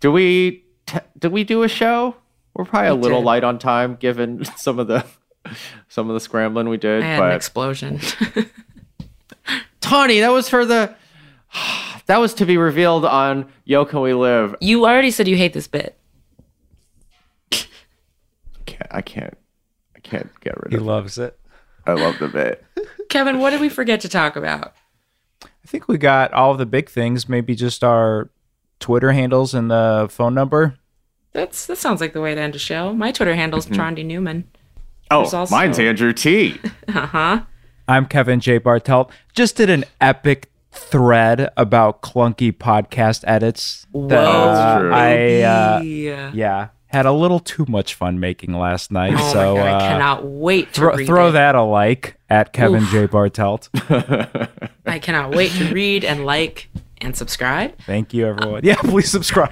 Do 0.00 0.10
we 0.12 0.64
t- 0.86 0.98
do 1.18 1.30
we 1.30 1.44
do 1.44 1.62
a 1.62 1.68
show? 1.68 2.16
We're 2.54 2.64
probably 2.64 2.88
a 2.88 2.94
little 2.94 3.20
did. 3.20 3.26
light 3.26 3.44
on 3.44 3.58
time 3.58 3.96
given 3.96 4.44
some 4.56 4.78
of 4.78 4.86
the 4.88 5.04
some 5.88 6.08
of 6.08 6.14
the 6.14 6.20
scrambling 6.20 6.68
we 6.68 6.76
did. 6.76 7.02
I 7.02 7.06
had 7.06 7.22
an 7.22 7.32
explosion. 7.32 8.00
Tawny, 9.80 10.20
that 10.20 10.30
was 10.30 10.48
for 10.48 10.64
the 10.64 10.94
that 12.06 12.18
was 12.18 12.34
to 12.34 12.46
be 12.46 12.56
revealed 12.56 13.04
on 13.04 13.50
Yo 13.64 13.84
Can 13.84 14.00
We 14.00 14.14
Live. 14.14 14.56
you 14.60 14.84
already 14.84 15.10
said 15.10 15.28
you 15.28 15.36
hate 15.36 15.52
this 15.52 15.68
bit. 15.68 15.98
Can't, 18.66 18.88
I 18.90 19.02
can't 19.02 19.36
I 19.96 20.00
can't 20.00 20.30
get 20.40 20.56
rid 20.62 20.72
He 20.72 20.76
of 20.76 20.82
it. 20.82 20.84
He 20.84 20.90
loves 20.90 21.18
it. 21.18 21.38
I 21.86 21.94
love 21.94 22.18
the 22.18 22.28
bit. 22.28 22.64
Kevin, 23.08 23.38
what 23.38 23.50
did 23.50 23.60
we 23.60 23.68
forget 23.68 24.00
to 24.02 24.08
talk 24.08 24.36
about? 24.36 24.74
I 25.44 25.66
think 25.66 25.88
we 25.88 25.98
got 25.98 26.32
all 26.32 26.52
of 26.52 26.58
the 26.58 26.66
big 26.66 26.88
things. 26.88 27.28
Maybe 27.28 27.54
just 27.54 27.84
our 27.84 28.30
Twitter 28.80 29.12
handles 29.12 29.54
and 29.54 29.70
the 29.70 30.06
phone 30.10 30.34
number. 30.34 30.78
That's 31.32 31.66
that 31.66 31.78
sounds 31.78 32.00
like 32.00 32.12
the 32.12 32.20
way 32.20 32.34
to 32.34 32.40
end 32.40 32.54
a 32.54 32.58
show. 32.58 32.92
My 32.92 33.10
Twitter 33.10 33.34
handle's 33.34 33.66
mm-hmm. 33.66 33.74
Trondy 33.74 34.04
Newman. 34.04 34.44
Oh, 35.12 35.20
also- 35.24 35.46
mine's 35.54 35.78
Andrew 35.78 36.12
Ti 36.12 36.58
Uh 36.88 37.06
huh. 37.06 37.40
I'm 37.88 38.06
Kevin 38.06 38.40
J. 38.40 38.58
Bartelt. 38.60 39.10
Just 39.34 39.56
did 39.56 39.68
an 39.68 39.84
epic 40.00 40.50
thread 40.70 41.50
about 41.56 42.00
clunky 42.00 42.50
podcast 42.52 43.24
edits. 43.26 43.86
that, 43.92 44.24
Whoa. 44.24 44.78
True. 44.80 44.92
I 44.92 45.42
uh, 45.42 45.80
yeah. 45.82 46.30
yeah 46.32 46.68
had 46.86 47.06
a 47.06 47.12
little 47.12 47.40
too 47.40 47.64
much 47.68 47.94
fun 47.94 48.20
making 48.20 48.52
last 48.52 48.90
night. 48.92 49.14
Oh 49.16 49.32
so 49.32 49.54
my 49.56 49.60
god, 49.62 49.68
uh, 49.72 49.76
I 49.76 49.80
cannot 49.88 50.24
wait 50.26 50.72
to 50.74 50.80
thro- 50.80 50.94
read 50.96 51.06
throw 51.06 51.28
it. 51.28 51.32
that 51.32 51.54
a 51.54 51.62
like 51.62 52.16
at 52.30 52.52
Kevin 52.52 52.84
J. 52.86 53.06
Bartelt. 53.06 53.68
I 54.86 54.98
cannot 54.98 55.34
wait 55.34 55.52
to 55.52 55.72
read 55.72 56.04
and 56.04 56.24
like 56.26 56.68
and 57.00 57.16
subscribe. 57.16 57.76
Thank 57.80 58.12
you, 58.14 58.26
everyone. 58.26 58.60
Yeah, 58.62 58.76
please 58.84 59.10
subscribe. 59.10 59.50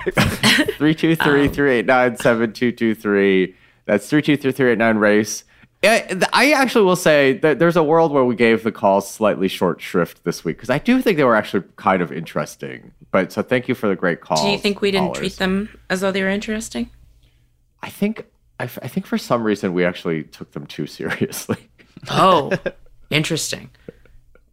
323-389-7223. 2.20 3.54
That's 3.86 4.11
323-389 4.11 4.98
race. 5.00 5.30
I, 5.30 5.38
th- 5.38 5.49
I 5.82 6.52
actually 6.54 6.84
will 6.84 6.96
say 6.96 7.34
that 7.38 7.58
there's 7.58 7.76
a 7.76 7.82
world 7.82 8.12
where 8.12 8.24
we 8.24 8.34
gave 8.34 8.62
the 8.64 8.72
calls 8.72 9.10
slightly 9.10 9.48
short 9.48 9.80
shrift 9.80 10.24
this 10.24 10.44
week 10.44 10.56
because 10.58 10.68
I 10.70 10.78
do 10.78 11.00
think 11.00 11.16
they 11.16 11.24
were 11.24 11.36
actually 11.36 11.64
kind 11.76 12.02
of 12.02 12.12
interesting. 12.12 12.92
But 13.10 13.32
so 13.32 13.42
thank 13.42 13.66
you 13.66 13.74
for 13.74 13.88
the 13.88 13.96
great 13.96 14.20
calls. 14.20 14.42
Do 14.42 14.48
you 14.48 14.58
think 14.58 14.80
we 14.82 14.90
didn't 14.90 15.06
callers. 15.08 15.18
treat 15.18 15.36
them 15.36 15.70
as 15.88 16.00
though 16.02 16.12
they 16.12 16.22
were 16.22 16.28
interesting? 16.28 16.90
I 17.82 17.88
think 17.88 18.26
I, 18.58 18.64
f- 18.64 18.78
I 18.82 18.88
think 18.88 19.06
for 19.06 19.16
some 19.16 19.42
reason 19.42 19.72
we 19.72 19.84
actually 19.86 20.24
took 20.24 20.52
them 20.52 20.66
too 20.66 20.86
seriously. 20.86 21.56
Oh, 22.10 22.52
interesting. 23.10 23.70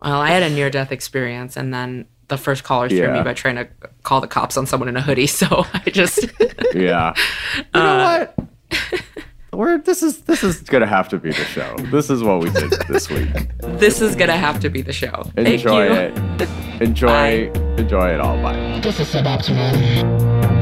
Well, 0.02 0.22
I 0.22 0.30
had 0.30 0.44
a 0.44 0.50
near 0.50 0.70
death 0.70 0.92
experience, 0.94 1.58
and 1.58 1.74
then 1.74 2.06
the 2.30 2.38
first 2.38 2.64
caller 2.64 2.88
threw 2.88 3.00
Yeah. 3.00 3.14
me 3.14 3.24
by 3.24 3.34
trying 3.34 3.56
to 3.56 3.68
call 4.04 4.22
the 4.22 4.28
cops 4.28 4.56
on 4.56 4.66
someone 4.66 4.88
in 4.88 4.96
a 4.96 5.02
hoodie. 5.02 5.28
So 5.28 5.66
I 5.74 5.90
just, 5.90 6.26
yeah. 6.74 7.14
You 7.58 7.64
know 7.74 7.82
uh, 7.82 8.28
what? 8.28 8.48
We're 9.54 9.78
this 9.80 10.04
is 10.04 10.22
this 10.24 10.44
is 10.44 10.62
gonna 10.62 10.86
have 10.86 11.10
to 11.10 11.18
be 11.18 11.30
the 11.30 11.46
show. 11.46 11.76
This 11.92 12.10
is 12.10 12.22
what 12.24 12.42
we 12.42 12.50
did 12.50 12.72
this 12.90 13.10
week. 13.10 13.30
this 13.80 14.02
is 14.02 14.16
going 14.16 14.30
to 14.30 14.36
have 14.38 14.60
to 14.60 14.70
be 14.70 14.82
the 14.82 14.94
show. 14.94 15.24
Thank 15.36 15.48
Enjoy 15.48 15.86
you. 15.86 15.94
it. 15.94 16.82
Enjoy 16.82 17.52
enjoy 17.78 18.10
it 18.10 18.20
all. 18.20 18.42
Bye. 18.42 18.80
This 18.84 19.00
is 19.00 19.08
suboptimal. 19.08 20.57